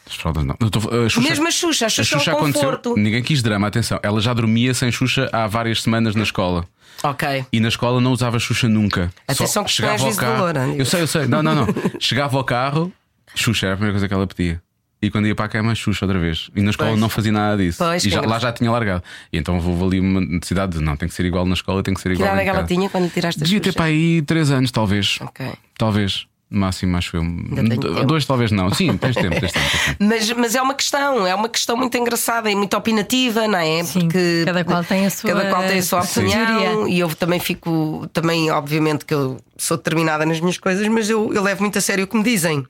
[0.09, 0.55] As fraldas não.
[0.61, 2.95] Eu estou- a Xuxa- Mesmo a Xuxa, a Xuxa, é um conforto.
[2.97, 3.99] Ninguém quis drama, atenção.
[4.01, 6.65] Ela já dormia sem Xuxa há várias semanas na escola.
[7.03, 7.45] Ok.
[7.53, 9.13] E na escola não usava Xuxa nunca.
[9.27, 10.37] Atenção Só que é chegava ao carro.
[10.55, 10.79] valor.
[10.79, 11.27] Eu sei, eu sei.
[11.27, 11.67] Não, não, não.
[11.99, 12.93] chegava ao carro,
[13.35, 14.63] Xuxa era a primeira coisa que ela pedia.
[15.01, 16.51] E quando ia para a cama, Xuxa outra vez.
[16.57, 17.01] E na escola Pois.
[17.01, 17.79] não fazia nada disso.
[17.79, 19.03] Pois, e já- lá já tinha largado.
[19.33, 21.95] E então houve ali uma necessidade de não, tem que ser igual na escola, tem
[21.95, 22.29] que ser Que igual.
[22.29, 22.75] idade é que ela casa.
[22.75, 25.19] tinha quando tiraste a Devia ter para aí 3 anos, talvez.
[25.21, 25.47] Ok.
[25.79, 26.27] Talvez.
[26.51, 27.23] No máximo, acho eu.
[28.07, 28.73] Dois, talvez não.
[28.73, 29.71] Sim, tens tempo, tens tempo.
[29.71, 29.97] tens tempo.
[30.01, 33.85] Mas, mas é uma questão, é uma questão muito engraçada e muito opinativa, não é?
[33.85, 34.09] Sim,
[34.47, 38.09] cada qual tem a sua- cada qual tem a sua opinião e eu também fico,
[38.15, 41.83] também, obviamente, que eu sou determinada nas minhas coisas, mas eu, eu levo muito a
[41.83, 42.65] sério o que me dizem.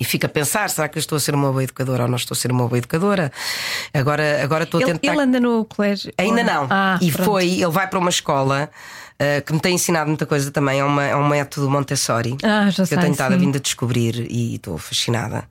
[0.00, 2.16] E fico a pensar: será que eu estou a ser uma boa educadora ou não
[2.16, 3.32] estou a ser uma boa educadora?
[3.92, 5.12] Agora, agora estou a Ele, tentar.
[5.12, 6.12] ele anda no colégio?
[6.16, 6.66] Ainda não.
[6.70, 7.24] Ah, e pronto.
[7.24, 8.70] foi, ele vai para uma escola
[9.14, 10.80] uh, que me tem ensinado muita coisa também.
[10.80, 13.60] É, uma, é um método Montessori Ah, que eu sei, tenho estado a vindo a
[13.60, 15.48] descobrir e estou fascinada.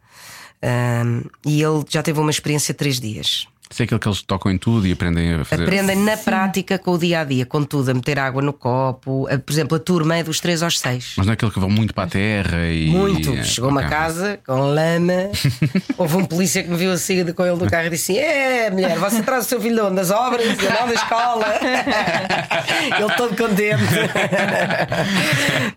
[0.64, 3.48] Um, e ele já teve uma experiência de três dias.
[3.70, 5.63] Isso é aquilo que eles tocam em tudo e aprendem a fazer.
[5.63, 9.28] Aprendem na prática com o dia a dia, com tudo, a meter água no copo.
[9.30, 11.13] A- Por exemplo, a turma é dos 3 aos 6.
[11.18, 12.88] Mas não é aquele que vão muito para a terra e.
[12.89, 13.34] Muito.
[13.34, 13.97] é, Chegou-me a ok.
[13.97, 15.30] casa com lama.
[15.97, 18.70] Houve um polícia que me viu a sair com ele do carro e disse: É,
[18.72, 19.95] mulher, você traz o seu filho de onde?
[19.95, 20.45] Das obras?
[20.57, 21.45] Da escola.
[22.99, 23.84] ele todo contente.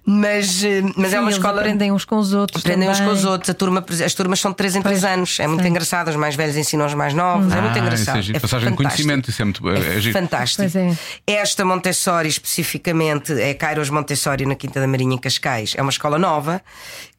[0.05, 1.61] mas eh, mas Sim, é uma eles escola.
[1.61, 2.63] aprendem uns com os outros.
[2.65, 3.19] Aprendem uns com também.
[3.19, 3.51] os outros.
[3.51, 5.41] A turma, as turmas são de 3 em 3 anos.
[5.41, 5.69] É muito sim.
[5.69, 6.09] engraçado.
[6.09, 7.53] Os mais velhos ensinam os mais novos.
[7.53, 8.21] É muito Ah, engraçado.
[8.21, 8.37] isso é.
[8.37, 8.77] É Passagem de fantástico.
[8.77, 10.19] conhecimento, isso é muito é, é giro.
[10.19, 10.63] Fantástico.
[10.63, 10.97] Pois é.
[11.27, 15.75] Esta Montessori, especificamente, é Kairos Montessori na Quinta da Marinha, em Cascais.
[15.77, 16.63] É uma escola nova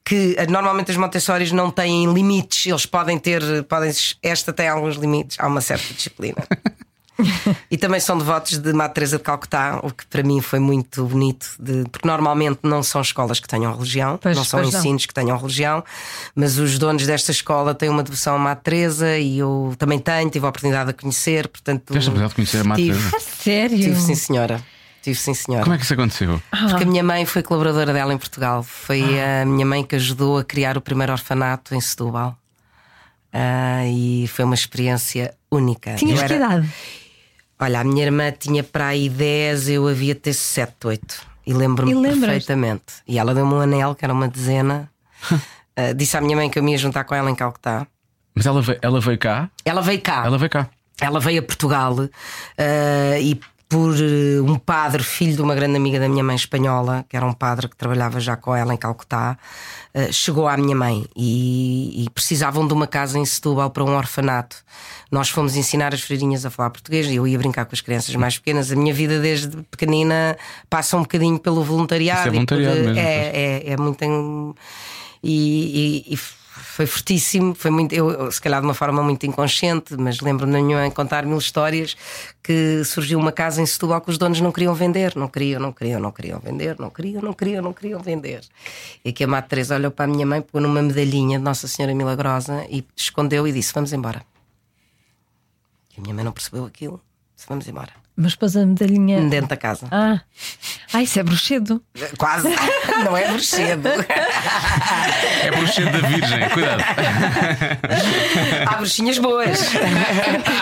[0.04, 2.66] que eh, normalmente as Montessoris não têm limites.
[2.66, 3.92] Eles podem ter, podem,
[4.24, 6.44] esta tem alguns limites, há uma certa disciplina.
[7.70, 11.06] e também são devotos de Madre Teresa de Calcutá, o que para mim foi muito
[11.06, 14.80] bonito, de- porque normalmente não são escolas que tenham religião, Pois, não são pois não.
[14.80, 15.84] ensinos que tenham religião,
[16.36, 20.30] mas os donos desta escola têm uma devoção à Madre Teresa e eu também tenho,
[20.32, 21.86] tive a oportunidade de a conhecer, portanto.
[21.88, 23.20] Tiveste a oportunidade de conhecer a Madre tive, Teresa?
[23.44, 23.78] Sério?
[23.78, 24.64] Tive sim, senhora.
[25.04, 25.64] Tive sim, senhora.
[25.64, 26.42] Como é que isso aconteceu?
[26.70, 28.62] Porque a minha mãe foi colaboradora dela em Portugal.
[28.64, 29.42] Foi Ah.
[29.42, 32.38] a minha mãe que ajudou a criar o primeiro orfanato em Setúbal.
[33.34, 35.96] Ah, e foi uma experiência única.
[35.96, 36.70] Tinhas Eu que idade?
[37.64, 41.22] Olha, a minha irmã tinha para aí 10, eu havia ter 7, 8.
[41.46, 43.04] E lembro-me perfeitamente.
[43.08, 44.90] E ela deu-me um anel, que era uma dezena.
[45.74, 47.88] Ah, disse à minha mãe que eu me ia juntar com ela em Calcutá.
[48.36, 49.50] Mas ela veio, ela veio cá?
[49.64, 50.26] Ela veio cá.
[50.26, 50.70] Ela veio cá.
[51.00, 51.96] Ela veio a Portugal
[52.58, 53.42] eh, e
[53.72, 57.26] por eh, um padre, filho de uma grande amiga da minha mãe espanhola, que era
[57.26, 59.38] um padre que trabalhava já com ela em Calcutá,
[59.94, 63.96] eh, chegou à minha mãe e, e precisavam de uma casa em Setúbal para um
[63.96, 64.58] orfanato.
[65.10, 68.14] Nós fomos ensinar as freirinhas a falar português e eu ia brincar com as crianças
[68.16, 68.70] mais pequenas.
[68.72, 70.38] A minha vida desde pequenina
[70.70, 72.28] passa um bocadinho pelo voluntariado.
[72.28, 74.56] Isso é e por- voluntariado mesmo, é, é, é muito.
[75.24, 76.20] e, e- e
[76.72, 80.90] foi fortíssimo, foi muito, eu, se calhar de uma forma muito inconsciente, mas lembro-me mãe
[80.90, 81.98] contar mil histórias
[82.42, 85.74] que surgiu uma casa em Setúbal que os donos não queriam vender, não queriam, não
[85.74, 88.42] queriam, não queriam vender, não queriam, não queriam, não queriam vender.
[89.04, 91.68] E que a Madre Teresa olhou para a minha mãe, pôs numa medalhinha de Nossa
[91.68, 94.24] Senhora Milagrosa e escondeu e disse: Vamos embora.
[95.94, 97.02] E a minha mãe não percebeu aquilo,
[97.36, 97.92] disse: Vamos embora.
[98.22, 99.22] Mas pôs a medalhinha.
[99.30, 99.88] Dentro da casa.
[99.90, 100.22] Ah,
[100.94, 101.82] ah isso é bruxedo.
[102.18, 102.48] Quase,
[103.04, 103.90] não é bruxedo.
[105.44, 106.84] É bruxedo da Virgem, cuidado.
[108.68, 109.60] Há bruxinhas boas.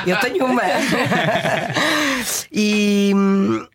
[0.08, 0.62] Eu tenho uma.
[2.52, 3.68] E hum,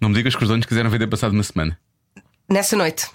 [0.00, 1.78] Não me digas que os donos quiseram vender passado uma semana.
[2.48, 3.08] nessa noite.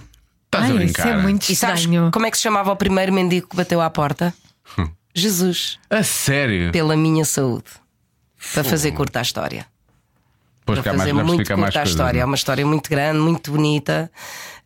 [0.46, 1.08] Estás a Ai, isso brincar?
[1.08, 2.12] é muito E sabes estranho.
[2.12, 4.34] como é que se chamava o primeiro mendigo que bateu à porta?
[4.78, 4.90] Hum.
[5.14, 5.80] Jesus.
[5.90, 6.72] A sério?
[6.72, 7.66] Pela minha saúde.
[8.54, 9.66] Para fazer curta a história.
[10.66, 12.20] Pois para fazer muito curta a história.
[12.20, 12.26] É é?
[12.26, 14.12] uma história muito grande, muito bonita.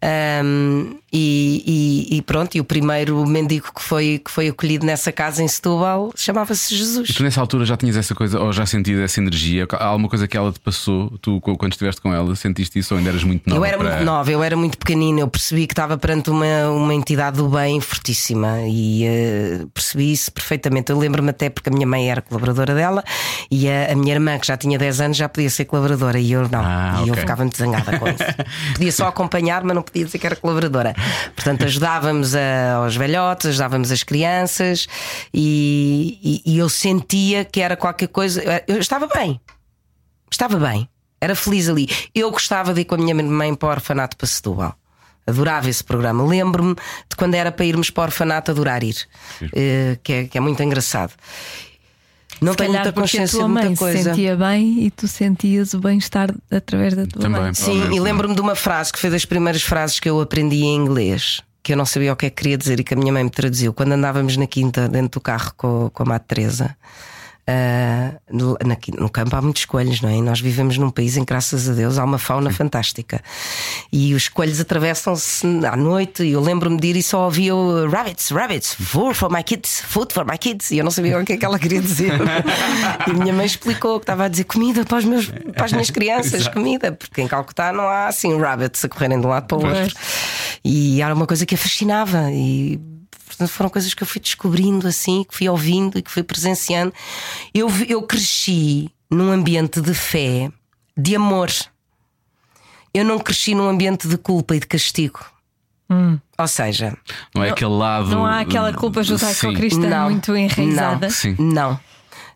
[0.02, 5.12] Ahm, e, e- e pronto, e o primeiro mendigo que foi, que foi acolhido nessa
[5.12, 7.10] casa em Setúbal chamava-se Jesus.
[7.10, 9.68] E tu nessa altura já tinhas essa coisa, ou já sentido essa energia?
[9.74, 11.10] Há alguma coisa que ela te passou?
[11.22, 13.60] Tu, quando estiveste com ela, sentiste isso ou ainda eras muito nova?
[13.60, 16.70] Eu era para- muito nova, eu era muito pequenina, eu percebi que estava perante uma,
[16.70, 20.92] uma entidade do bem fortíssima e eh, percebi isso perfeitamente.
[20.92, 23.04] Eu lembro-me até porque a minha mãe era colaboradora dela
[23.50, 26.32] e a, a minha irmã, que já tinha 10 anos, já podia ser colaboradora e
[26.32, 26.62] eu não.
[26.64, 27.22] Ah, e eu ok.
[27.22, 28.18] ficava muito zangada com isso.
[28.74, 30.94] podia só acompanhar, mas não podia dizer que era colaboradora.
[31.36, 34.88] Portanto, ajudávamos a- aos velhotes, ajudávamos as crianças
[35.34, 38.42] e, e- e eu sentia que era qualquer coisa.
[38.68, 39.40] Eu estava bem.
[40.32, 40.88] Estava bem,
[41.20, 41.88] era feliz ali.
[42.14, 44.76] Eu gostava de ir com a minha mãe para o orfanato para Setúbal.
[45.28, 46.26] Adorava esse programa.
[46.26, 48.96] Lembro-me de quando era para irmos para o orfanato adorar ir,
[49.54, 51.14] Eh, que, é, que é muito engraçado.
[52.42, 54.10] Não Se tenho muita porque a consciência tua de mãe muita se coisa.
[54.10, 57.42] sentia bem e tu sentias o bem-estar através da tua Também.
[57.42, 57.54] mãe.
[57.54, 60.76] Sim, e lembro-me de uma frase que foi das primeiras frases que eu aprendi em
[60.76, 63.12] inglês, que eu não sabia o que é que queria dizer e que a minha
[63.12, 63.74] mãe me traduziu.
[63.74, 66.76] Quando andávamos na quinta, dentro do carro com, com a Madre Teresa,
[67.52, 70.18] ah, no, na no campo há muitos coelhos, não é?
[70.18, 73.20] E nós vivemos num país em que, graças a Deus, há uma fauna fantástica.
[73.92, 76.24] E os coelhos atravessam-se à noite.
[76.24, 79.82] E eu lembro-me de ir e só ouvia o rabbits, rabbits, food for my kids,
[79.82, 80.70] food for my kids.
[80.70, 82.14] E eu não sabia o que é que ela queria dizer.
[83.08, 85.90] e minha mãe explicou que estava a dizer comida para, os meus, para as minhas
[85.90, 89.58] crianças, comida, porque em Calcutá não há assim rabbits a correrem de um lado para
[89.58, 89.96] o outro.
[90.64, 92.30] E era uma coisa que a fascinava.
[92.32, 92.80] E
[93.48, 96.94] foram coisas que eu fui descobrindo assim, que fui ouvindo e que fui presenciando.
[97.54, 100.52] Eu, eu cresci num ambiente de fé,
[100.98, 101.50] de amor.
[102.94, 105.20] Eu não cresci num ambiente de culpa e de castigo.
[106.38, 106.96] Ou seja,
[107.34, 108.10] Não é aquele lado.
[108.10, 110.10] Não há aquela culpa judaico-cristã Não.
[110.10, 111.08] muito enraizada.
[111.08, 111.14] Não.
[111.14, 111.36] Sim.
[111.40, 111.80] Não.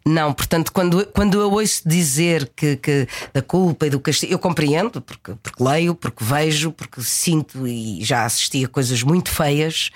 [0.06, 4.40] Não, portanto, quando, quando eu ouço dizer que, que da culpa e do castigo, eu
[4.40, 9.92] compreendo, porque, porque leio, porque vejo, porque sinto e já assisti a coisas muito feias,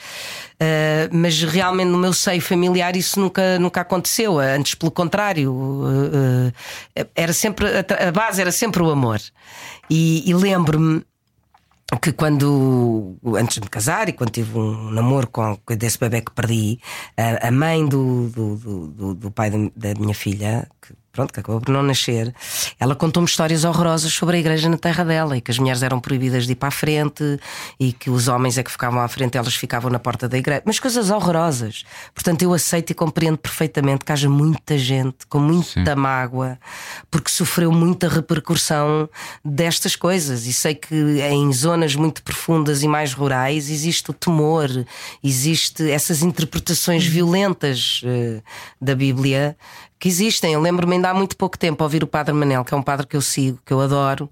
[0.60, 4.40] ah, mas realmente no meu seio familiar isso nunca, nunca aconteceu.
[4.40, 5.84] Antes, pelo contrário,
[6.96, 9.20] ah, era sempre a, a base era sempre o amor.
[9.90, 11.04] E, e lembro-me
[12.02, 16.32] que quando antes de me casar e quando tive um namoro com desse bebê que
[16.32, 16.80] perdi,
[17.16, 21.72] a, mãe do, do, do, do- pai da minha filha, que pronto, que acabou por
[21.72, 22.32] não nascer,
[22.80, 26.00] ela contou-me histórias horrorosas sobre a igreja na terra dela e que as mulheres eram
[26.00, 27.40] proibidas de ir para a frente
[27.80, 30.62] e que os homens é que ficavam à frente, elas ficavam na porta da igreja.
[30.64, 31.84] Mas coisas horrorosas.
[32.14, 36.60] Portanto, eu aceito e compreendo perfeitamente que haja muita gente com muita mágoa
[37.10, 39.10] porque sofreu muita repercussão
[39.44, 40.46] destas coisas.
[40.46, 40.96] E sei que
[41.32, 44.70] em zonas muito profundas e mais rurais existe o temor,
[45.24, 48.44] existe essas interpretações violentas eh,
[48.80, 49.58] da Bíblia
[50.00, 50.54] que existem.
[50.54, 53.06] Eu lembro-me ainda há muito pouco tempo ouvir o Padre Manel, que é um padre
[53.08, 54.30] que eu sigo, que eu adoro.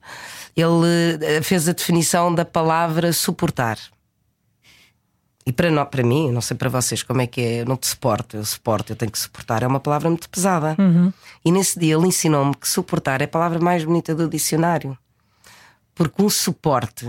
[0.56, 3.78] Ele eh, fez a definição da palavra suportar.
[5.48, 7.78] E para, nó- para mim, não sei para vocês como é que é, eu não
[7.78, 10.76] te suporto, eu suporto, eu tenho que suportar, é uma palavra muito pesada.
[11.44, 14.98] E nesse dia ele ensinou-me que suportar é a palavra mais bonita do dicionário.
[15.94, 17.08] Porque um suporte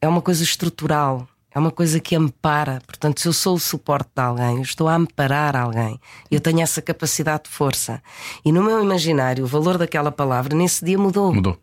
[0.00, 2.82] é uma coisa estrutural, é uma coisa que ampara.
[2.86, 6.00] Portanto, se eu sou o suporte de alguém, eu estou a amparar alguém.
[6.30, 8.02] Eu tenho essa capacidade de força.
[8.44, 11.32] E no meu imaginário, o valor daquela palavra nesse dia mudou.
[11.32, 11.56] Mudou.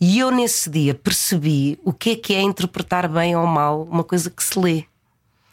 [0.00, 4.02] E eu nesse dia percebi o que é que é interpretar bem ou mal uma
[4.02, 4.84] coisa que se lê.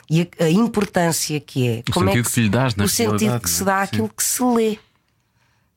[0.10, 1.84] E a, a importância que é.
[1.89, 3.84] O Como é sentido que lhe dás na O sentido realidade, que se dá é?
[3.84, 4.77] àquilo que se lê.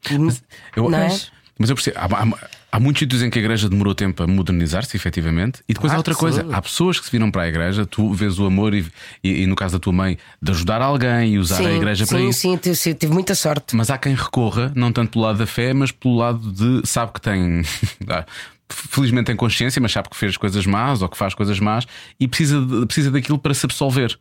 [0.08, 0.40] E-
[0.76, 1.08] Eu, Não é?
[1.08, 4.22] mas, mas eu percebo, há, há- há muitos sítios em que a igreja demorou tempo
[4.22, 6.48] a modernizar-se, efetivamente, e depois há outra coisa: sim.
[6.52, 8.86] há pessoas que se viram para a igreja, tu vês o amor e,
[9.24, 12.10] e- e no caso da tua mãe, de ajudar alguém e usar a igreja sim,
[12.14, 12.40] para isso.
[12.40, 13.74] sim, tive, sim, tive muita sorte.
[13.74, 17.12] Mas há quem recorra, não tanto pelo lado da fé, mas pelo lado de sabe
[17.12, 17.62] que tem.
[18.08, 18.24] ah,
[18.68, 21.86] Felizmente tem consciência, mas sabe que fez coisas más ou que faz coisas más
[22.18, 24.18] e precisa, de- precisa daquilo para se absolver.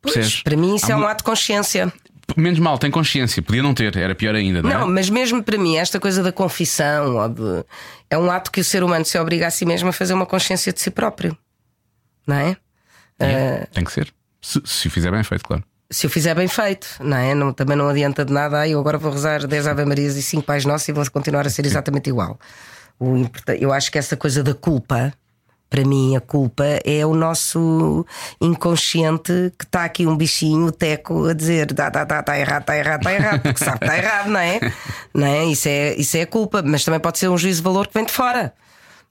[0.00, 0.42] Pois, Percebes?
[0.42, 1.92] para mim, isso Há é um ato de consciência.
[2.36, 4.84] Menos mal, tem consciência, podia não ter, era pior ainda, não, Não, é?
[4.86, 7.64] mas mesmo para mim, esta coisa da confissão de-
[8.10, 10.26] é um ato que o ser humano se obriga a si mesmo a fazer uma
[10.26, 11.36] consciência de si próprio.
[12.26, 12.56] Não é?
[13.18, 14.12] É, Tem que ser.
[14.40, 15.62] Se, se o fizer bem feito, claro.
[15.90, 17.34] Se o fizer bem feito, não é?
[17.34, 18.60] Não- também não adianta de nada.
[18.60, 21.46] Ah, eu agora vou rezar 10 Ave Marias e 5 Pais Nossos e vou continuar
[21.46, 22.38] a ser exatamente igual.
[22.98, 23.26] O
[23.60, 25.12] eu acho que essa coisa da culpa,
[25.74, 28.06] para mim, a culpa é o nosso
[28.40, 32.60] inconsciente que está aqui um bichinho, o teco, a dizer está tá, tá, tá errado,
[32.60, 34.60] está errado, está errado, porque sabe que está errado, não é?
[35.12, 35.44] Não é?
[35.46, 35.94] Isso, é?
[35.96, 38.12] isso é a culpa, mas também pode ser um juízo de valor que vem de
[38.12, 38.54] fora.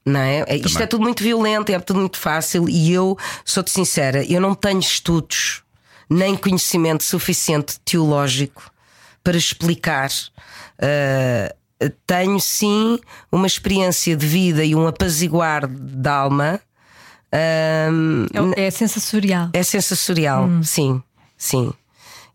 [0.06, 0.46] Não é?
[0.48, 4.40] É- Isto é tudo muito violento, é tudo muito fácil e eu, sou-te sincera, eu
[4.40, 5.64] não tenho estudos
[6.10, 8.72] nem conhecimento suficiente teológico
[9.22, 10.10] para explicar.
[10.82, 11.54] Ah,
[12.06, 13.00] tenho sim
[13.32, 16.60] uma experiência de vida e um apaziguar de alma.
[17.32, 19.50] ahm, É, é sensorial.
[19.54, 21.02] é sensorial, sim,
[21.38, 21.74] sim.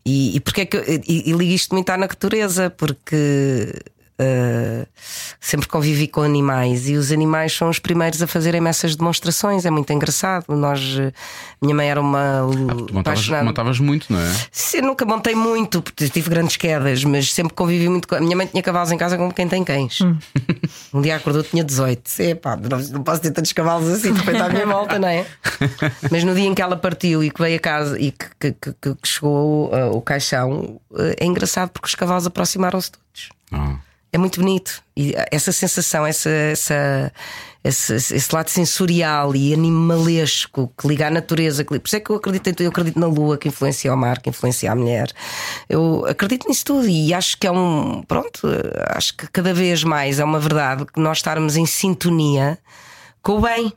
[0.05, 2.69] E, e porque é que eu, e, e ligo isto muito à natureza?
[2.69, 3.73] Porque
[4.19, 4.87] uh,
[5.39, 9.65] sempre convivi com animais e os animais são os primeiros a fazerem essas demonstrações.
[9.65, 10.45] É muito engraçado.
[10.49, 11.11] Nós, uh,
[11.61, 12.55] minha mãe era uma Ah, tu
[12.93, 13.43] montavas, apaixonada.
[13.45, 14.35] montavas muito, não é?
[14.51, 18.15] Sim, nunca montei muito, porque tive grandes quedas, mas sempre convivi muito com.
[18.15, 19.99] A minha mãe tinha cavalos em casa como quem tem cães.
[20.93, 22.01] Um dia acordou, tinha 18.
[22.19, 25.23] Epá, não, não posso ter tantos cavalos assim, de repente à minha volta, não é?
[26.09, 28.51] Mas no dia em que ela partiu e que veio a casa e que, que-
[28.53, 33.29] que- que- que chegou uh, o caixão, uh, é engraçado porque os cavalos aproximaram-se todos.
[33.51, 33.75] Ah.
[34.11, 34.81] É muito bonito.
[34.97, 37.13] E essa sensação, essa, essa,
[37.63, 41.63] esse, esse lado sensorial e animalesco que liga à natureza.
[41.63, 44.19] que Por isso é que eu acredito, eu acredito na lua que influencia o mar,
[44.19, 45.11] que influencia a mulher.
[45.69, 48.01] Eu acredito nisso tudo e acho que é um.
[48.07, 48.47] Pronto,
[48.95, 52.57] acho que cada vez mais é uma verdade que nós estarmos em sintonia
[53.21, 53.71] com o bem.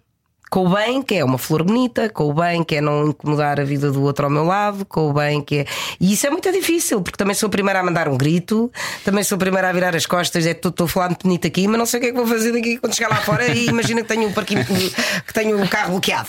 [0.52, 3.58] Com o bem, que é uma flor bonita, com o bem, que é não incomodar
[3.58, 5.66] a vida do outro ao meu lado, com o bem, que é.
[5.98, 8.70] E isso é muito difícil, porque também sou a primeira a mandar um grito,
[9.02, 11.46] também sou a primeira a virar as costas, é que estou a falar muito bonito
[11.46, 13.46] aqui, mas não sei o que é que vou fazer daqui quando chegar lá fora
[13.48, 16.28] e imagina que tenho um parquinho, que tenho o carro bloqueado.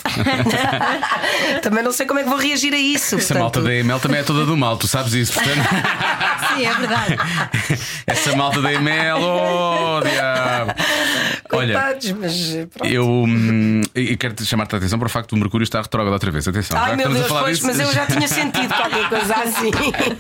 [1.62, 3.18] também não sei como é que vou reagir a isso.
[3.18, 5.58] Essa malta da EML também é toda do mal, tu sabes isso, portanto.
[6.56, 7.18] Sim, é verdade.
[8.08, 10.72] Essa malta da EML, oh diabo!
[11.52, 12.94] Olha, Coitados, mas pronto.
[12.94, 13.26] eu,
[14.14, 16.48] eu quero te chamar-te a atenção para o facto do Mercúrio estar retrógrado outra vez.
[16.48, 17.68] Atenção, Ai meu Deus, a falar pois, disso.
[17.68, 19.72] mas eu já tinha sentido qualquer coisa assim.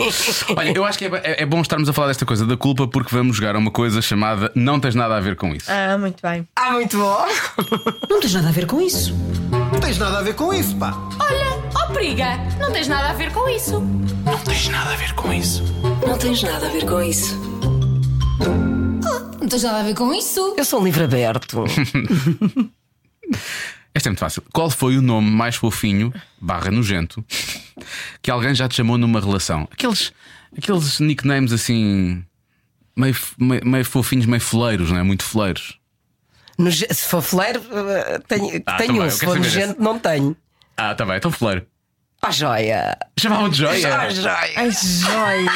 [0.56, 2.88] Olha, eu acho que é, é- é bom estarmos a falar desta coisa da culpa
[2.88, 5.70] porque vamos jogar a uma coisa chamada Não tens nada a ver com isso.
[5.72, 6.48] Ah, muito bem.
[6.56, 7.26] Ah, muito bom.
[8.10, 9.14] Não tens nada a ver com isso.
[9.72, 10.94] Não tens nada a ver com isso, pá.
[11.20, 13.80] Olha, ó periga, não tens nada a ver com isso.
[14.26, 15.64] Não tens nada a ver com isso.
[16.07, 16.86] Não tens nada a ver
[19.95, 20.53] com isso.
[20.57, 21.64] Eu sou um livro aberto.
[23.95, 24.44] Esta é muito fácil.
[24.52, 26.11] Qual foi o nome mais fofinho,
[26.41, 27.24] barra nojento,
[28.22, 29.68] que alguém já te chamou numa relação?
[29.72, 30.11] Aqueles,
[30.57, 32.24] aqueles nicknames assim.
[32.95, 35.03] Meio, meio, meio fofinhos, meio foleiros, não é?
[35.03, 35.78] Muito foleiros.
[36.57, 39.10] Noje- Se for fleiro, eh, tenho, Ah, tenho também, um.
[39.10, 40.36] Se for nojento, não tenho.
[40.78, 41.65] Ah, tá bem, então foleiro.
[42.22, 42.98] Pá, joia!
[43.20, 43.95] Chamavam de joia.
[43.99, 44.52] Ah, joia!
[44.56, 45.52] Ai, joia!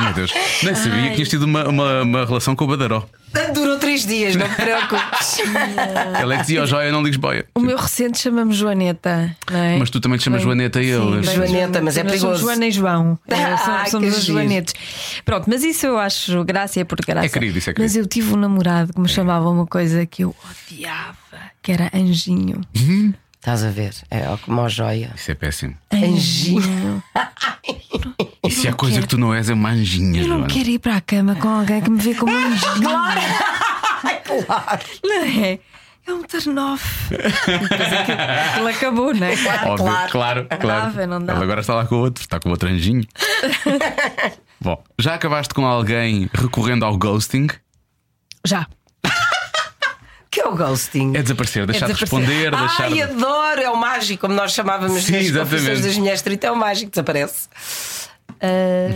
[0.00, 0.32] Meu Deus,
[0.62, 3.06] nem sabia que tinhas tido uma, uma, uma relação com o Badaró.
[3.54, 5.38] Durou três dias, não te preocupes.
[6.22, 7.46] Ele é que dizia: "Ó joia, não ligues boia.
[7.54, 9.78] O meu recente chama-me Joaneta, não é?
[9.78, 11.20] Mas tu também te chamas Bem, Joaneta e sim, ele.
[11.26, 12.40] bem, Joaneta, mas é somos perigoso.
[12.42, 13.18] Joana e João.
[13.28, 13.56] É, Ah,
[13.88, 14.38] somos somos giro.
[14.38, 14.74] Joanetes.
[15.24, 17.26] Pronto, mas isso eu acho graça é por graça.
[17.26, 17.98] É querido, isso é Mas querido.
[18.06, 20.34] eu tive um namorado que me chamava uma coisa que eu
[20.70, 21.14] odiava,
[21.62, 22.60] que era anjinho.
[23.42, 23.92] Estás a ver?
[24.08, 25.10] É ó, como a joia.
[25.16, 25.74] Isso é péssimo.
[25.92, 27.02] Anjinho.
[28.44, 30.46] E se há coisa que tu não és, é uma anjinha, Eu não Joana.
[30.54, 32.82] quero ir para a cama com alguém que me vê como um anjinho.
[32.82, 33.20] Claro!
[35.02, 35.58] Não é?
[36.06, 37.12] É um turn off.
[38.52, 39.32] Aquilo acabou, não é?
[39.66, 39.76] Óbvio,
[40.12, 40.48] claro, claro.
[40.60, 41.38] dava, não dava.
[41.40, 43.04] Ele agora está lá com o outro, está com o outro anjinho.
[44.62, 47.48] Bom, já acabaste com alguém recorrendo ao ghosting?
[48.46, 48.68] Já.
[50.32, 51.12] Que é o ghosting?
[51.14, 52.28] É desaparecer, deixar de desaparecer.
[52.28, 52.84] responder, deixar.
[52.84, 53.60] Ai, de- adoro!
[53.60, 55.50] É o mágico, como nós chamávamos Sim, nas exatamente.
[55.50, 57.48] confissões das mulheres 30, é o mágico, desaparece.
[58.40, 58.88] Ah,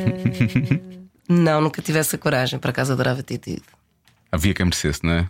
[1.29, 3.63] não, nunca tive essa coragem, por acaso adorava ter tido.
[4.33, 5.29] Havia quem merecesse, não é?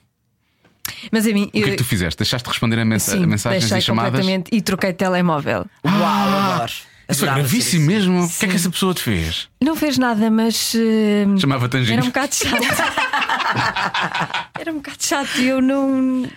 [1.10, 1.46] Mas a mim.
[1.48, 2.18] O que é que tu fizeste?
[2.18, 4.12] Deixaste de responder a, mensa- Sim, mensagens deixei e chamadas?
[4.12, 5.66] completamente e troquei de telemóvel.
[5.84, 6.72] Uau, adoro!
[7.08, 8.24] Isso foi gravíssimo mesmo.
[8.24, 9.48] O que é que essa pessoa te fez?
[9.62, 10.74] Não fez nada, mas.
[10.74, 11.94] eh, Chamava-te anjinho.
[11.94, 12.62] Era um bocado chato.
[14.58, 16.28] Era um bocado chato e eu não.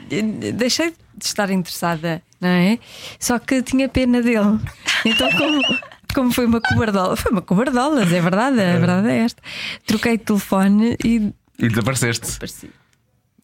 [0.54, 2.78] Deixei de estar interessada, não é?
[3.20, 4.60] Só que tinha pena dele.
[5.06, 5.62] Então, como.
[6.12, 9.40] Como foi uma cobardola, foi uma cobardola, é verdade, a verdade é esta.
[9.86, 12.36] Troquei de telefone e E desapareceste.
[12.38, 12.72] apareci.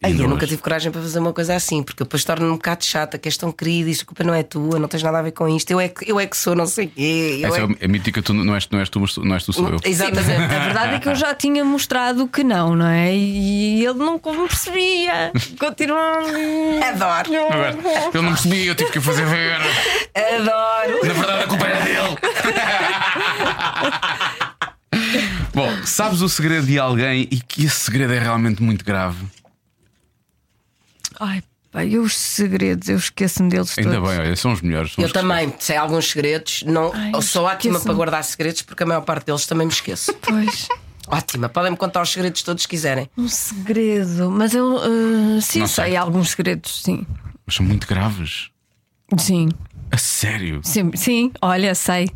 [0.06, 2.86] Ai, eu nunca tive coragem para fazer uma coisa assim, porque depois torna-me um bocado
[2.86, 5.22] chata, que és tão querido, isto a culpa não é tua, não tens nada a
[5.24, 7.40] ver com isto, eu é que, eu é que sou, não sei o quê.
[7.42, 7.64] Eu Essa é...
[7.82, 9.80] é a mítica, tu não és, não és tu, mas não és tu, sou eu.
[9.80, 13.16] Sim, mas a, a verdade é que eu já tinha mostrado que não, não é?
[13.16, 15.32] E ele não me percebia.
[15.60, 16.28] Continuava.
[16.88, 17.32] Adoro,
[18.14, 19.56] Eu não percebi, eu tive que o fazer ver.
[20.16, 21.08] adoro.
[21.08, 22.16] Na verdade, a culpa era dele.
[25.54, 29.26] Bom, sabes o segredo de alguém e que esse segredo é realmente muito grave.
[31.20, 31.42] Ai,
[31.94, 34.10] eu os segredos, eu esqueço-me deles Ainda todos.
[34.10, 34.94] bem, olha, são os melhores.
[34.94, 38.62] são Eu os também sei alguns segredos, não, Ai, eu sou ótima para guardar segredos,
[38.62, 40.14] porque a maior parte deles também me esqueço.
[40.22, 40.68] Pois,
[41.08, 43.10] ótima, podem-me contar os segredos todos que quiserem.
[43.18, 44.32] um segredo.
[44.32, 45.86] Mas eu ah, sim, Não sei.
[45.86, 45.96] sei.
[45.98, 47.06] alguns segredos, sim.
[47.46, 48.50] Mas são muito graves.
[49.20, 49.50] Sim,
[49.92, 50.62] A sério.
[50.64, 52.10] sim, sim, olha, sei.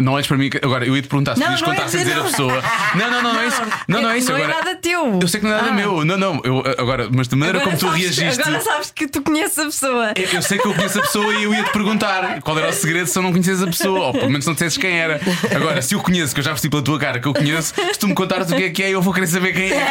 [0.00, 0.50] Não olhes para mim.
[0.62, 2.24] Agora, eu ia te perguntar se Não, podias não é contar sem dizer a não.
[2.24, 2.62] pessoa.
[2.94, 3.62] Não, não, não, não é isso.
[3.88, 4.28] Não, não é isso.
[4.30, 5.18] Não Agora, é nada teu.
[5.20, 5.74] Eu sei que não é nada Ah.
[5.74, 6.04] meu.
[6.04, 6.40] Não, não.
[6.44, 8.40] Eu, agora, mas da maneira como tu reagiste.
[8.42, 10.12] Agora sabes que tu conheces a pessoa.
[10.16, 12.68] Eu eu sei que eu conheço a pessoa e eu ia te perguntar qual era
[12.68, 15.20] o segredo se eu não conheces a pessoa, ou pelo menos não dissesses quem era.
[15.54, 17.98] Agora, se eu conheço, que eu já vesti pela tua cara que eu conheço, se
[17.98, 19.78] tu me contares o que é que é, eu vou querer saber quem é.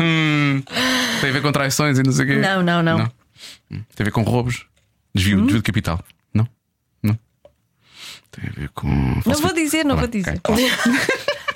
[0.00, 0.62] Hum,
[1.20, 2.36] tem a ver com traições e não sei o quê.
[2.36, 3.04] Não, não, não.
[3.70, 4.64] Hum, Tem a ver com roubos,
[5.14, 6.00] desvio, desvio de capital.
[8.38, 8.86] Tem a ver com.
[9.24, 10.40] Não vou dizer, não Tá vou dizer.
[10.46, 10.70] ok.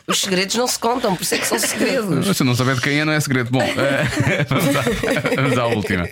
[0.06, 2.36] Os segredos não se contam, por isso é que são segredos.
[2.36, 3.50] Se eu não souber de quem é, não é segredo.
[3.50, 4.82] Bom, eh, vamos, à,
[5.36, 6.08] vamos à última.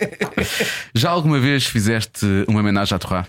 [0.93, 3.27] Já alguma vez fizeste uma homenagem à Torá?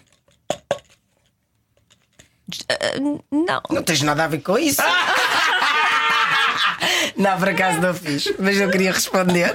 [3.30, 3.62] Não.
[3.70, 4.82] Não tens nada a ver com isso.
[7.16, 9.50] Não, por acaso não fiz, mas eu queria responder.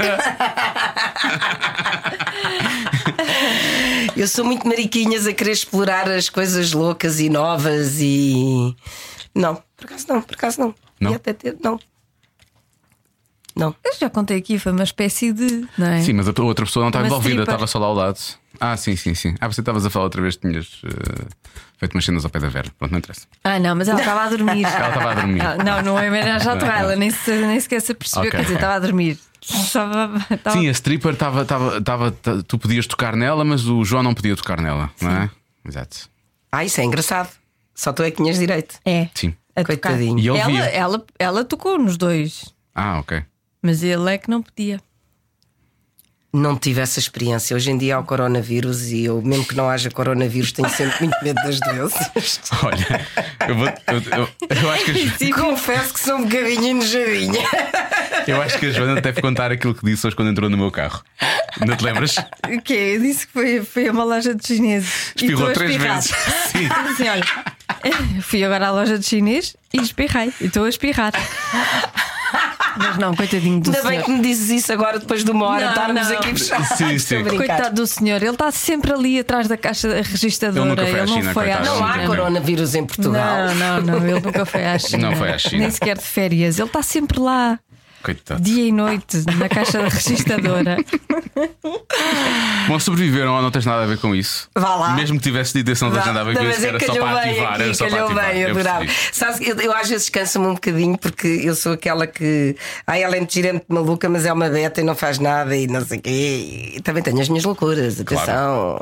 [4.16, 8.76] Eu sou muito mariquinhas a querer explorar as coisas loucas e novas e.
[9.34, 10.76] Não, por acaso não, por acaso não.
[11.00, 11.12] Não?
[11.12, 11.78] E até ter, não.
[13.56, 13.76] Não.
[13.84, 15.68] Eu já contei aqui, foi uma espécie de.
[15.78, 16.02] Não é?
[16.02, 18.20] Sim, mas a outra pessoa não estava envolvida, estava só lá ao lado.
[18.60, 19.36] Ah, sim, sim, sim.
[19.40, 21.26] Ah, você estavas a falar outra vez que tinhas eh,
[21.78, 22.72] feito umas cenas ao pé da Vera.
[22.78, 23.28] Pronto, não interessa.
[23.44, 24.64] Ah, não, mas ela estava a dormir.
[24.66, 25.42] Ela estava a dormir.
[25.42, 28.44] Ah, não, não é homenagem à ela nem, se, nem sequer se apercebeu, Ok, quer
[28.44, 29.20] dizer, estava a dormir.
[29.50, 30.12] Estava-
[30.52, 31.42] Sim, a stripper estava.
[31.44, 35.12] estava- estava- t- Tu podias tocar nela, mas o João não podia tocar nela, não
[35.12, 35.30] é?
[35.68, 36.10] Exato.
[36.52, 37.30] Ah, isso é engraçado.
[37.74, 38.80] Só tu é que tinhas direito.
[38.86, 39.10] É.
[39.14, 39.36] Sim.
[39.56, 39.64] a.
[39.64, 40.20] Coitadinho.
[40.20, 43.24] E Ela, ela, ela tocou nos dois, Ah, ok.
[43.62, 44.80] mas ele é que não podia.
[46.38, 47.56] Não tive essa experiência.
[47.56, 50.98] Hoje em dia há o coronavírus e eu, mesmo que não haja coronavírus, tenho sempre
[51.06, 52.40] muito medo das doenças.
[52.62, 53.08] Olha,
[53.48, 54.30] eu, vou, eu, eu-
[54.62, 57.48] eu acho que a, Jo- Confesso que sou um bocadinho enojadinha.
[58.28, 60.72] eu acho que a Joana deve contar aquilo que disse hoje quando entrou no meu
[60.72, 61.02] carro.
[61.66, 62.16] Não te lembras?
[62.50, 62.96] O quê?
[62.98, 65.14] Eu disse que foi, foi a uma loja de chineses.
[65.16, 66.12] e Espirrou três vezes.
[66.52, 66.68] Sim.
[66.92, 67.24] Assim, olha,
[68.22, 70.34] fui agora à loja de chinês e espirrei.
[70.42, 71.14] E estou a espirrar.
[72.78, 74.04] Mas não, coitadinho do Ainda bem senhor.
[74.06, 76.18] que me dizes isso agora, depois de uma hora, Não, estarmos não.
[76.18, 76.68] aqui fechados.
[76.70, 76.96] Sim, sim.
[76.96, 77.38] Estou a brincar.
[77.56, 80.62] Coitado do senhor, ele está sempre ali atrás da caixa registradora.
[80.62, 81.76] Ele nunca foi à não China, foi à coitado.
[81.80, 82.08] Não há China.
[82.08, 83.48] coronavírus em Portugal.
[83.48, 85.10] Não, não, não, ele nunca foi à China.
[85.10, 85.62] Não foi à China.
[85.62, 86.60] Nem sequer de férias.
[86.60, 87.60] Ele está sempre lá.
[88.06, 88.42] Coitado.
[88.42, 90.78] dia e noite na caixa da registradora.
[92.68, 94.50] Bom, sobreviveram ou não tens nada a ver com isso?
[94.56, 94.90] Vá lá.
[94.96, 96.80] Mesmo que tivesse dito isso, não tens nada a ver com mas isso, é era
[96.80, 97.54] só calhou para bem ativar.
[97.54, 98.32] aqui, Era só para calhou ativar.
[98.34, 98.86] bem, eu adorava.
[99.12, 102.56] Sabes, eu, eu às vezes canso-me um bocadinho porque eu sou aquela que.
[102.88, 105.20] Ai, ela é muito gira, é muito maluca, mas é uma beta e não faz
[105.20, 106.74] nada e não sei o quê.
[106.78, 108.82] E também tenho as minhas loucuras, atenção.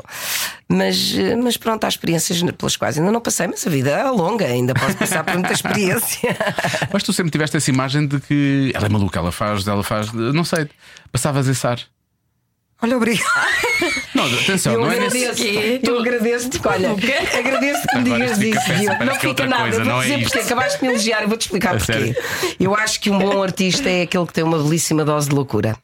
[0.68, 4.02] Mas, eh, mas pronto, há experiências pelas quais ainda não passei, mas a vida é
[4.10, 6.34] longa, ainda posso passar por muita experiência.
[6.92, 10.10] Mas tu sempre tiveste essa imagem de que ela é maluca, ela faz, ela faz,
[10.12, 10.66] não sei,
[11.12, 11.78] passavas esse ar.
[12.82, 13.24] Olha, obrigado.
[14.14, 15.80] Não, atenção, Eu não é agradeço, nesse.
[15.82, 16.90] eu agradeço porque, olha,
[17.38, 18.66] agradeço que me digas isto fica isso.
[18.68, 18.98] péssimo, Diogo.
[18.98, 20.24] parece Não é fica nada, coisa, eu vou não é dizer isto.
[20.32, 21.92] porque acabaste de me elogiar e vou-te explicar A porquê.
[21.92, 22.16] sério?
[22.58, 25.76] Eu acho que um bom artista é aquele que tem uma belíssima dose de loucura.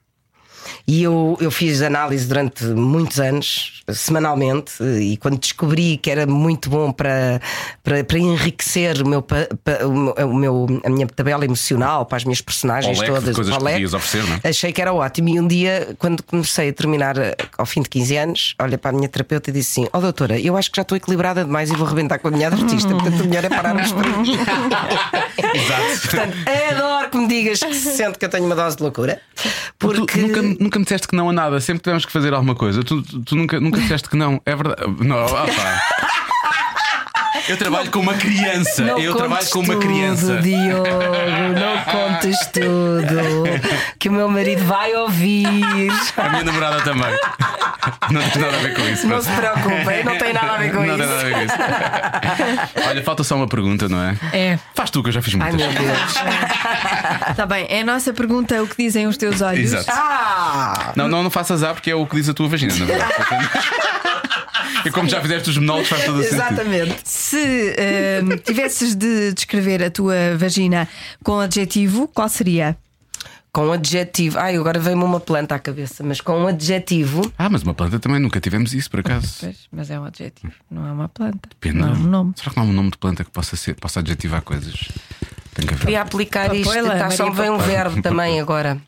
[0.90, 6.68] E eu, eu fiz análise durante muitos anos, semanalmente, e quando descobri que era muito
[6.68, 7.40] bom para,
[7.84, 12.24] para, para enriquecer o meu, pa- pa- o meu- a minha tabela emocional, para as
[12.24, 14.48] minhas personagens leque de todas, coisas que podias oferecer, não é?
[14.48, 15.28] Achei que era ótimo.
[15.28, 17.14] E um dia, quando comecei a terminar
[17.56, 20.00] ao fim de 15 anos, olha para a minha terapeuta e disse assim: Ó oh,
[20.00, 22.60] doutora, eu acho que já estou equilibrada demais e vou arrebentar com a minha de
[22.60, 24.32] artista, portanto o melhor é pararmos por aqui.
[25.54, 26.00] Exato.
[26.10, 26.36] Portanto,
[26.70, 29.20] adoro que me digas que se sente que eu tenho uma dose de loucura.
[29.78, 30.20] Porque.
[30.20, 32.82] nunca, nunca me disseste que não a nada, sempre que tivemos que fazer alguma coisa,
[32.82, 34.82] tu, tu, nunca, nunca disseste que não, é verdade.
[35.00, 36.29] Não, ah, pá.
[37.48, 38.82] Eu trabalho com uma criança.
[38.84, 40.36] Não eu trabalho com uma tudo, criança.
[40.40, 40.84] Diogo,
[41.58, 43.60] não contes tudo.
[43.98, 45.46] Que o meu marido vai ouvir.
[46.16, 47.10] A minha namorada também.
[48.10, 49.06] Não tem nada a ver com isso.
[49.06, 50.96] Não mas- se preocupem, não tem nada a ver com não isso.
[50.98, 51.40] tem nada a ver com
[52.82, 52.88] isso.
[52.88, 54.16] Olha, falta só uma pergunta, não é?
[54.32, 55.72] É, Faz tu, que eu já fiz Ai muitas.
[55.74, 56.14] meu Deus.
[57.30, 57.66] está bem.
[57.70, 59.72] É a nossa pergunta: o que dizem os teus olhos?
[59.72, 59.86] Exato.
[59.90, 60.92] Ah!
[60.94, 63.12] Não, não, não faças A porque é o que diz a tua vagina, na verdade.
[64.84, 66.34] E como já fizeste os monólogos, faz todo sentido.
[66.34, 67.00] Exatamente.
[67.04, 70.88] Se ehm, tivesses de descrever a tua vagina
[71.22, 72.76] com adjetivo, qual seria?
[73.52, 74.38] Com um adjetivo.
[74.38, 77.32] Ai, agora veio-me uma planta à cabeça, mas com um adjetivo.
[77.36, 79.38] Ah, mas uma planta também nunca tivemos isso, por acaso.
[79.40, 81.48] Pois, mas é um adjetivo, não é uma planta.
[81.58, 81.86] Pena.
[81.86, 82.32] Não é um nome.
[82.36, 84.88] Será que não há um nome de planta que possa, ser, possa adjetivar coisas?
[85.54, 85.84] Tem que haver.
[85.84, 86.72] Queria aplicar isto.
[86.72, 88.80] Tá, só vem um verbo também agora.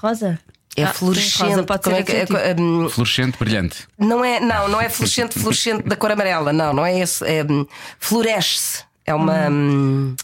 [0.00, 0.38] Rosa?
[0.76, 1.42] É Ah, fluorescente.
[1.50, 2.62] rosa pode Como ser é que- é- adjetivo.
[2.62, 3.88] hum, Fluorescente, brilhante.
[3.98, 6.52] não é, não, não é fluorescente, fluorescente da cor amarela.
[6.52, 7.24] Não, não é esse.
[7.26, 7.66] É, hum,
[7.98, 8.84] floresce.
[9.04, 9.48] É uma.
[9.50, 10.14] hum,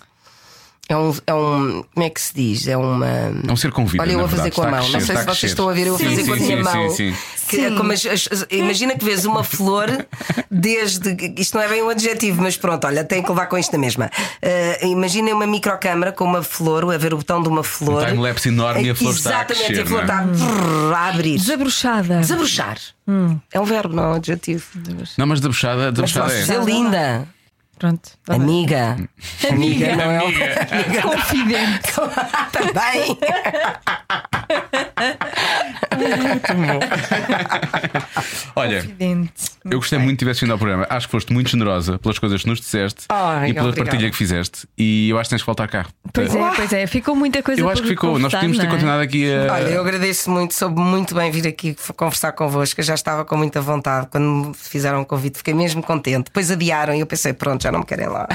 [0.97, 1.85] É um, é um.
[1.95, 2.67] Como é que se diz?
[2.67, 3.07] É uma.
[3.07, 4.03] É um ser com vida.
[4.03, 4.81] Olha, eu vou fazer com a mão.
[4.81, 5.47] Não crescer, sei está se vocês crescer.
[5.47, 6.91] estão a ver, eu vou fazer sim, com a minha sim, mão.
[6.91, 7.17] Sim, sim.
[7.49, 7.93] Que é como
[8.51, 10.07] imagina que vês uma flor
[10.51, 11.17] desde.
[11.39, 13.79] Isto não é bem um adjetivo, mas pronto, olha, tem que levar com isto na
[13.79, 14.11] mesma.
[14.43, 18.03] Uh, Imaginem uma microcâmara com uma flor, a ver o botão de uma flor.
[18.03, 20.33] Um time-lapse enorme e a flor está a Exatamente, crescer, a flor não é?
[20.33, 21.39] está brrr, a abrir.
[21.39, 22.21] Desabrochada.
[22.21, 22.79] Desabrochar.
[23.53, 24.65] É um verbo, não é um adjetivo.
[25.17, 26.41] Não, mas desabuchada posso é.
[26.41, 27.29] dizer linda.
[27.79, 28.11] Pronto.
[28.25, 28.43] tá bem.
[28.47, 28.97] Amiga.
[29.51, 30.19] Amiga, não é?
[30.23, 31.03] um- Amiga.
[31.03, 31.93] Confidente.
[32.53, 33.19] Também.
[38.55, 39.33] Olha, Confidente.
[39.65, 40.87] eu gostei muito de tivesse vindo ao programa.
[40.89, 43.91] Acho que foste muito generosa pelas coisas que nos disseste Ai, e pela obrigada.
[43.91, 44.67] partilha que fizeste.
[44.77, 45.87] E eu acho que tens que voltar cá.
[46.13, 46.87] Pois é, pois é.
[46.87, 48.19] Ficou muita coisa Eu acho que ficou.
[48.19, 48.71] Nós podíamos ter é?
[48.71, 49.53] continuado aqui a.
[49.53, 52.81] Olha, eu agradeço muito, soube muito bem vir aqui conversar convosco.
[52.81, 56.25] Eu já estava com muita vontade quando me fizeram o convite, fiquei mesmo contente.
[56.27, 58.29] Depois adiaram e eu pensei, pronto, já não me querem lá.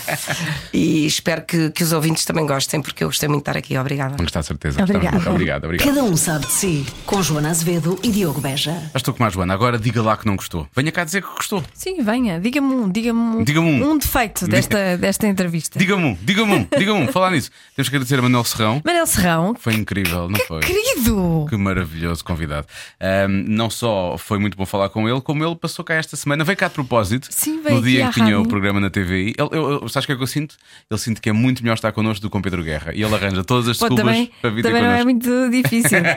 [0.72, 3.76] e espero que, que os ouvintes também gostem, porque eu gostei muito de estar aqui.
[3.76, 4.22] Obrigada.
[4.24, 4.82] Está a certeza.
[4.82, 5.30] Obrigada.
[5.30, 5.86] Obrigado, obrigado.
[5.88, 6.86] Cada um sabe de si.
[7.04, 8.72] Com Joana Azevedo e Diogo Beja.
[8.72, 9.52] Já estou com mais Joana.
[9.52, 10.66] Agora diga lá que não gostou.
[10.74, 11.62] Venha cá dizer que gostou.
[11.74, 12.40] Sim, venha.
[12.40, 13.98] Diga-me um, diga-me um, Diga-me um.
[13.98, 15.78] defeito desta, desta entrevista.
[15.78, 17.08] Diga-me um, diga-me um, diga-me um.
[17.12, 17.50] Falar nisso.
[17.76, 18.80] Temos que agradecer a Manuel Serrão.
[18.84, 20.60] Manel Serrão, Foi incrível, não foi?
[20.60, 21.46] querido!
[21.50, 22.66] Que maravilhoso convidado.
[22.98, 26.42] Ahm, não só foi muito bom falar com ele, como ele passou cá esta semana.
[26.42, 27.28] Veio cá de propósito.
[27.30, 28.61] Sim, veio No dia em que tinha o rádio.
[28.62, 29.34] Programa na TVI.
[29.36, 30.56] Ele, eu, eu, sabes o que é que eu sinto?
[30.88, 32.92] Ele sinto que é muito melhor estar connosco do que com Pedro Guerra.
[32.94, 35.98] E ele arranja todas as desculpas também para vir ter também não é muito difícil.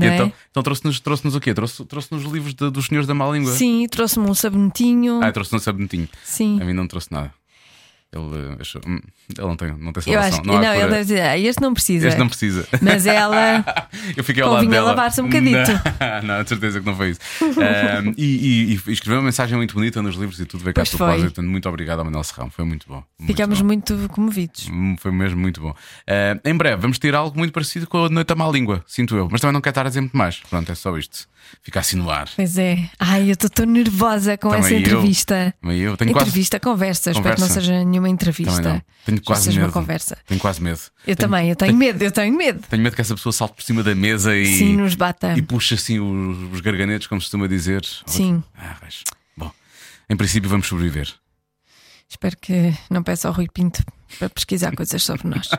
[0.00, 0.06] É?
[0.14, 1.52] então, então trouxe-nos trouxe o quê?
[1.52, 3.52] Trouxe- Trouxe-nos livros de- dos senhores da má língua.
[3.52, 5.20] Sim, trouxe-me um sabonetinho.
[5.22, 6.08] Ah, trouxe-nos sabonetinho.
[6.24, 6.58] Sim.
[6.60, 7.32] A mim não trouxe nada.
[8.10, 8.80] Ele eh, achou.
[8.86, 8.98] hum,
[9.36, 10.28] Ele não tem, não tem Eu salvação.
[10.28, 12.08] acho que não, não, ele deve dizer, ah, este não precisa.
[12.08, 12.66] Este não precisa.
[12.80, 13.62] Mas ela.
[14.16, 14.86] Eu fiquei ao lado dela.
[14.88, 15.70] lavar-se um bocadito.
[16.22, 17.20] Não, não, de certeza que não foi isso.
[17.42, 20.84] Ahm, e, e- e escreveu uma mensagem muito bonita nos livros e tudo veio cá
[20.84, 20.96] foi.
[20.96, 21.42] propósito.
[21.42, 22.50] Muito obrigado ao Manuel Serrão.
[22.50, 23.02] Foi muito bom.
[23.18, 23.66] Muito Ficámos bom.
[23.66, 24.68] muito comovidos.
[24.70, 25.74] Hum, Foi mesmo muito bom.
[26.06, 29.16] Ah, em breve vamos ter algo muito parecido com a Noite da Má Língua, sinto
[29.16, 29.28] eu.
[29.30, 30.40] Mas também não quero estar a dizer muito mais.
[30.48, 31.28] Pronto, é só isto.
[31.62, 32.28] Fica assim no ar.
[32.34, 32.88] Pois é.
[32.98, 34.78] Ai, eu estou tão nervosa com Também essa eu.
[34.80, 35.54] entrevista.
[35.60, 35.96] Também eu.
[35.96, 37.10] Tenho quase- entrevista, conversa.
[37.10, 37.60] Espero que não Conversa.
[37.60, 38.60] seja nenhuma entrevista.
[38.74, 38.82] Não.
[39.04, 39.66] Tenho quase seja medo.
[39.68, 40.16] uma conversa.
[40.26, 40.80] Tenho quase medo.
[41.06, 42.60] Eu também, eu tenho medo, eu tenho medo.
[42.68, 45.34] Tenho medo que essa pessoa salte por cima da mesa e, Sim, nos bata.
[45.36, 47.82] e puxe assim os, os garganetes, como se costuma dizer.
[48.06, 48.42] Sim.
[48.56, 49.04] Ah, raios.
[49.36, 49.50] Bom,
[50.08, 51.12] em princípio vamos sobreviver.
[52.08, 53.84] Espero que não peça ao Rui Pinto
[54.18, 55.48] para pesquisar coisas sobre nós.